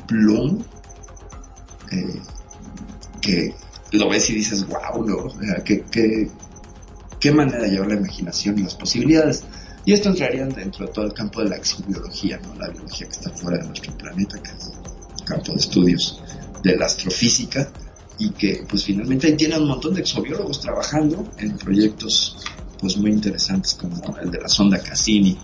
[0.08, 0.64] Bloom,
[1.92, 2.22] eh,
[3.22, 3.56] que
[3.92, 5.18] lo ves y dices, wow, ¿no?
[5.18, 6.30] O sea, qué, qué,
[7.20, 9.44] qué manera de llevar la imaginación y las posibilidades.
[9.86, 12.56] Y esto entraría dentro de todo el campo de la exobiología, ¿no?
[12.56, 14.72] la biología que está fuera de nuestro planeta, que es
[15.20, 16.22] el campo de estudios
[16.64, 17.72] de la astrofísica,
[18.20, 22.38] y que pues finalmente ahí tiene un montón de exobiólogos trabajando en proyectos
[22.82, 25.38] pues muy interesantes como el de la sonda Cassini,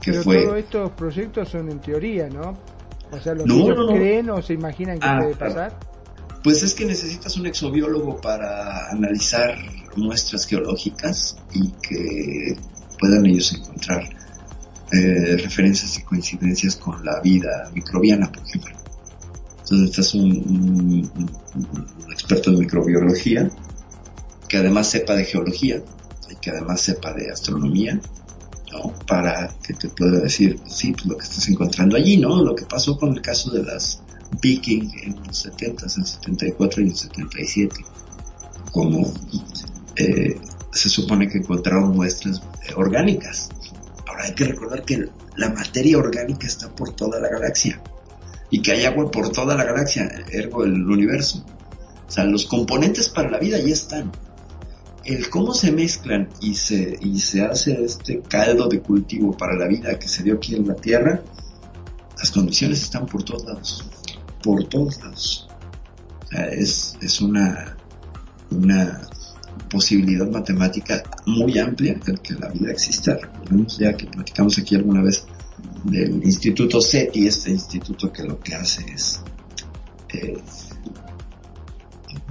[0.00, 0.42] que Pero fue...
[0.44, 2.56] todos estos proyectos son en teoría, ¿no?
[3.10, 3.92] O sea, los No, niños no, no.
[3.94, 5.78] creen o se imaginan que Ah, puede pasar.
[6.42, 9.56] Pues es que necesitas un exobiólogo para analizar
[9.96, 12.56] muestras geológicas y que
[13.00, 14.04] puedan ellos encontrar
[14.92, 18.76] eh, referencias y coincidencias con la vida microbiana, por ejemplo.
[19.58, 21.10] Entonces necesitas un, un-
[21.56, 23.50] un- un experto en microbiología
[24.48, 25.82] que además sepa de geología
[26.46, 28.00] que además sepa de astronomía,
[28.70, 28.94] ¿no?
[29.04, 32.40] Para que te pueda decir, sí, pues lo que estás encontrando allí, ¿no?
[32.40, 34.00] Lo que pasó con el caso de las
[34.40, 37.76] Viking en los 70, en el 74 y en el 77.
[38.70, 39.12] Como
[39.96, 40.38] eh,
[40.70, 43.48] se supone que encontraron muestras eh, orgánicas.
[44.06, 47.82] Ahora hay que recordar que la materia orgánica está por toda la galaxia
[48.50, 51.44] y que hay agua por toda la galaxia, ergo el universo.
[52.06, 54.12] O sea, los componentes para la vida ya están.
[55.06, 59.68] El cómo se mezclan y se, y se hace este caldo de cultivo para la
[59.68, 61.22] vida que se dio aquí en la Tierra,
[62.18, 63.84] las condiciones están por todos lados.
[64.42, 65.48] Por todos lados.
[66.32, 67.76] Es, es una,
[68.50, 69.00] una
[69.70, 73.16] posibilidad matemática muy amplia el que la vida exista.
[73.16, 75.24] Recordemos ya que platicamos aquí alguna vez
[75.84, 79.20] del Instituto SETI, este instituto que lo que hace es
[80.12, 80.36] eh,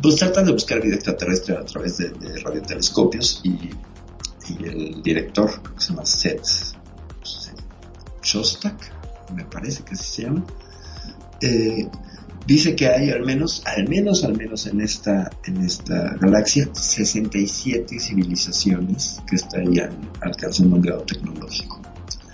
[0.02, 5.62] pues tratan de buscar vida extraterrestre a través de, de radiotelescopios y, y el director
[5.74, 6.76] que se llama Seth
[8.26, 8.92] Shostak,
[9.36, 10.44] me parece que así se llama,
[11.42, 11.88] eh,
[12.46, 18.00] dice que hay al menos, al menos, al menos en esta, en esta galaxia, 67
[18.00, 21.82] civilizaciones que estarían alcanzando un grado tecnológico,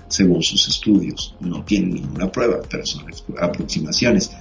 [0.08, 1.36] según sus estudios.
[1.42, 3.06] No tienen ninguna prueba, pero son
[3.40, 4.32] aproximaciones.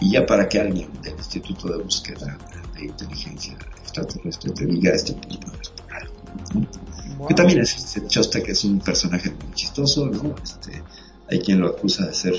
[0.00, 2.38] Y ya para que alguien del Instituto de Búsqueda
[2.78, 6.14] de Inteligencia Extraterrestre te diga esto, bueno, es por algo.
[6.54, 7.26] ¿no?
[7.26, 10.34] Que también es Chosta, que es un personaje muy chistoso, ¿no?
[10.42, 10.82] Este,
[11.30, 12.34] hay quien lo acusa de ser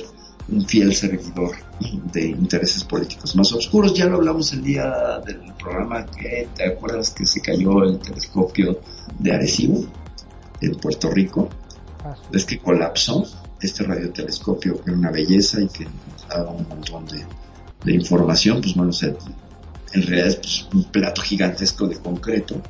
[0.47, 1.51] un fiel servidor
[2.11, 3.93] de intereses políticos más oscuros.
[3.93, 8.79] Ya lo hablamos el día del programa que, ¿te acuerdas que se cayó el telescopio
[9.19, 9.85] de Arecibo,
[10.61, 11.49] en Puerto Rico?
[12.03, 13.25] Ah, Es que colapsó
[13.61, 15.87] este radiotelescopio, que era una belleza y que
[16.29, 17.25] daba un montón de,
[17.83, 19.13] de información, pues bueno, o sea,
[19.93, 22.61] en realidad es pues, un plato gigantesco de concreto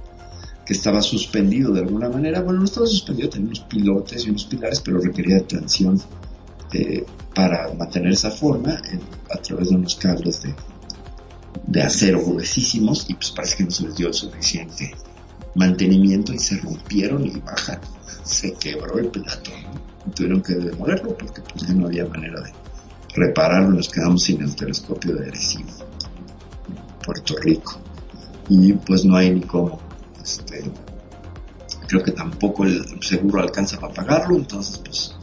[0.65, 2.41] que estaba suspendido de alguna manera.
[2.41, 5.99] Bueno, no estaba suspendido, tenía unos pilotes y unos pilares, pero requería tensión
[6.71, 8.79] eh, para mantener esa forma
[9.31, 10.43] a través de unos cables
[11.67, 14.91] de, acero gruesísimos y pues parece que no se les dio el suficiente
[15.55, 17.79] mantenimiento y se rompieron y bajan.
[18.23, 20.11] Se quebró el plato, ¿no?
[20.11, 22.53] Tuvieron que demolerlo porque pues ya no había manera de
[23.15, 25.69] repararlo, nos quedamos sin el telescopio de Arecibo,
[27.09, 27.79] Puerto Rico.
[28.49, 29.79] Y pues no hay ni cómo
[30.21, 30.63] este,
[31.87, 35.15] creo que tampoco el seguro alcanza para pagarlo, entonces pues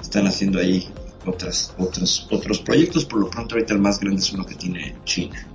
[0.00, 0.88] están haciendo ahí
[1.24, 4.96] otras, otros, otros proyectos, por lo pronto ahorita el más grande es uno que tiene
[5.04, 5.46] China,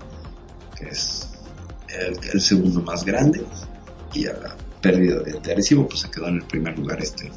[0.78, 1.28] que es
[2.34, 3.46] el, segundo más grande,
[4.14, 7.30] y a la pérdida de, de pues se quedó en el primer lugar este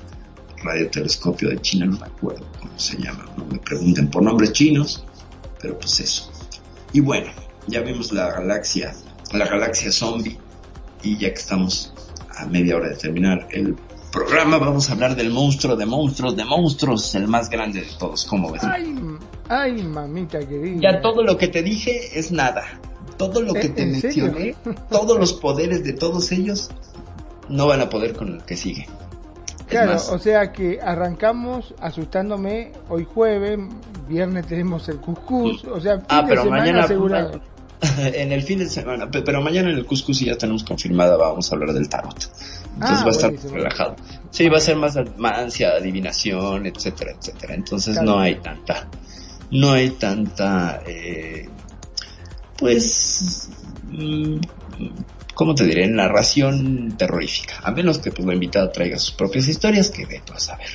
[0.62, 5.04] radiotelescopio de China, no me acuerdo cómo se llama, no me pregunten por nombres chinos,
[5.60, 6.30] pero pues eso.
[6.92, 7.30] Y bueno,
[7.66, 8.94] ya vimos la galaxia,
[9.32, 10.38] la galaxia zombie,
[11.02, 11.92] y ya que estamos
[12.38, 13.76] a media hora de terminar el
[14.12, 18.24] programa, vamos a hablar del monstruo de monstruos de monstruos, el más grande de todos,
[18.24, 18.62] ¿cómo ves?
[18.64, 18.94] Ay,
[19.48, 20.80] ay, mamita querida.
[20.92, 22.62] Ya todo lo que te dije es nada.
[23.18, 24.24] Todo lo que ¿En- te serio?
[24.26, 24.54] mencioné,
[24.90, 26.70] todos los poderes de todos ellos,
[27.48, 28.86] no van a poder con el que sigue.
[29.68, 33.58] Claro, más- o sea que arrancamos asustándome hoy jueves,
[34.08, 37.40] viernes tenemos el cuscús, o sea, fin Ah, de pero semana mañana asegurado.
[37.98, 41.50] en el fin de semana, pe- pero mañana en el Cuscus ya tenemos confirmada, vamos
[41.50, 42.14] a hablar del tarot.
[42.74, 43.54] Entonces Ah, va a estar buenísimo.
[43.54, 43.96] relajado.
[44.30, 47.54] Sí, va a ser más mancia, adivinación, etcétera, etcétera.
[47.54, 48.10] Entonces Claro.
[48.12, 48.88] no hay tanta,
[49.50, 51.48] no hay tanta, eh,
[52.58, 53.48] pues,
[53.84, 54.36] mm,
[55.34, 55.86] ¿cómo te diré?
[55.88, 57.60] Narración terrorífica.
[57.62, 60.68] A menos que pues la invitada traiga sus propias historias, que ve a saber.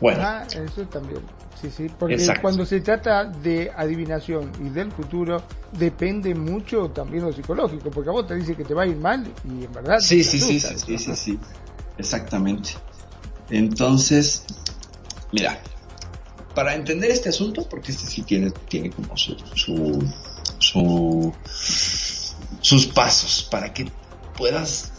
[0.00, 1.20] Bueno, Ah, eso también.
[1.60, 2.42] Sí, sí, porque Exacto.
[2.42, 5.42] cuando se trata de adivinación y del futuro,
[5.72, 8.96] depende mucho también lo psicológico, porque a vos te dice que te va a ir
[8.96, 9.98] mal y en verdad.
[10.00, 11.38] Sí, sí, sí, sí, sí, sí, sí.
[11.96, 12.70] Exactamente.
[13.48, 14.44] Entonces,
[15.32, 15.58] mira,
[16.54, 20.06] para entender este asunto, porque este sí tiene, tiene como su, su,
[20.58, 21.34] su-
[22.60, 23.90] sus pasos, para que
[24.36, 24.92] puedas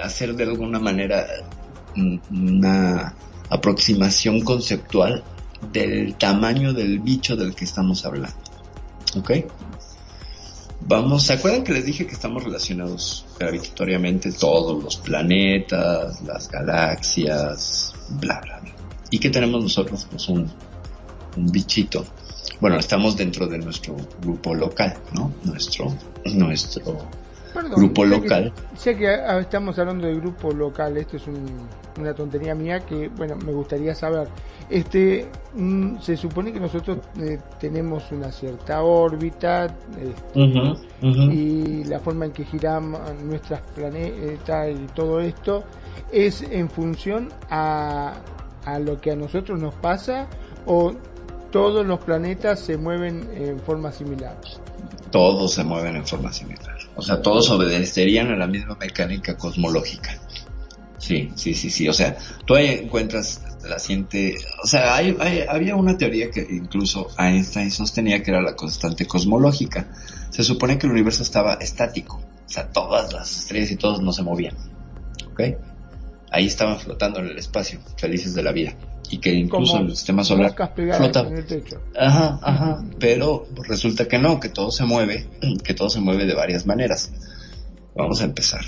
[0.00, 1.26] hacer de alguna manera
[2.30, 3.14] una
[3.50, 5.22] aproximación conceptual
[5.72, 8.36] del tamaño del bicho del que estamos hablando.
[9.16, 9.30] ¿Ok?
[10.86, 17.94] Vamos, ¿se acuerdan que les dije que estamos relacionados gravitatoriamente todos los planetas, las galaxias,
[18.20, 18.72] bla, bla, bla?
[19.10, 20.50] Y que tenemos nosotros pues un,
[21.36, 22.04] un bichito.
[22.60, 25.32] Bueno, estamos dentro de nuestro grupo local, ¿no?
[25.44, 25.94] Nuestro,
[26.24, 27.08] nuestro
[27.54, 28.52] Perdón, grupo local.
[28.76, 31.68] sé que estamos hablando de grupo local, esto es un-
[32.00, 34.26] una tontería mía que, bueno, me gustaría saber.
[34.68, 39.66] Este, mm, se supone que nosotros eh, tenemos una cierta órbita
[40.00, 40.40] este,
[41.32, 45.64] y la forma en que giramos nuestras planetas y todo esto
[46.10, 48.14] es en función a,
[48.64, 50.26] a lo que a nosotros nos pasa
[50.66, 50.92] o
[51.52, 54.36] todos los planetas se mueven en forma similar.
[55.10, 56.73] todos se mueven en forma similar.
[56.96, 60.18] O sea, todos obedecerían a la misma mecánica cosmológica.
[60.98, 61.88] Sí, sí, sí, sí.
[61.88, 62.16] O sea,
[62.46, 64.36] tú ahí encuentras la siguiente...
[64.62, 69.06] O sea, hay, hay- había una teoría que incluso Einstein sostenía que era la constante
[69.06, 69.88] cosmológica.
[70.30, 72.16] Se supone que el universo estaba estático.
[72.46, 74.54] O sea, todas las estrellas y todos no se movían.
[75.32, 75.42] ¿Ok?
[76.30, 78.74] Ahí estaban flotando en el espacio, felices de la vida.
[79.10, 81.80] Y que incluso Como el sistema solar flota, en el techo.
[81.96, 82.84] Ajá, ajá.
[82.98, 85.26] Pero resulta que no, que todo se mueve,
[85.64, 87.12] que todo se mueve de varias maneras.
[87.94, 88.64] Vamos a empezar.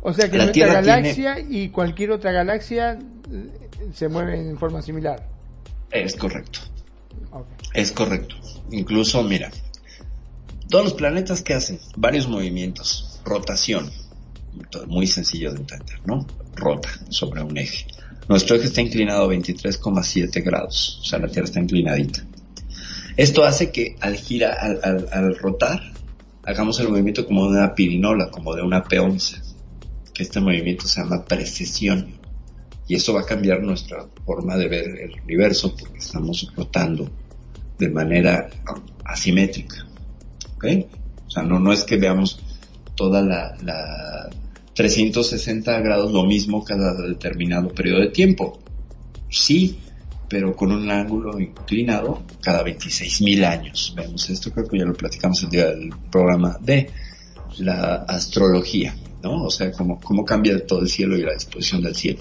[0.00, 2.98] O sea que La nuestra Tierra galaxia y cualquier otra galaxia
[3.32, 3.50] eh,
[3.94, 5.26] se mueven en forma similar.
[5.90, 6.60] Es correcto.
[7.72, 8.36] Es correcto.
[8.70, 9.50] Incluso, mira,
[10.68, 13.90] todos los planetas que hacen varios movimientos, rotación,
[14.86, 16.26] muy sencillo de entender, ¿no?
[16.54, 17.86] Rota sobre un eje.
[18.28, 22.24] Nuestro eje está inclinado a 23,7 grados, o sea, la Tierra está inclinadita.
[23.16, 25.92] Esto hace que al girar, al, al- al rotar,
[26.44, 29.40] hagamos el movimiento como de una pirinola, como de una P11,
[30.12, 32.14] que este movimiento se llama precesión.
[32.86, 37.10] Y eso va a cambiar nuestra forma de ver el universo porque estamos rotando
[37.78, 38.50] de manera
[39.04, 39.86] asimétrica.
[40.56, 40.64] ¿Ok?
[41.26, 42.40] O sea, no, no es que veamos
[42.94, 44.28] toda la, la
[44.74, 48.58] 360 grados lo mismo cada determinado periodo de tiempo.
[49.30, 49.78] Sí,
[50.28, 53.94] pero con un ángulo inclinado cada 26.000 años.
[53.96, 56.90] Vemos esto, creo que ya lo platicamos el día del programa de
[57.58, 59.44] la astrología, ¿no?
[59.44, 62.20] O sea, cómo, cómo cambia todo el cielo y la disposición del cielo.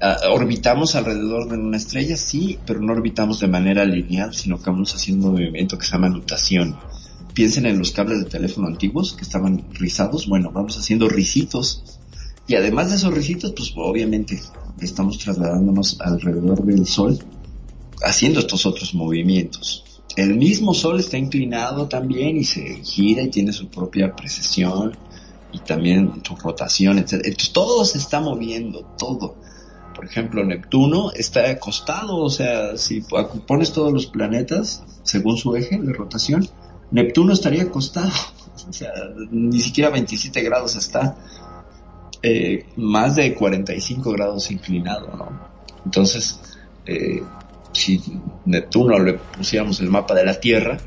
[0.00, 4.68] Ah, orbitamos alrededor de una estrella, sí, pero no orbitamos de manera lineal, sino que
[4.68, 6.76] vamos haciendo un movimiento que se llama nutación.
[7.36, 12.00] Piensen en los cables de teléfono antiguos que estaban rizados, bueno, vamos haciendo risitos.
[12.46, 14.40] Y además de esos risitos, pues obviamente
[14.80, 17.18] estamos trasladándonos alrededor del Sol,
[18.02, 19.84] haciendo estos otros movimientos.
[20.16, 24.96] El mismo Sol está inclinado también y se gira y tiene su propia precesión
[25.52, 27.20] y también su rotación, etc.
[27.22, 29.36] Entonces todo se está moviendo, todo.
[29.94, 33.02] Por ejemplo, Neptuno está acostado, o sea, si
[33.46, 36.48] pones todos los planetas según su eje de rotación,
[36.90, 38.12] Neptuno estaría acostado,
[38.68, 38.92] o sea,
[39.30, 41.16] ni siquiera 27 grados está,
[42.22, 45.56] eh, más de 45 grados inclinado, ¿no?
[45.84, 46.40] Entonces,
[46.86, 47.22] eh,
[47.72, 48.02] si
[48.44, 50.78] Neptuno le pusiéramos el mapa de la Tierra,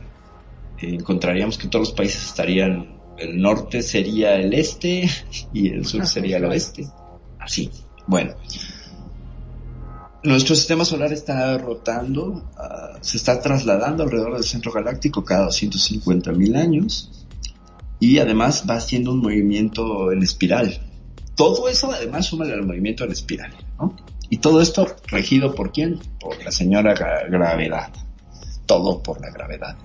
[0.81, 5.09] eh, encontraríamos que todos los países estarían, el norte sería el este
[5.53, 6.88] y el sur sería el oeste,
[7.39, 7.69] así.
[8.07, 8.34] Bueno,
[10.23, 16.31] nuestro sistema solar está rotando, uh, se está trasladando alrededor del centro galáctico cada 250
[16.33, 17.25] mil años
[17.99, 20.79] y además va haciendo un movimiento en espiral.
[21.35, 23.95] Todo eso además suma al movimiento en espiral, ¿no?
[24.29, 25.99] Y todo esto regido por quién?
[26.19, 27.89] Por la señora gra gravedad.
[28.65, 29.75] Todo por la gravedad.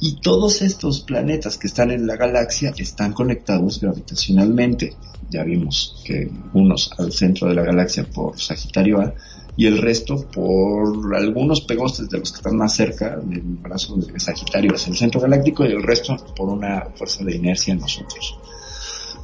[0.00, 4.94] Y todos estos planetas que están en la galaxia están conectados gravitacionalmente.
[5.30, 9.14] Ya vimos que unos al centro de la galaxia por Sagitario A
[9.56, 14.20] y el resto por algunos pegostes de los que están más cerca del brazo de
[14.20, 18.38] Sagitario hacia el centro galáctico y el resto por una fuerza de inercia en nosotros.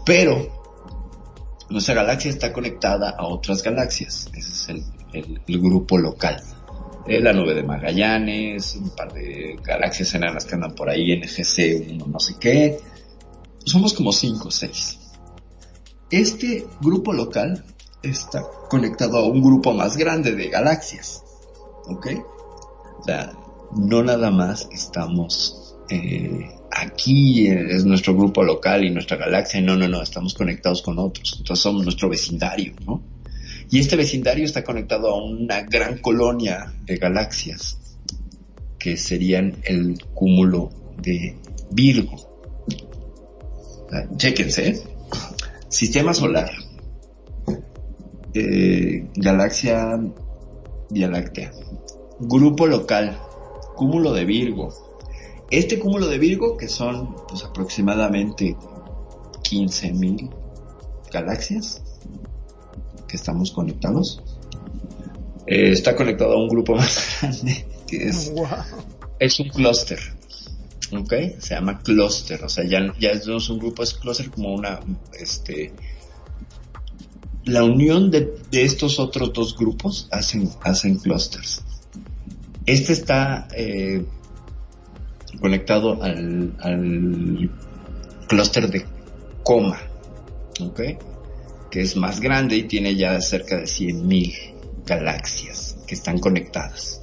[0.06, 0.60] Pero
[1.68, 4.28] nuestra galaxia está conectada a otras galaxias.
[4.34, 4.68] Ese es
[5.12, 6.42] el, el- grupo local.
[7.06, 11.90] Eh, la nube de Magallanes, un par de galaxias enanas que andan por ahí, NGC
[11.94, 12.78] 1 no sé qué.
[13.64, 14.98] Somos como 5 o 6.
[16.10, 17.64] Este grupo local
[18.02, 21.22] está conectado a un grupo más grande de galaxias.
[21.86, 22.08] ¿Ok?
[23.00, 23.32] O sea,
[23.76, 29.60] no nada más estamos eh, aquí, eh, es nuestro grupo local y nuestra galaxia.
[29.60, 31.36] No, no, no, estamos conectados con otros.
[31.38, 33.02] Entonces somos nuestro vecindario, ¿no?
[33.70, 37.78] Y este vecindario está conectado a una gran colonia de galaxias
[38.78, 40.70] que serían el cúmulo
[41.00, 41.36] de
[41.70, 42.16] Virgo.
[44.16, 44.82] Chéquense, ¿eh?
[45.68, 46.50] Sistema solar.
[48.34, 49.98] Eh, galaxia
[50.90, 51.52] Vía Láctea.
[52.20, 53.18] Grupo local.
[53.76, 54.68] Cúmulo de Virgo.
[55.50, 58.56] Este cúmulo de Virgo, que son pues, aproximadamente
[59.42, 60.30] 15.000
[61.12, 61.82] galaxias
[63.06, 64.22] que estamos conectados,
[65.46, 68.46] eh, está conectado a un grupo más grande que es, Wow.
[69.18, 69.98] es un clúster.
[70.92, 71.12] ¿Ok?
[71.38, 72.42] Se llama clúster.
[72.44, 74.80] O sea, ya, ya no es un grupo, es clúster como una,
[75.18, 75.72] este,
[77.44, 81.62] la unión de, estos otros dos grupos hacen, hacen clusters.
[82.66, 84.04] Este está eh,
[85.40, 87.50] conectado al, al
[88.28, 88.86] clúster de
[89.42, 89.78] coma,
[90.60, 90.80] ¿ok?
[91.70, 94.52] Que es más grande y tiene ya cerca de 100.000
[94.86, 97.00] galaxias que están conectadas.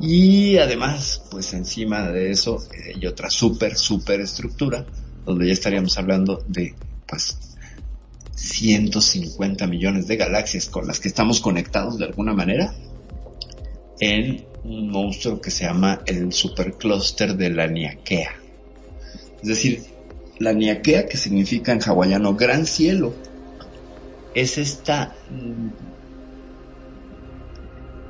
[0.00, 4.84] Y además, pues encima de eso eh, hay otra super, super estructura,
[5.24, 6.74] donde ya estaríamos hablando de,
[7.06, 7.55] pues,
[8.46, 12.74] 150 millones de galaxias con las que estamos conectados de alguna manera
[14.00, 18.30] en un monstruo que se llama el supercluster de la Niaquea.
[19.42, 19.82] Es decir,
[20.38, 23.14] la Niaquea, que significa en hawaiano gran cielo,
[24.34, 25.68] es esta mm,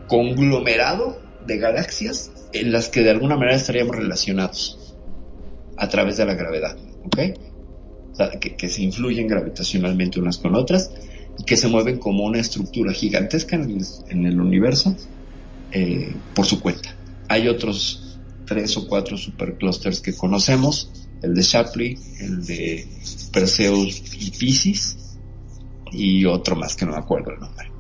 [0.09, 4.95] conglomerado de galaxias en las que de alguna manera estaríamos relacionados
[5.77, 7.39] a través de la gravedad, ¿ok?
[8.41, 10.91] Que, se influyen gravitacionalmente unas con otras
[11.39, 14.97] y que se mueven como una estructura gigantesca en el, en el universo
[15.73, 16.97] eh, por su cuenta.
[17.29, 20.91] Hay otros tres o cuatro superclusters que conocemos,
[21.23, 22.89] el de Shapley, el de
[23.33, 25.19] Perseus y Pisces
[25.93, 27.71] y otro más que no me acuerdo el nombre.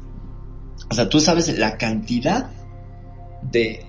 [0.90, 2.50] O sea, tú sabes la cantidad
[3.42, 3.85] de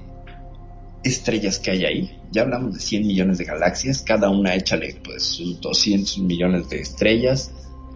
[1.08, 2.18] estrellas que hay ahí.
[2.32, 6.80] Ya hablamos de 100 millones de galaxias, cada una échale pues sus 200 millones de
[6.82, 7.52] estrellas.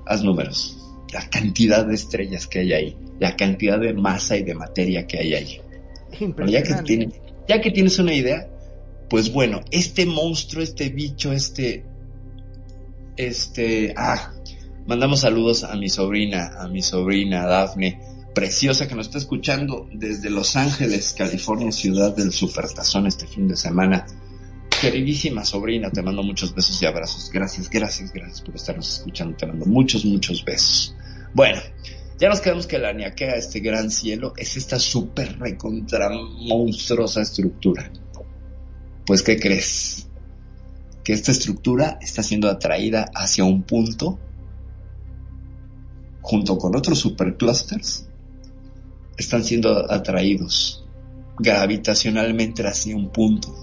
[0.06, 0.78] Haz números.
[1.14, 5.20] La cantidad de estrellas que hay ahí, la cantidad de masa y de materia que
[5.20, 5.62] hay ahí.
[6.20, 6.84] Bueno, ya que, Impresionante.
[6.84, 7.12] tiene-
[7.48, 8.48] ya que tienes una idea,
[9.10, 11.84] pues bueno, este monstruo, este bicho, este,
[13.18, 14.32] este, ah,
[14.88, 18.00] mandamos saludos a mi sobrina, a mi sobrina Dafne,
[18.34, 23.56] preciosa que nos está escuchando desde Los Ángeles, California, ciudad del supertazón este fin de
[23.56, 24.06] semana.
[24.82, 27.30] Queridísima sobrina, te mando muchos besos y abrazos.
[27.32, 29.38] Gracias, gracias, gracias por estarnos escuchando.
[29.38, 30.96] Te mando muchos, muchos besos.
[31.34, 31.62] Bueno,
[32.20, 37.92] ya nos quedamos que la Niaquea, este gran cielo, es esta súper recontra monstruosa estructura.
[39.06, 40.08] Pues, ¿qué crees?
[41.04, 44.20] Que esta estructura está siendo atraída hacia un punto
[46.22, 48.08] junto con otros superclusters
[49.22, 50.86] están siendo atraídos
[51.40, 53.56] gravitacionalmente hacia un punto.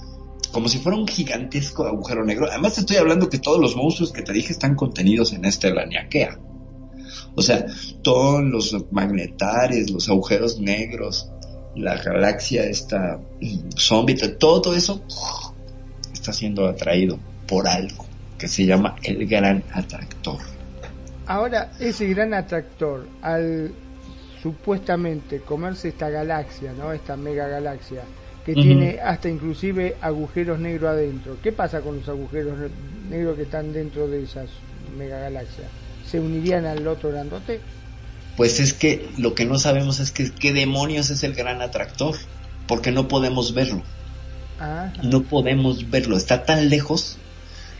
[0.52, 2.46] Como si fuera un gigantesco agujero negro.
[2.50, 5.68] Además te estoy hablando que todos los monstruos que te dije están contenidos en esta
[5.68, 6.38] laniaquea.
[7.34, 7.66] O sea
[8.02, 11.30] todos los magnetares los agujeros negros
[11.76, 15.02] la galaxia esta mm, zombie todo eso
[16.12, 18.06] está siendo atraído por algo
[18.38, 20.38] que se llama el gran atractor.
[21.26, 23.74] Ahora, ese gran atractor, al
[24.42, 26.92] supuestamente comerse esta galaxia, ¿no?
[26.92, 28.02] Esta mega galaxia,
[28.44, 31.36] que tiene hasta inclusive agujeros negros adentro.
[31.42, 34.48] ¿Qué pasa con los agujeros ne- negros que están dentro de esas
[34.96, 35.66] mega galaxias?
[36.10, 37.60] ¿Se unirían al otro grandote?
[38.36, 42.14] Pues es que lo que no sabemos es que qué demonios es el gran atractor,
[42.66, 43.82] porque no podemos verlo,
[44.60, 47.16] Ah, no podemos verlo, está tan lejos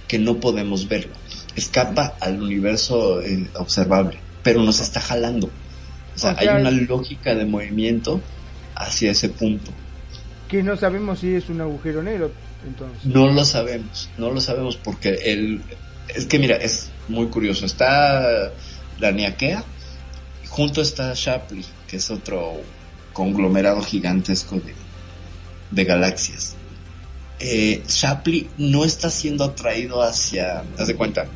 [0.07, 1.13] que no podemos verlo.
[1.57, 5.51] Escapa al universo eh, observable, pero nos está jalando.
[6.19, 8.21] O sea, O sea, hay una lógica de movimiento
[8.75, 9.71] hacia ese punto.
[10.49, 12.33] que no sabemos si es un agujero negro.
[12.67, 15.63] Entonces, No lo sabemos, no lo sabemos porque el
[16.09, 17.67] es que mira, es muy curioso.
[17.67, 18.51] Está
[18.99, 19.63] la Niaquea,
[20.49, 22.61] junto está Shapley, que es otro
[23.13, 24.75] conglomerado gigantesco de,
[25.71, 26.57] de galaxias.
[27.39, 31.27] Eh, Shapley no está siendo atraído hacia, haz de cuenta,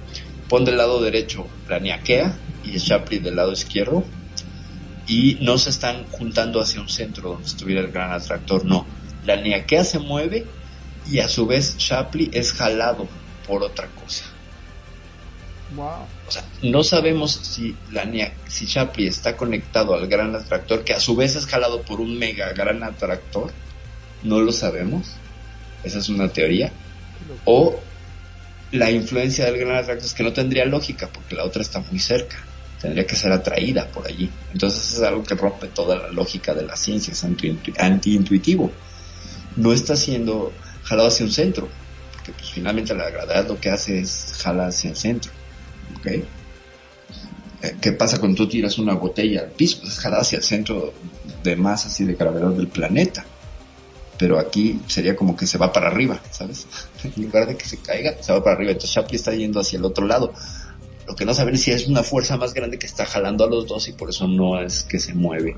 [0.48, 4.02] pon del lado derecho la Niaquea y Shapley del lado izquierdo
[5.06, 8.86] y no se están juntando hacia un centro donde estuviera el gran atractor, no.
[9.24, 10.46] La Niaquea se mueve
[11.06, 13.08] y a su vez Shapley es jalado
[13.46, 14.24] por otra cosa.
[15.74, 16.06] wow.
[16.28, 20.92] O sea, no sabemos si la Nia- si Shapley está conectado al gran atractor, que
[20.94, 23.52] a su vez es jalado por un mega gran atractor.
[24.22, 25.08] No lo sabemos.
[25.82, 26.72] Esa es una teoría.
[27.44, 27.80] O
[28.70, 31.98] la influencia del gran atractor es que no tendría lógica, porque la otra está muy
[31.98, 32.36] cerca.
[32.82, 34.28] Tendría que ser atraída por allí.
[34.52, 38.72] Entonces es algo que rompe toda la lógica de la ciencia, es anti- anti-intuitivo.
[39.56, 40.52] No está siendo
[40.82, 41.68] jalado hacia un centro,
[42.12, 45.30] porque pues finalmente la gravedad lo que hace es jalar hacia el centro.
[45.98, 46.06] ¿ok?
[47.62, 49.78] Eh, ¿Qué pasa cuando tú tiras una botella al piso?
[49.80, 50.92] Pues es jalada hacia el centro
[51.44, 53.24] de masas y de gravedad del planeta.
[54.18, 56.66] Pero aquí sería como que se va para arriba, ¿sabes?
[57.04, 58.72] En lugar de que se caiga, se va para arriba.
[58.72, 60.32] Entonces Shapley está yendo hacia el otro lado.
[61.06, 63.48] Lo que no saben es si es una fuerza más grande que está jalando a
[63.48, 65.56] los dos y por eso no es que se mueve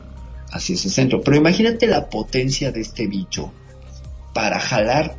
[0.50, 1.20] hacia ese centro.
[1.20, 3.52] Pero imagínate la potencia de este bicho
[4.32, 5.16] para jalar.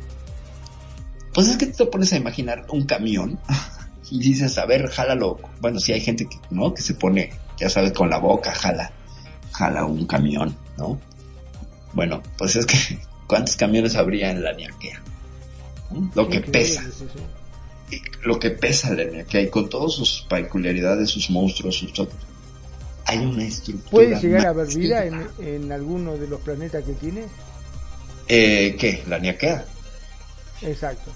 [1.32, 3.38] Pues es que te pones a imaginar un camión
[4.10, 5.38] y dices, a ver, jálalo.
[5.60, 6.74] Bueno, sí hay gente que, ¿no?
[6.74, 8.92] Que se pone, ya sabes, con la boca, jala,
[9.52, 11.00] jala un camión, ¿no?
[11.92, 12.76] Bueno, pues es que,
[13.26, 15.02] ¿cuántos camiones habría en la Niaquea?
[15.90, 16.10] ¿No?
[16.14, 16.82] Lo que pesa,
[18.22, 22.08] lo que pesa la Niaquea y con todas sus peculiaridades, sus monstruos, sus todo,
[23.04, 23.90] hay una estructura.
[23.90, 27.24] ¿Puede llegar a haber vida en, en alguno de los planetas que tiene?
[28.28, 29.04] Eh, ¿Qué?
[29.06, 29.64] ¿La Niaquea?
[30.62, 31.12] Exacto.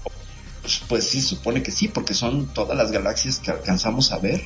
[0.61, 4.41] Pues, pues sí, supone que sí, porque son todas las galaxias que alcanzamos a ver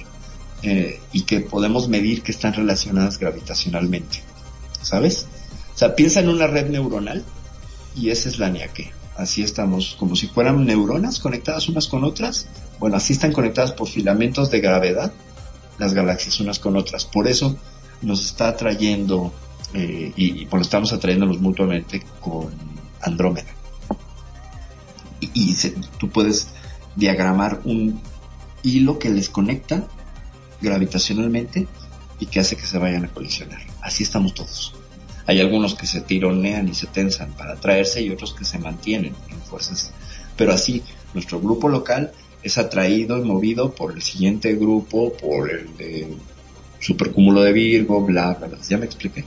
[0.64, 4.22] eh, y que podemos medir que están relacionadas gravitacionalmente.
[4.81, 5.27] ¿Sabes?
[5.73, 7.23] O sea, piensa en una red neuronal
[7.95, 8.91] y esa es la Niaquea.
[9.16, 12.48] Así estamos, como si fueran neuronas conectadas unas con otras.
[12.80, 15.14] Bueno, así están conectadas por filamentos de gravedad
[15.78, 17.06] las galaxias unas con otras.
[17.06, 17.58] Por eso
[18.02, 19.34] nos está atrayendo
[19.74, 22.54] eh, y, por estamos atrayéndonos mutuamente con
[23.02, 23.56] Andrómeda
[25.34, 25.56] y,
[25.98, 26.48] tú puedes
[26.96, 28.02] diagramar un
[28.64, 29.88] hilo que les conecta
[30.62, 31.68] gravitacionalmente
[32.20, 33.62] y que hace que se vayan a colisionar.
[33.82, 34.74] Así estamos todos.
[35.27, 39.15] Hay algunos que se tironean y se tensan para atraerse y otros que se mantienen
[39.30, 39.91] en fuerzas.
[40.38, 40.84] Pero así,
[41.14, 42.11] nuestro grupo local
[42.43, 46.07] es atraído y movido por el siguiente grupo, por el de
[46.80, 48.60] supercúmulo de Virgo, bla, bla, bla.
[48.61, 49.26] Ya me expliqué.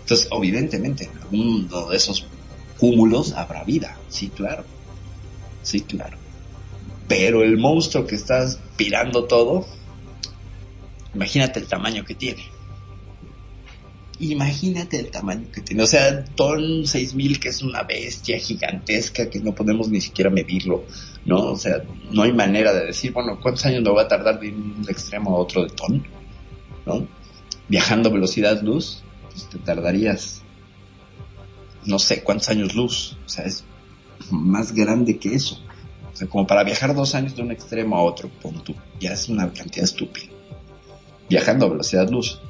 [0.00, 2.26] Entonces, evidentemente, en alguno de esos
[2.78, 3.96] cúmulos habrá vida.
[4.08, 4.64] Sí, claro.
[5.62, 6.18] Sí, claro.
[7.08, 9.66] Pero el monstruo que está aspirando todo,
[11.14, 12.42] imagínate el tamaño que tiene.
[14.20, 15.82] Imagínate el tamaño que tiene.
[15.82, 20.84] O sea, Ton 6000, que es una bestia gigantesca que no podemos ni siquiera medirlo,
[21.24, 21.52] ¿no?
[21.52, 24.48] O sea, no hay manera de decir, bueno, ¿cuántos años me va a tardar de
[24.48, 26.04] un extremo a otro de Ton?
[26.84, 27.06] ¿No?
[27.68, 30.42] Viajando a velocidad luz, pues te tardarías,
[31.84, 33.16] no sé cuántos años luz.
[33.24, 33.64] O sea, es
[34.30, 35.60] más grande que eso.
[36.12, 39.12] O sea, como para viajar dos años de un extremo a otro, pon tú, ya
[39.12, 40.26] es una cantidad estúpida.
[41.28, 42.40] Viajando a velocidad luz.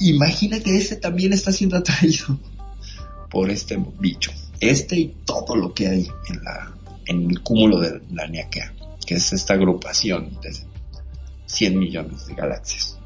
[0.00, 2.38] Imagina que este también está siendo atraído
[3.30, 4.32] por este bicho.
[4.60, 6.74] Este y todo lo que hay en la
[7.06, 8.72] en el cúmulo de la Niaquea,
[9.06, 10.54] que es esta agrupación de
[11.46, 12.98] 100 millones de galaxias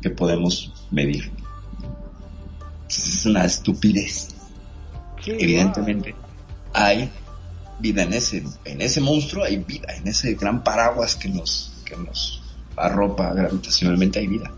[0.00, 1.30] que podemos medir.
[2.88, 4.34] Es una estupidez.
[5.24, 6.14] Qué Evidentemente
[6.72, 7.10] hay
[7.78, 11.96] vida en ese en ese monstruo hay vida en ese gran paraguas que nos que
[11.96, 12.42] nos
[12.74, 14.50] arropa gravitacionalmente hay vida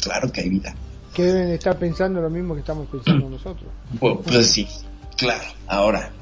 [0.00, 0.74] claro que hay vida
[1.14, 3.70] Que deben estar pensando lo mismo que estamos pensando nosotros.
[4.00, 4.66] Bueno, pues sí
[5.16, 6.12] claro ahora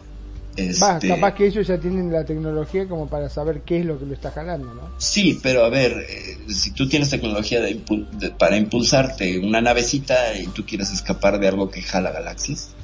[0.56, 4.06] este, capaz que ellos ya tienen la tecnología como para saber qué es lo que
[4.06, 4.90] lo está jalando, ¿no?
[4.98, 9.60] sí pero a ver eh, si tú tienes tecnología de impu- de- para impulsarte una
[9.60, 12.74] navecita y tú quieres escapar de algo que jala galaxias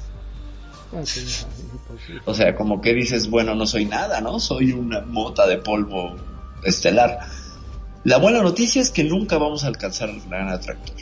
[0.93, 2.21] Ah, sí, es imposible.
[2.25, 4.39] O sea, como que dices, bueno, no soy nada, ¿no?
[4.39, 6.15] Soy una mota de polvo
[6.63, 7.19] estelar.
[8.05, 10.95] La buena noticia es que nunca vamos a alcanzar el gran atractor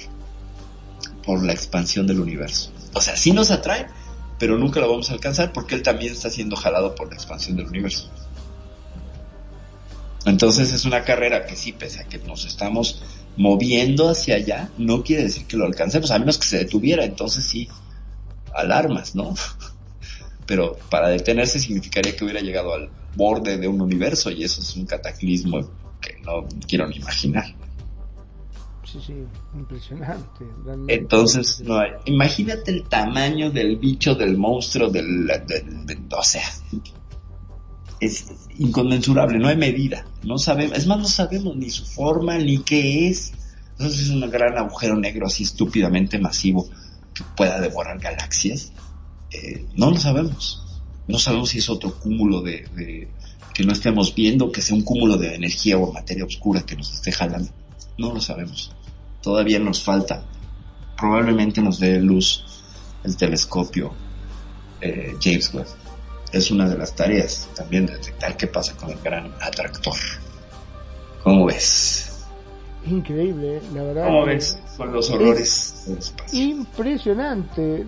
[1.26, 2.72] por la expansión del universo.
[2.94, 3.88] O sea, sí nos atrae,
[4.40, 7.58] pero nunca lo vamos a alcanzar porque él también está siendo jalado por la expansión
[7.58, 8.10] del universo.
[10.26, 13.04] Entonces es una carrera que sí, pese a que nos estamos
[13.36, 17.44] moviendo hacia allá, no quiere decir que lo alcancemos, a menos que se detuviera, entonces
[17.44, 17.68] sí,
[18.54, 19.36] alarmas, ¿no?
[20.46, 24.74] pero para detenerse significaría que hubiera llegado al borde de un universo y eso es
[24.78, 27.46] un cataclismo que no quiero ni imaginar.
[28.86, 29.14] Sí, sí,
[29.56, 30.46] impresionante.
[30.64, 30.94] realmente.
[30.94, 36.44] Entonces, no hay- imagínate el tamaño del bicho, del monstruo, del, del- del- o sea,
[38.00, 38.26] es
[38.60, 43.08] inconmensurable, no hay medida, no sabemos, es más, no sabemos ni su forma, ni qué
[43.10, 43.34] es.
[43.72, 46.70] Entonces es un gran agujero negro así estúpidamente masivo
[47.14, 48.74] que pueda devorar galaxias.
[49.32, 50.84] Eh, no lo sabemos.
[51.08, 53.10] No sabemos si es otro cúmulo de, de-
[53.53, 56.94] que no estemos viendo, que sea un cúmulo de energía o materia oscura que nos
[56.94, 57.49] esté jalando.
[57.98, 58.72] No lo sabemos.
[59.22, 60.24] Todavía nos falta.
[60.98, 62.44] Probablemente nos dé luz
[63.03, 63.94] el telescopio
[64.82, 65.68] eh, James Webb.
[66.32, 69.95] Es una de las tareas también de detectar qué pasa con el gran atractor.
[71.24, 72.26] ¿Cómo ves?
[72.86, 73.61] Increíble, ¿eh?
[73.74, 74.06] la verdad.
[74.07, 74.57] ¿Cómo ves?
[74.76, 76.40] Con los horrores del es espacio.
[76.40, 77.86] impresionante.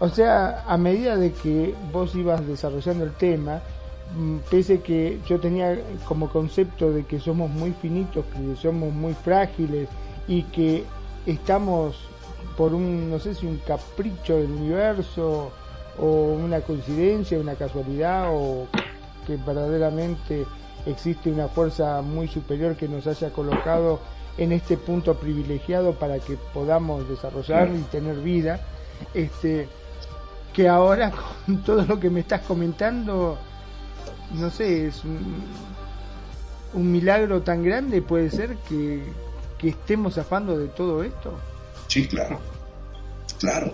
[0.00, 3.62] O sea, a medida de que vos ibas desarrollando el tema,
[4.50, 9.88] pese que yo tenía como concepto de que somos muy finitos, que somos muy frágiles
[10.28, 10.84] y que
[11.26, 11.96] estamos
[12.56, 15.50] por un, no sé si un capricho del universo
[15.98, 18.66] o una coincidencia, una casualidad o
[19.26, 20.44] que verdaderamente
[20.86, 24.00] existe una fuerza muy superior que nos haya colocado
[24.36, 28.60] en este punto privilegiado para que podamos desarrollar y tener vida.
[29.12, 29.68] Este,
[30.52, 31.12] que ahora
[31.46, 33.36] con todo lo que me estás comentando,
[34.38, 35.42] no sé, es un,
[36.74, 39.02] un milagro tan grande puede ser que,
[39.58, 41.32] que estemos zafando de todo esto.
[41.88, 42.40] Sí, claro.
[43.38, 43.72] Claro.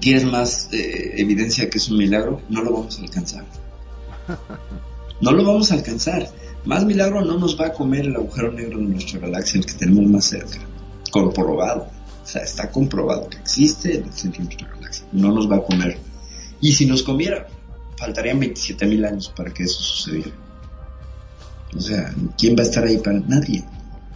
[0.00, 2.40] ¿Quieres más eh, evidencia que es un milagro?
[2.48, 3.44] No lo vamos a alcanzar.
[5.20, 6.28] No lo vamos a alcanzar.
[6.64, 9.74] Más milagro no nos va a comer el agujero negro de nuestra galaxia, el que
[9.74, 10.58] tenemos más cerca.
[11.12, 11.86] Comprobado.
[12.20, 15.06] O sea, está comprobado que existe en el centro de nuestra galaxia.
[15.12, 15.96] No nos va a comer.
[16.60, 17.46] Y si nos comiera,
[18.02, 20.32] faltarían 27 mil años para que eso sucediera.
[21.76, 23.64] O sea, ¿quién va a estar ahí para nadie?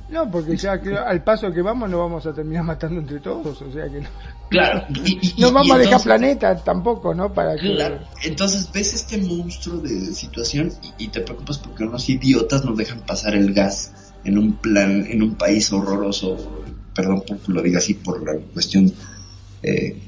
[0.08, 3.60] No, porque ya que al paso que vamos nos vamos a terminar matando entre todos,
[3.62, 4.08] o sea que no,
[4.50, 4.84] Claro.
[5.04, 7.32] Y, y- no vamos a dejar planeta tampoco, ¿no?
[7.32, 8.00] Para que Claro.
[8.22, 13.00] Entonces ves este monstruo de situación y, y te preocupas porque unos idiotas nos dejan
[13.00, 13.92] pasar el gas
[14.24, 16.36] en un plan, en un país horroroso,
[16.94, 18.92] perdón por que lo diga así, por la cuestión
[19.62, 20.00] eh,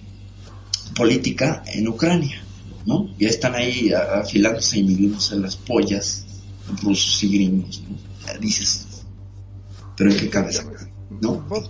[0.94, 2.42] política en Ucrania,
[2.88, 3.06] ¿no?
[3.18, 6.24] Ya están ahí afilándose y midiéndose las pollas
[6.82, 7.96] rusos y gringos, ¿no?
[8.26, 8.86] Ya dices,
[9.94, 10.64] pero en qué cabeza,
[11.20, 11.34] ¿no?
[11.42, 11.68] Vos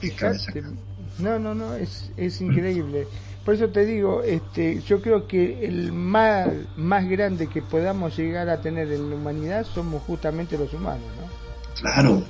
[1.19, 3.09] no, no, no, es, es increíble.
[3.45, 8.49] Por eso te digo, este, yo creo que el mal más grande que podamos llegar
[8.49, 11.81] a tener en la humanidad somos justamente los humanos, ¿no?
[11.81, 12.23] Claro,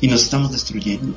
[0.00, 1.16] y nos estamos destruyendo.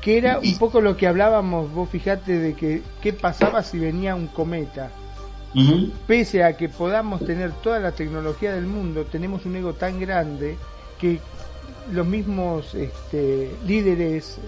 [0.00, 4.16] Que era un poco lo que hablábamos, vos fijate de que qué pasaba si venía
[4.16, 4.90] un cometa.
[6.06, 10.56] Pese a que podamos tener toda la tecnología del mundo, tenemos un ego tan grande
[11.00, 11.18] que
[11.92, 14.38] los mismos este, líderes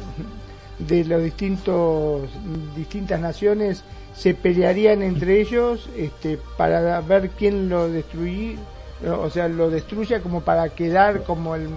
[0.78, 2.28] de los distintos
[2.76, 3.84] distintas naciones
[4.14, 8.58] se pelearían entre ellos este, para ver quién lo destruye,
[9.06, 11.68] o sea, lo destruya como para quedar como el,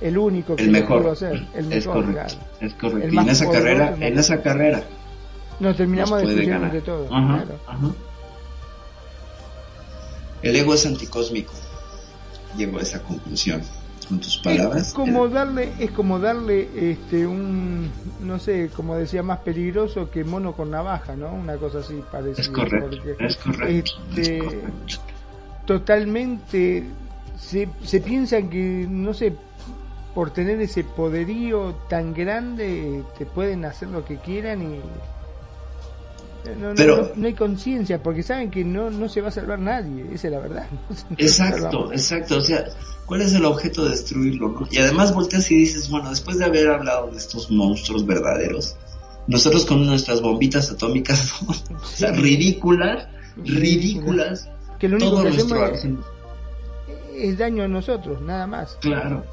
[0.00, 1.02] el único que El mejor.
[1.02, 2.34] pudo hacer, el es mejor, correcto.
[2.60, 3.08] Es correcto.
[3.08, 4.82] El Y en esa poderoso, carrera, en esa carrera
[5.60, 7.08] Nos terminamos destruyendo entre todos.
[7.10, 7.60] Ajá, claro.
[7.66, 7.88] ajá.
[10.44, 11.54] El ego es anticósmico.
[12.56, 13.62] Llego a esa conclusión.
[14.06, 14.88] Con tus palabras.
[14.88, 17.90] Es como darle, es como darle este un
[18.20, 21.32] no sé, como decía, más peligroso que mono con navaja, ¿no?
[21.32, 22.42] Una cosa así parecida.
[22.42, 25.00] Es correcto, es correcto, este, es correcto.
[25.64, 26.84] Totalmente
[27.38, 29.34] se, se piensa que, no sé,
[30.14, 34.80] por tener ese poderío tan grande, te pueden hacer lo que quieran y
[36.58, 39.32] no, no- Pero- no- no hay conciencia, porque saben que no, no se va a
[39.32, 40.66] salvar nadie, esa es la verdad.
[41.18, 42.36] Exacto, exacto.
[42.38, 42.64] O sea,
[43.06, 44.48] ¿cuál es el objeto de destruirlo?
[44.48, 44.68] no?
[44.70, 48.76] Y además volteas y dices, bueno, después de haber hablado de estos monstruos verdaderos,
[49.26, 54.48] nosotros con nuestras bombitas atómicas, o sea, ridículas, ridículas,
[54.78, 56.04] Que lo único todo que nuestro hacemos
[57.16, 58.76] es daño a nosotros, nada más.
[58.80, 59.24] Claro.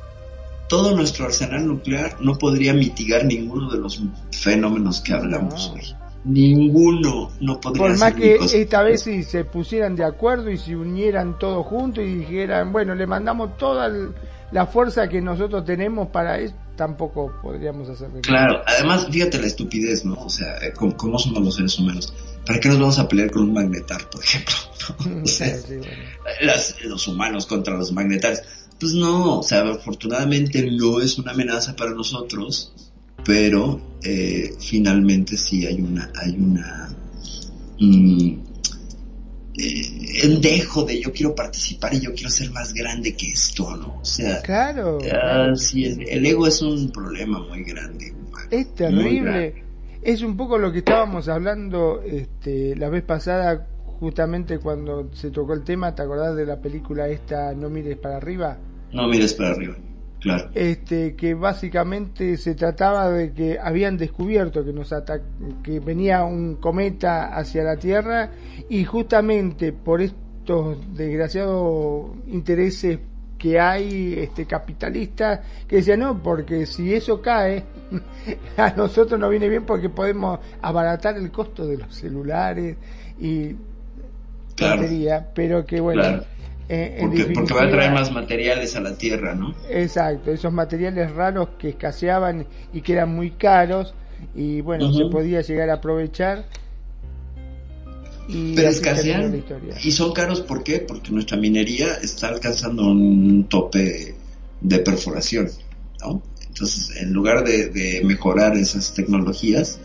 [0.69, 4.01] Todo nuestro arsenal nuclear no podría mitigar ninguno de los
[4.31, 5.81] fenómenos que hablamos hoy.
[6.23, 10.75] Ninguno no podría Por más que esta vez si se pusieran de acuerdo y se
[10.75, 14.09] unieran todos juntos y dijeran, bueno, le mandamos toda el-
[14.51, 18.19] la fuerza que nosotros tenemos para eso, tampoco podríamos hacerlo.
[18.21, 20.13] Claro, además, fíjate la estupidez, ¿no?
[20.15, 22.13] O sea, eh, ¿cómo, cómo somos los seres humanos?
[22.45, 24.55] ¿Para qué nos vamos a pelear con un magnetar, por ejemplo?
[25.05, 25.21] ¿No?
[25.23, 25.91] O sea, Sí, bueno.
[26.41, 28.43] las- los humanos contra los magnetares.
[28.79, 32.73] Pues no, o sea, afortunadamente no es una amenaza para nosotros,
[33.25, 36.89] pero eh, finalmente sí hay una, hay una,
[37.79, 38.33] mm,
[39.57, 43.75] eh, un dejo de yo quiero participar y yo quiero ser más grande que esto,
[43.75, 43.99] ¿no?
[44.01, 44.99] O sea, Claro.
[45.13, 48.13] ah, sí, el, el ego es un problema muy grande.
[48.49, 49.21] Es terrible.
[49.21, 49.63] grande.
[50.01, 53.67] Es un poco lo que estábamos hablando este, la vez pasada,
[53.99, 55.93] justamente cuando se tocó el tema.
[55.93, 58.57] ¿Te acordás de la película esta No mires para arriba?
[58.93, 59.75] No mires para arriba,
[60.21, 60.49] claro.
[60.55, 65.21] Este, que básicamente se trataba de que habían descubierto que nos ata-
[65.63, 68.29] que venía un cometa hacia la Tierra
[68.69, 72.99] y justamente por estos desgraciados intereses
[73.37, 77.63] que hay este capitalistas que decían no porque si eso cae
[78.57, 82.77] a nosotros nos viene bien porque podemos abaratar el costo de los celulares
[83.19, 83.55] y
[84.55, 84.81] Claro.
[84.81, 86.23] tontería, pero que bueno Claro.
[86.73, 89.53] Eh, Porque, porque va a traer más materiales a la Tierra, ¿no?
[89.69, 93.93] Exacto, esos materiales raros que escaseaban y que eran muy caros
[94.33, 96.45] y bueno, se podía llegar a aprovechar.
[98.29, 99.43] Y Pero escasean
[99.83, 100.79] y son caros, ¿por qué?
[100.79, 104.15] Porque nuestra minería está alcanzando un tope
[104.61, 105.49] de perforación,
[105.99, 106.23] ¿no?
[106.47, 109.77] Entonces, en lugar de, de mejorar esas tecnologías,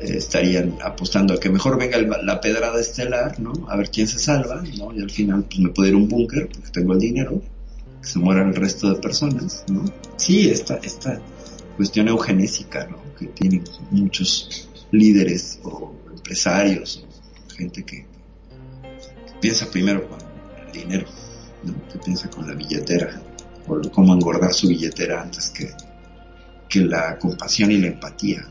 [0.00, 3.52] eh, estarían apostando a que mejor venga el- la pedrada estelar, ¿no?
[3.68, 4.92] A ver quién se salva, ¿no?
[4.94, 7.42] Y al final, pues me puedo ir a un búnker porque tengo el dinero,
[8.02, 9.84] que se mueran el resto de personas, ¿no?
[10.16, 11.20] Sí, esta, esta
[11.76, 12.98] cuestión eugenésica, ¿no?
[13.18, 20.18] Que tienen muchos líderes o empresarios o gente que, que piensa primero con
[20.66, 21.06] el dinero,
[21.64, 21.74] ¿no?
[21.92, 23.20] Que piensa con la billetera,
[23.66, 25.70] o cómo engordar su billetera antes que,
[26.68, 28.46] que la compasión y la empatía.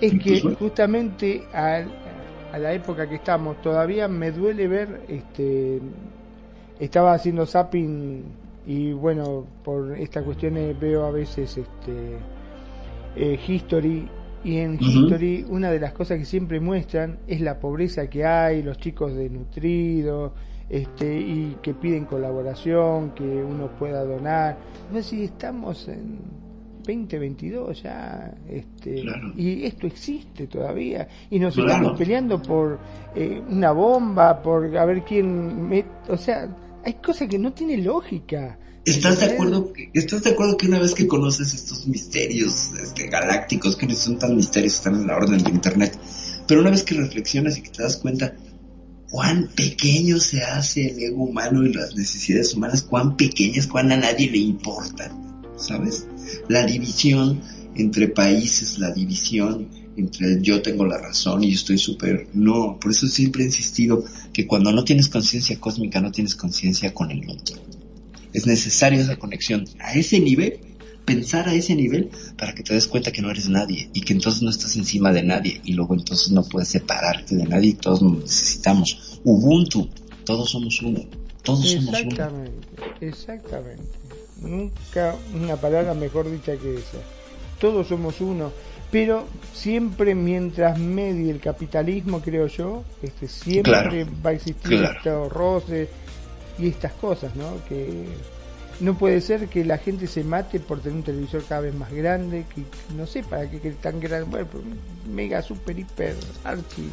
[0.00, 1.82] Es que justamente a,
[2.52, 5.80] a la época que estamos, todavía me duele ver, este,
[6.78, 8.24] estaba haciendo zapping
[8.66, 12.18] y bueno, por estas cuestiones veo a veces este,
[13.16, 14.08] eh, History
[14.44, 14.78] y en.
[14.80, 19.14] History una de las cosas que siempre muestran es la pobreza que hay, los chicos
[19.14, 20.32] desnutridos,
[20.68, 24.58] este, y que piden colaboración, que uno pueda donar.
[24.92, 26.18] No sé si estamos en
[26.96, 29.32] 2022 ya, este, Claro.
[29.36, 31.70] y esto existe todavía, y nos Claro.
[31.70, 32.78] estamos peleando por
[33.14, 36.48] eh, una bomba, por a ver quién, met- o sea,
[36.84, 38.58] hay cosas que no tienen lógica.
[38.84, 43.08] ¿Estás de acuerdo que, estás de acuerdo que una vez que conoces estos misterios este,
[43.08, 45.98] galácticos que no son tan misterios, están en la orden de internet,
[46.46, 48.34] pero una vez que reflexionas y que te das cuenta
[49.10, 53.96] cuán pequeño se hace el ego humano y las necesidades humanas, cuán pequeñas, cuán a
[53.96, 56.06] nadie le importan, ¿sabes?
[56.48, 57.40] La división
[57.74, 62.28] entre países, la división entre yo tengo la razón y estoy súper...
[62.34, 66.94] No, por eso siempre he insistido que cuando no tienes conciencia cósmica no tienes conciencia
[66.94, 67.56] con el otro.
[68.32, 70.60] Es necesario esa conexión a ese nivel,
[71.04, 74.12] pensar a ese nivel para que te des cuenta que no eres nadie y que
[74.12, 77.74] entonces no estás encima de nadie y luego entonces no puedes separarte de nadie y
[77.74, 79.20] todos necesitamos.
[79.24, 79.88] Ubuntu,
[80.24, 81.00] todos somos uno,
[81.42, 81.98] todos somos uno.
[81.98, 82.68] Exactamente,
[83.00, 83.82] exactamente.
[84.40, 86.98] Nunca una palabra mejor dicha que esa.
[87.60, 88.52] Todos somos uno,
[88.90, 94.96] pero siempre mientras medie el capitalismo, creo yo, este siempre Claro, va a existir claro.
[94.96, 95.88] estos roces
[96.58, 97.56] y estas cosas, ¿no?
[97.68, 98.06] Que
[98.80, 101.92] no puede ser que la gente se mate por tener un televisor cada vez más
[101.92, 102.62] grande, que
[102.96, 104.48] no sé para qué que tan grande, bueno,
[105.12, 106.88] mega, super, hiper, archi,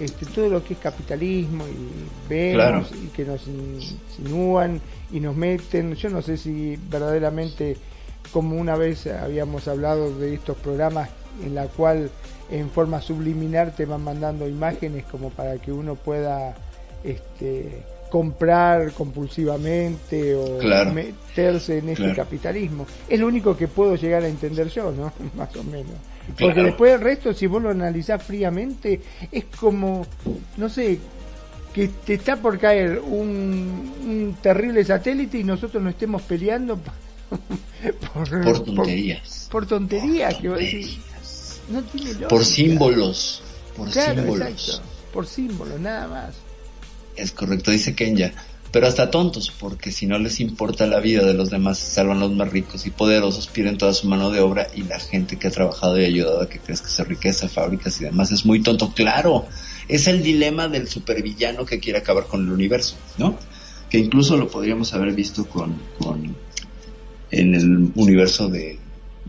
[0.00, 3.04] este, todo lo que es capitalismo y vemos Claro.
[3.04, 4.80] y que nos insinúan
[5.12, 7.76] y nos meten, yo no sé si verdaderamente
[8.32, 11.08] como una vez habíamos hablado de estos programas
[11.44, 12.10] en la cual
[12.50, 16.54] en forma subliminar te van mandando imágenes como para que uno pueda
[17.04, 20.92] este comprar compulsivamente o Claro.
[20.92, 22.16] meterse en este Claro.
[22.16, 22.86] capitalismo.
[23.08, 25.12] Es lo único que puedo llegar a entender yo, ¿no?
[25.36, 25.94] Más o menos.
[26.28, 26.62] Porque Claro.
[26.64, 29.00] después el resto, si vos lo analizás fríamente,
[29.32, 30.06] es como,
[30.56, 30.98] no sé,
[31.74, 36.78] que te está por caer un, un terrible satélite y nosotros nos estemos peleando
[38.14, 39.48] por, Por tonterías.
[39.50, 40.98] Por, tonterías, que vos decís,
[41.70, 42.28] no tiene lógica.
[42.28, 43.42] Por símbolos,
[43.76, 44.48] por Claro, símbolos.
[44.48, 44.82] exacto.
[45.12, 46.34] Por símbolos, nada más.
[47.16, 48.32] Es correcto, dice Kenya.
[48.72, 52.32] Pero hasta tontos, porque si no les importa la vida de los demás, salvan los
[52.32, 55.50] más ricos y poderosos, pierden toda su mano de obra y la gente que ha
[55.50, 58.92] trabajado y ayudado a que crezca esa riqueza, fábricas y demás es muy tonto.
[58.94, 59.46] Claro,
[59.88, 63.36] es el dilema del supervillano que quiere acabar con el universo, ¿no?
[63.88, 66.36] Que incluso lo podríamos haber visto con, con
[67.32, 68.78] en el universo de,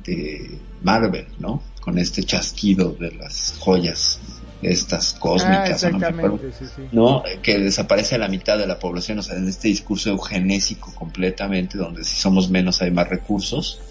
[0.04, 1.64] de Marvel, ¿no?
[1.82, 4.20] Con este chasquido de las joyas
[4.62, 6.00] estas Ah, cósmicas, ¿no?
[6.00, 6.40] Me acuerdo.
[6.40, 6.82] exactamente, sí, sí.
[6.92, 7.24] ¿no?
[7.42, 12.04] Que desaparece la mitad de la población, o sea, en este discurso eugenésico completamente, donde
[12.04, 13.82] si somos menos hay más recursos,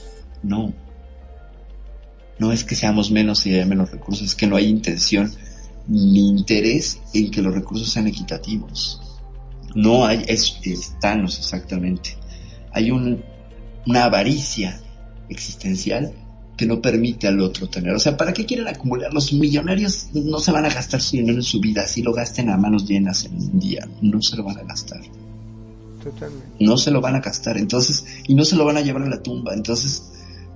[0.42, 0.72] no.
[2.38, 5.32] No es que seamos menos y haya menos recursos, es que no hay intención
[5.86, 9.00] ni interés en que los recursos sean equitativos.
[9.74, 12.16] No hay, es, es Thanos exactamente.
[12.72, 13.24] Hay un,
[13.86, 14.80] una avaricia
[15.28, 16.12] existencial
[16.60, 17.94] que no permite al otro tener.
[17.94, 19.14] O sea, ¿para qué quieren acumular?
[19.14, 22.50] Los millonarios no se van a gastar su dinero en su vida, si lo gasten
[22.50, 25.00] a manos llenas en un día, no se lo van a gastar.
[26.04, 26.46] Totalmente.
[26.60, 29.08] No se lo van a gastar, entonces, y no se lo van a llevar a
[29.08, 29.54] la tumba.
[29.54, 30.02] Entonces,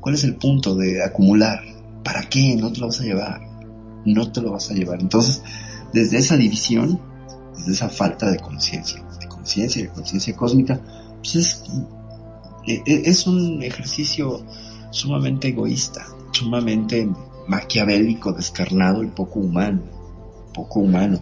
[0.02, 1.62] ¿cuál es el punto de acumular?
[2.02, 2.55] ¿Para qué?
[2.55, 3.40] No te lo vas a llevar.
[4.05, 5.01] No te lo vas a llevar.
[5.01, 5.40] Entonces,
[5.94, 7.01] desde esa división,
[7.56, 10.78] desde esa falta de conciencia, de conciencia de conciencia cósmica,
[11.22, 11.62] pues es,
[12.66, 14.44] e- e- es un ejercicio
[14.95, 17.09] sumamente egoísta, sumamente
[17.49, 19.83] maquiavélico, descarnado y poco humano,
[20.55, 21.21] poco humano.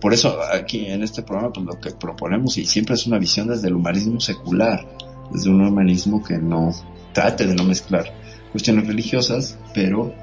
[0.00, 3.48] Por eso aquí en este programa pues lo que proponemos y siempre es una visión
[3.48, 4.86] desde el humanismo secular,
[5.30, 6.72] desde un humanismo que no
[7.12, 8.12] trate de no mezclar
[8.52, 10.14] cuestiones religiosas, pero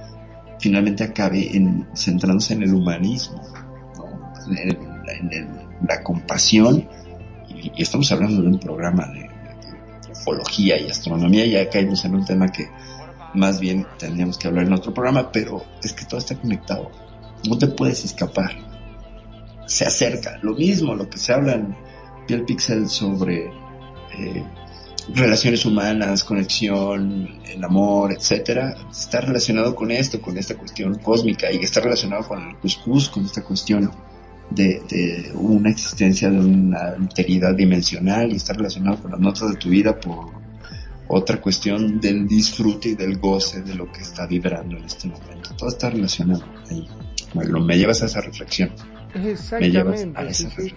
[0.59, 3.41] finalmente acabe en, centrándose en el humanismo,
[4.49, 6.87] en, la compasión
[7.49, 9.30] y, estamos hablando de un programa de
[10.21, 12.69] ufología y astronomía, ya caímos en un tema que
[13.33, 16.91] más bien tendríamos que hablar en otro programa, pero es que todo está conectado,
[17.47, 18.51] no te puedes escapar,
[19.65, 21.75] se acerca, lo mismo, lo que se habla en
[22.27, 23.47] Piel Pixel sobre
[24.17, 24.43] eh,
[25.13, 31.57] relaciones humanas, conexión, el amor, etcétera, está relacionado con esto, con esta cuestión cósmica y
[31.57, 33.91] está relacionado con el cuscús, con esta cuestión
[34.51, 39.55] de, de una existencia de una alteridad dimensional y está relacionado con las notas de
[39.55, 40.41] tu vida por
[41.07, 45.53] otra cuestión del disfrute y del goce de lo que está vibrando en este momento.
[45.57, 46.87] Todo está relacionado ahí.
[47.33, 48.71] Bueno, me llevas a esa reflexión.
[49.13, 50.33] Exactamente.
[50.33, 50.73] sí, sí.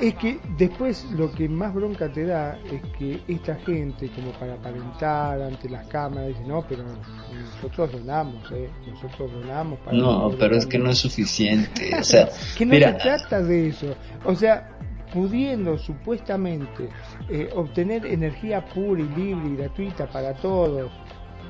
[0.00, 4.54] Es que después lo que más bronca te da es que esta gente, como para
[4.54, 8.68] aparentar ante las cámaras, dice, no, pero nosotros donamos, ¿eh?
[8.86, 9.96] nosotros donamos para...
[9.96, 11.90] No, pero es que no es suficiente.
[11.98, 12.28] O sea,
[12.58, 13.94] que no mira, se trata de eso.
[14.24, 14.76] O sea,
[15.12, 16.88] pudiendo supuestamente
[17.30, 20.90] eh, obtener energía pura y libre y gratuita para todos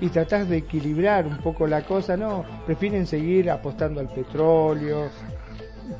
[0.00, 5.08] y tratar de equilibrar un poco la cosa, no, prefieren seguir apostando al petróleo,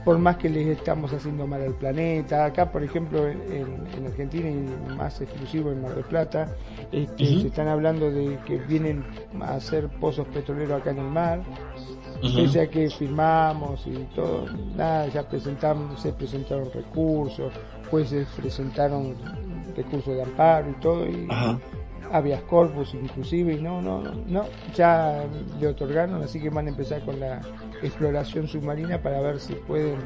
[0.05, 2.45] por más que les estamos haciendo mal al planeta.
[2.45, 3.41] Acá, por ejemplo, en,
[3.97, 6.49] en Argentina y más exclusivo en Mar del Plata,
[6.93, 9.05] este, se están hablando de que vienen
[9.41, 11.43] a hacer pozos petroleros acá en el mar.
[12.23, 12.35] Ujú.
[12.35, 17.53] Pese a que firmamos y todo, nada, ya presentamos, se presentaron recursos,
[17.91, 19.15] jueces presentaron
[19.77, 21.59] recursos de amparo y todo, y Ajá.
[22.11, 24.45] habeas corpus inclusive, y no, no, no, no,
[24.75, 25.25] ya
[25.61, 27.43] le otorgaron, así que van a empezar con la
[27.83, 29.97] exploración submarina para ver si pueden,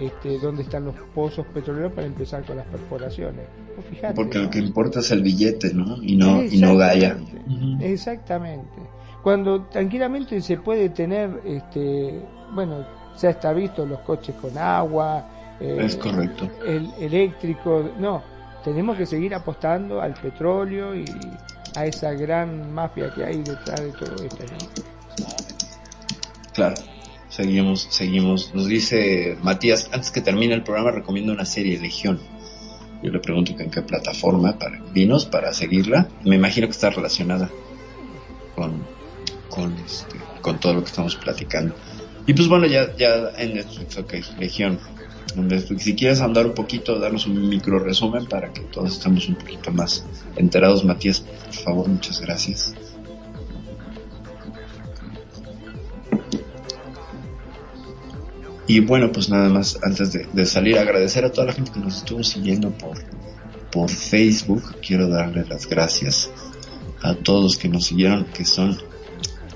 [0.00, 3.46] este, dónde están los pozos petroleros para empezar con las perforaciones.
[3.74, 4.44] Pues fíjate, porque ¿no?
[4.44, 6.02] lo que importa es el billete, ¿no?
[6.02, 7.16] Y no, y no Gaia.
[7.18, 8.82] Exactamente, Exactamente.
[9.22, 12.20] Cuando tranquilamente se puede tener, este,
[12.52, 12.84] bueno,
[13.20, 15.28] ya está visto los coches con agua,
[15.60, 16.48] eh, Es correcto.
[16.66, 18.22] el eléctrico, no,
[18.64, 21.04] tenemos que seguir apostando al petróleo y
[21.76, 24.44] a esa gran mafia que hay detrás de todo esto.
[24.44, 24.92] ¿no?
[26.52, 26.74] Claro.
[27.32, 28.54] Seguimos, seguimos.
[28.54, 32.20] Nos dice Matías, antes que termine el programa recomiendo una serie Legión.
[33.02, 36.08] Yo le pregunto en qué plataforma para dinos para seguirla.
[36.24, 37.50] Me imagino que está relacionada
[38.54, 38.84] con
[39.48, 41.74] con este, con todo lo que estamos platicando.
[42.26, 44.78] Y pues bueno, ya ya en Netflix, ok, Legión.
[45.78, 49.72] Si quieres andar un poquito, darnos un micro resumen para que todos estemos un poquito
[49.72, 50.04] más
[50.36, 52.74] enterados, Matías, por favor, muchas gracias.
[58.72, 61.98] Y bueno, pues nada más antes de, salir, agradecer a toda la gente que nos
[61.98, 62.96] estuvo siguiendo por,
[63.70, 64.76] por Facebook.
[64.80, 66.30] Quiero darle las gracias
[67.02, 68.78] a todos que nos siguieron, que son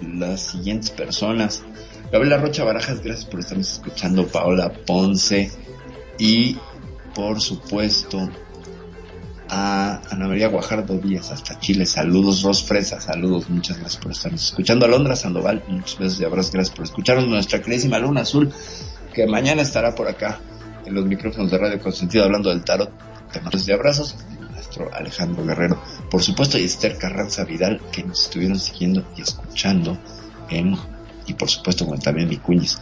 [0.03, 1.63] las siguientes personas.
[2.13, 4.27] Gabriela Rocha Barajas, gracias por estarnos escuchando.
[4.27, 5.51] Paola Ponce
[6.19, 6.59] y
[7.15, 8.29] por supuesto
[9.49, 11.87] a Ana María Guajardo Díaz hasta Chile.
[11.87, 14.85] Saludos, Ros Fresa, saludos, muchas gracias por estarnos escuchando.
[14.85, 17.29] Alondra Sandoval, muchos besos y abrazos, gracias por escucharnos.
[17.29, 18.53] Nuestra queridísima Luna Azul,
[19.17, 20.39] que mañana estará por acá
[20.85, 22.93] en los micrófonos de Radio Consentido hablando del tarot.
[23.33, 24.15] Te mando y abrazos.
[24.53, 29.97] Nuestro Alejandro Guerrero, por supuesto, y Esther Carranza Vidal, que nos estuvieron siguiendo y escuchando
[30.51, 30.77] en,
[31.27, 32.79] y por supuesto, como también mi cuñis,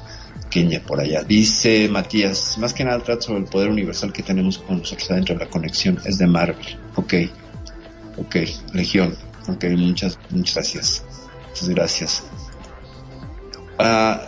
[0.50, 1.22] Kenia por allá.
[1.22, 5.36] Dice Matías, más que nada trata sobre el poder universal que tenemos con nosotros adentro
[5.36, 6.00] de la conexión.
[6.04, 6.78] Es de Marvel.
[6.96, 7.14] Ok.
[8.16, 8.36] Ok.
[8.72, 9.16] Legión.
[9.46, 11.04] Ok, muchas, muchas gracias.
[11.50, 12.22] Muchas gracias.
[13.78, 14.26] Ah,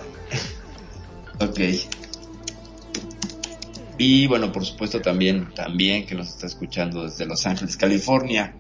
[1.40, 1.58] ok.
[3.98, 8.54] Y bueno, por supuesto también, también que nos está escuchando desde Los Ángeles, California,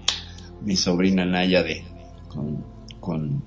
[0.62, 1.84] mi sobrina Naya de,
[2.28, 2.64] con,
[3.00, 3.42] con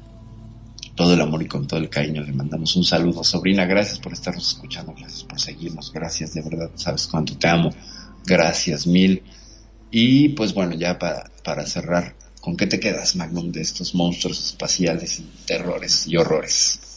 [0.95, 3.23] todo el amor y con todo el cariño le mandamos un saludo.
[3.23, 7.71] Sobrina, gracias por estarnos escuchando, gracias por seguirnos, gracias de verdad, sabes cuánto te amo,
[8.25, 9.23] gracias mil.
[9.89, 14.45] Y pues bueno, ya para, para cerrar, ¿con qué te quedas, Magnum, de estos monstruos
[14.45, 16.88] espaciales terrores y horrores?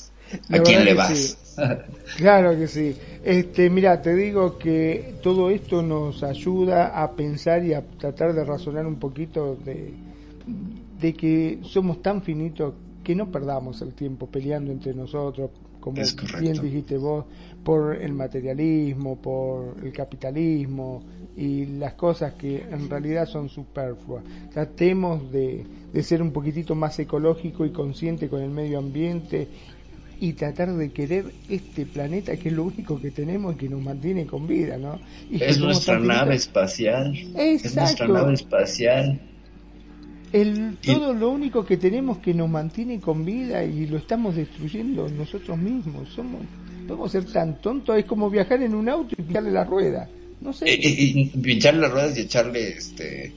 [0.50, 1.18] ¿A quién le vas?
[1.18, 1.34] sí.
[2.16, 2.94] Claro que sí.
[3.24, 8.44] Este, mira, te digo que todo esto nos ayuda a pensar y a tratar de
[8.44, 9.94] razonar un poquito de,
[11.00, 15.50] de que somos tan finitos que no perdamos el tiempo peleando entre nosotros,
[15.80, 16.00] como
[16.38, 17.24] bien dijiste vos,
[17.64, 21.02] por el materialismo, por el capitalismo
[21.36, 24.22] y las cosas que en realidad son superfluas.
[24.52, 29.48] Tratemos de, de ser un poquitito más ecológico y consciente con el medio ambiente
[30.22, 33.82] y tratar de querer este planeta que es lo único que tenemos y que nos
[33.82, 35.00] mantiene con vida, ¿no?
[35.28, 37.12] Y Es nuestra nave espacial.
[37.36, 39.20] Es nuestra nave espacial.
[40.32, 45.08] El, todo lo único que tenemos que nos mantiene con vida y lo estamos destruyendo
[45.08, 46.08] nosotros mismos.
[46.10, 46.42] Somos,
[46.86, 50.08] podemos ser tan tontos, es como viajar en un auto y pillarle la rueda.
[50.40, 50.66] No sé.
[50.70, 53.32] Eh, eh, y pincharle las ruedas y echarle este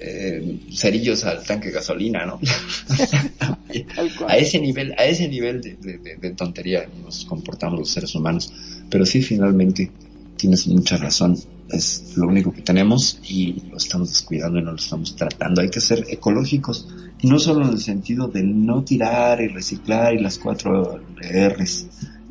[0.00, 2.40] eh, cerillos al tanque de gasolina, ¿no?
[4.26, 8.14] a ese nivel, a ese nivel de, de- de- de tontería nos comportamos los seres
[8.14, 8.52] humanos.
[8.88, 9.90] Pero sí, finalmente,
[10.36, 11.36] tienes mucha razón.
[11.68, 15.60] Es lo único que tenemos y lo estamos descuidando y no lo estamos tratando.
[15.60, 16.88] Hay que ser ecológicos.
[17.22, 21.86] Y no solo en el sentido de no tirar y reciclar y las cuatro R's,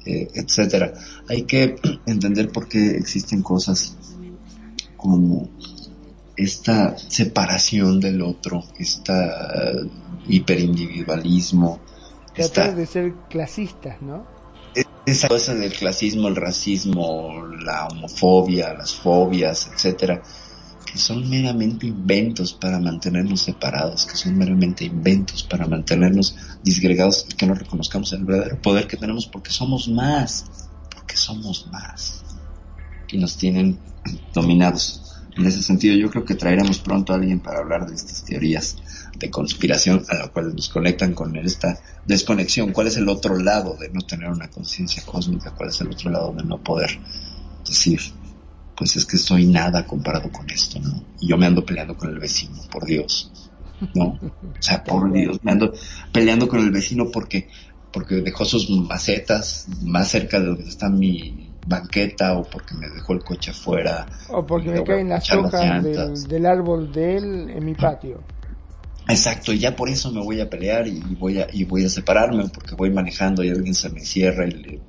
[0.06, 0.94] eh, etcétera.
[1.30, 1.76] Hay que
[2.08, 3.96] entender por qué existen cosas
[4.98, 5.50] como
[6.44, 9.74] esta separación del otro, esta
[10.28, 11.80] hiperindividualismo,
[12.34, 14.26] Tratar esta, de ser clasistas, ¿no?
[15.06, 20.22] esa cosa del clasismo, el racismo, la homofobia, las fobias, etcétera,
[20.86, 27.36] que son meramente inventos para mantenernos separados, que son meramente inventos para mantenernos disgregados y
[27.36, 30.46] que no reconozcamos el verdadero poder que tenemos porque somos más,
[30.94, 32.24] porque somos más
[33.08, 33.80] y nos tienen
[34.34, 35.09] dominados.
[35.36, 38.78] En ese sentido, yo creo que traeremos pronto a alguien para hablar de estas teorías
[39.18, 42.72] de conspiración a la cual nos conectan con esta desconexión.
[42.72, 45.52] ¿Cuál es el otro lado de no tener una conciencia cósmica?
[45.52, 47.00] ¿Cuál es el otro lado de no poder
[47.68, 48.00] decir,
[48.76, 51.04] pues es que soy nada comparado con esto, ¿no?
[51.20, 53.32] Y yo me ando peleando con el vecino, por Dios,
[53.94, 54.06] ¿no?
[54.08, 55.74] O sea, por Dios, me ando
[56.12, 57.50] peleando con el vecino porque,
[57.92, 63.14] porque dejó sus macetas más cerca de donde está mi banqueta o porque me dejó
[63.14, 64.08] el coche afuera.
[64.30, 68.22] O porque me caen las hojas del, del árbol de él en mi patio.
[69.08, 71.90] Exacto, y ya por eso me voy a pelear y voy a, y voy a
[71.90, 74.82] separarme porque voy manejando y alguien se me cierra y le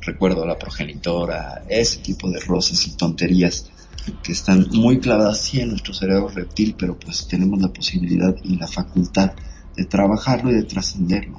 [0.00, 3.70] recuerdo a la progenitora, ese tipo de rosas y tonterías
[4.22, 8.56] que están muy clavadas sí en nuestro cerebro reptil, pero pues tenemos la posibilidad y
[8.56, 9.32] la facultad
[9.76, 11.38] de trabajarlo y de trascenderlo.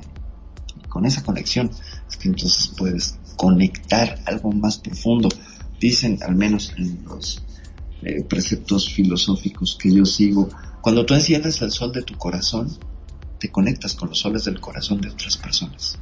[0.87, 1.71] Con esa conexión
[2.09, 5.27] es que entonces puedes conectar algo más profundo.
[5.79, 7.43] Dicen, al menos en los
[8.03, 10.47] eh, preceptos filosóficos que yo sigo,
[10.79, 12.69] cuando tú enciendes el sol de tu corazón,
[13.39, 15.97] te conectas con los soles del corazón de otras personas.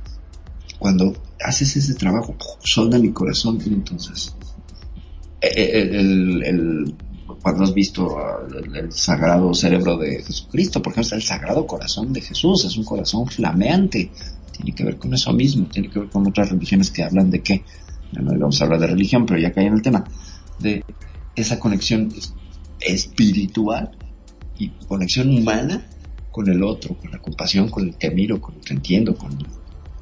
[0.79, 4.35] Cuando haces ese trabajo, sol de mi corazón, entonces,
[5.39, 6.93] eh, eh,
[7.41, 8.17] cuando has visto
[8.49, 12.83] el, el sagrado cerebro de Jesucristo, por ejemplo, el sagrado corazón de Jesús, es un
[12.83, 14.11] corazón flameante,
[14.59, 17.41] tiene que ver con eso mismo, tiene que ver con otras religiones que hablan de
[17.41, 17.63] qué,
[18.11, 20.05] ya no vamos a hablar de religión, pero ya caí en el tema,
[20.57, 20.83] de
[21.33, 22.35] esa conexión es-
[22.81, 23.97] espiritual
[24.57, 25.87] y conexión humana
[26.29, 29.37] con el otro, con la compasión, con el que miro, con el que entiendo, con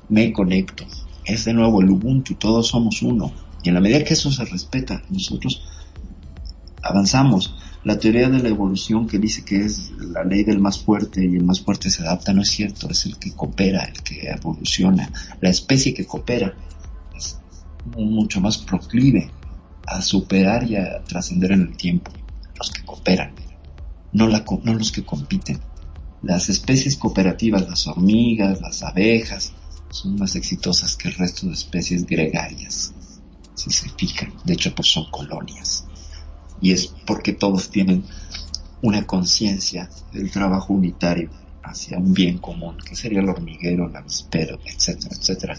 [0.10, 0.86] me conecto.
[1.24, 3.34] Es de nuevo el Ubuntu, todos somos uno.
[3.62, 5.62] Y en la medida que eso se respeta, nosotros
[6.82, 7.57] avanzamos.
[7.88, 11.38] La teoría de la evolución que dice que es la ley del más fuerte y
[11.38, 15.10] el más fuerte se adapta no es cierto, es el que coopera, el que evoluciona.
[15.40, 16.54] La especie que coopera
[17.16, 17.40] es
[17.96, 19.32] mucho más proclive
[19.86, 22.12] a superar y a trascender en el tiempo.
[22.58, 23.32] Los que cooperan,
[24.12, 25.62] no, la, no los que compiten.
[26.24, 29.54] Las especies cooperativas, las hormigas, las abejas,
[29.92, 32.94] son más exitosas que el resto de especies gregarias,
[33.56, 34.34] si se fijan.
[34.44, 35.87] De hecho, pues son colonias.
[36.62, 38.04] Y es porque todos tienen
[38.82, 41.30] una conciencia del trabajo unitario
[41.64, 45.56] hacia un bien común, que sería el hormiguero, el avispero, etcétera, etcétera.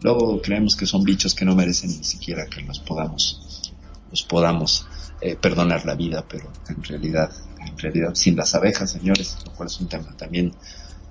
[0.00, 3.72] Luego creemos que son bichos que no merecen ni siquiera que los podamos,
[4.10, 4.86] los podamos
[5.20, 7.32] eh, perdonar la vida, pero en realidad,
[7.66, 10.52] en realidad sin las abejas, señores, lo cual es un tema también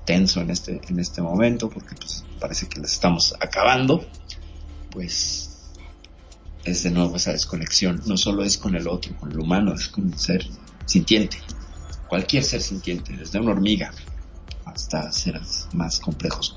[0.06, 4.06] tenso en este, en este momento, porque pues parece que les estamos acabando,
[4.90, 5.47] pues
[6.68, 9.88] es de nuevo esa desconexión, no solo es con el otro, con el humano, es
[9.88, 10.46] con el ser
[10.86, 11.38] sintiente,
[12.08, 13.92] cualquier ser sintiente, desde una hormiga
[14.66, 16.56] hasta seres más complejos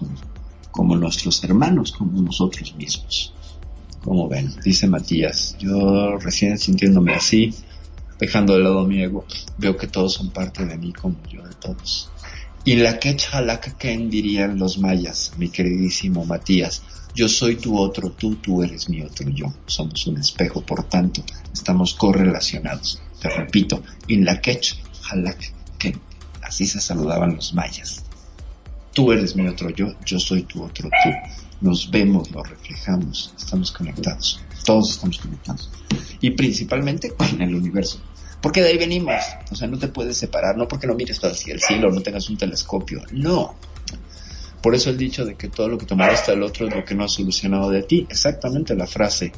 [0.71, 3.33] como nuestros hermanos, como nosotros mismos.
[4.03, 7.55] Como ven, dice Matías, yo recién sintiéndome así,
[8.19, 9.25] dejando de lado mi ego,
[9.59, 12.11] veo que todos son parte de mí como yo de todos.
[12.65, 13.17] Y la que
[13.79, 16.83] ken dirían los mayas, mi queridísimo Matías,
[17.15, 19.53] yo soy tu otro tú, tú eres mi otro yo.
[19.67, 21.23] Somos un espejo, por tanto,
[21.53, 23.03] estamos correlacionados.
[23.21, 24.77] Te repito, in la quech
[25.79, 26.01] ken.
[26.43, 28.05] Así se saludaban los mayas.
[28.93, 31.11] Tú eres mi otro yo, yo soy tu otro tú.
[31.61, 34.41] Nos vemos, nos reflejamos, estamos conectados.
[34.65, 35.71] Todos estamos conectados.
[36.21, 38.01] Y principalmente con el universo.
[38.41, 39.23] Porque de ahí venimos.
[39.51, 42.29] O sea, no te puedes separar, no porque no mires hacia el cielo, no tengas
[42.31, 43.03] un telescopio.
[43.13, 43.55] No.
[44.63, 46.95] Por eso el dicho de que todo lo que tomaste del otro es lo que
[46.95, 48.07] no ha solucionado de ti.
[48.09, 49.33] Exactamente la frase,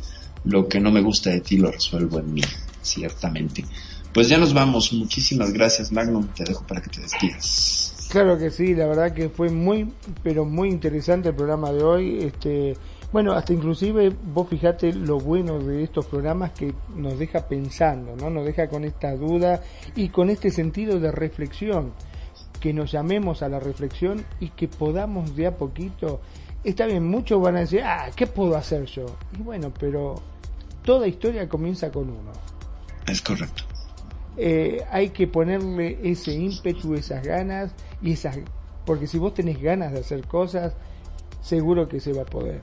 [0.44, 2.42] lo que no me gusta de ti lo resuelvo en mí,
[2.80, 3.64] ciertamente.
[4.12, 4.92] Pues ya nos vamos.
[4.92, 6.28] Muchísimas gracias, Magnum.
[6.28, 8.08] Te dejo para que te despidas.
[8.10, 9.90] Claro que sí, la verdad que fue muy,
[10.22, 12.18] pero muy interesante el programa de hoy.
[12.24, 12.76] Este,
[13.10, 18.28] bueno, hasta inclusive vos fijate lo bueno de estos programas que nos deja pensando, ¿no?
[18.28, 19.62] Nos deja con esta duda
[19.96, 21.92] y con este sentido de reflexión
[22.62, 26.20] que nos llamemos a la reflexión y que podamos de a poquito,
[26.62, 29.04] está bien, muchos van a decir, ah, ¿qué puedo hacer yo?
[29.36, 30.14] Y bueno, pero
[30.84, 32.30] toda historia comienza con uno.
[33.08, 33.64] Es correcto.
[34.36, 38.38] Eh, hay que ponerle ese ímpetu, esas ganas y esas,
[38.86, 40.72] porque si vos tenés ganas de hacer cosas,
[41.40, 42.62] seguro que se va a poder.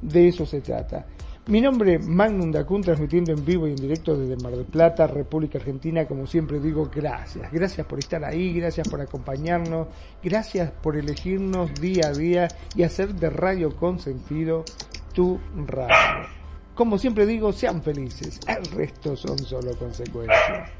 [0.00, 1.06] De eso se trata.
[1.50, 5.08] Mi nombre es Magnum Dacun, transmitiendo en vivo y en directo desde Mar del Plata,
[5.08, 6.06] República Argentina.
[6.06, 7.50] Como siempre digo, gracias.
[7.50, 9.88] Gracias por estar ahí, gracias por acompañarnos,
[10.22, 12.46] gracias por elegirnos día a día
[12.76, 14.64] y hacer de Radio Consentido
[15.12, 16.28] tu radio.
[16.76, 18.38] Como siempre digo, sean felices.
[18.46, 20.70] El resto son solo consecuencias.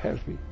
[0.00, 0.44] Perfecto.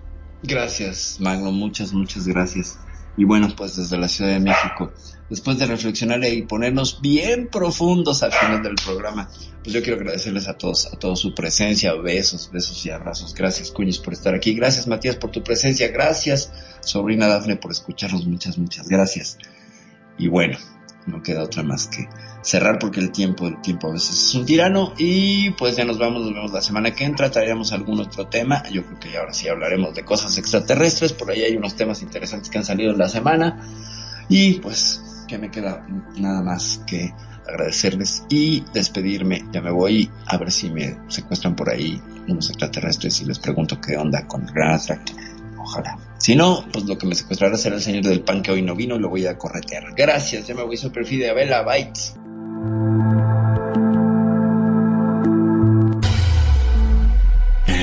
[0.42, 1.54] Gracias, Magnum.
[1.54, 2.80] Muchas, muchas gracias.
[3.16, 4.90] Y bueno, pues desde la Ciudad de México,
[5.30, 9.28] después de reflexionar y ponernos bien profundos al final del programa,
[9.62, 13.34] pues yo quiero agradecerles a todos, a todos su presencia, besos, besos y abrazos.
[13.34, 14.54] Gracias, Cuñis, por estar aquí.
[14.54, 15.88] Gracias, Matías, por tu presencia.
[15.88, 18.26] Gracias, sobrina Dafne, por escucharnos.
[18.26, 19.38] Muchas, muchas gracias.
[20.18, 20.58] Y bueno,
[21.06, 22.08] no queda otra más que
[22.42, 25.98] cerrar porque el tiempo, el tiempo a veces es un tirano y pues ya nos
[25.98, 29.32] vamos, nos vemos la semana que entra, traeremos algún otro tema, yo creo que ahora
[29.32, 32.98] sí hablaremos de cosas extraterrestres, por ahí hay unos temas interesantes que han salido en
[32.98, 33.60] la semana
[34.28, 35.86] y pues que me queda
[36.16, 37.14] nada más que
[37.46, 43.20] agradecerles y despedirme, ya me voy a ver si me secuestran por ahí unos extraterrestres
[43.22, 44.80] y les pregunto qué onda con el gran
[45.56, 45.98] ojalá.
[46.18, 48.74] Si no, pues lo que me secuestrará será el señor del pan que hoy no
[48.74, 49.94] vino y lo voy a corretear.
[49.94, 51.62] Gracias, ya me voy super fide a Vela,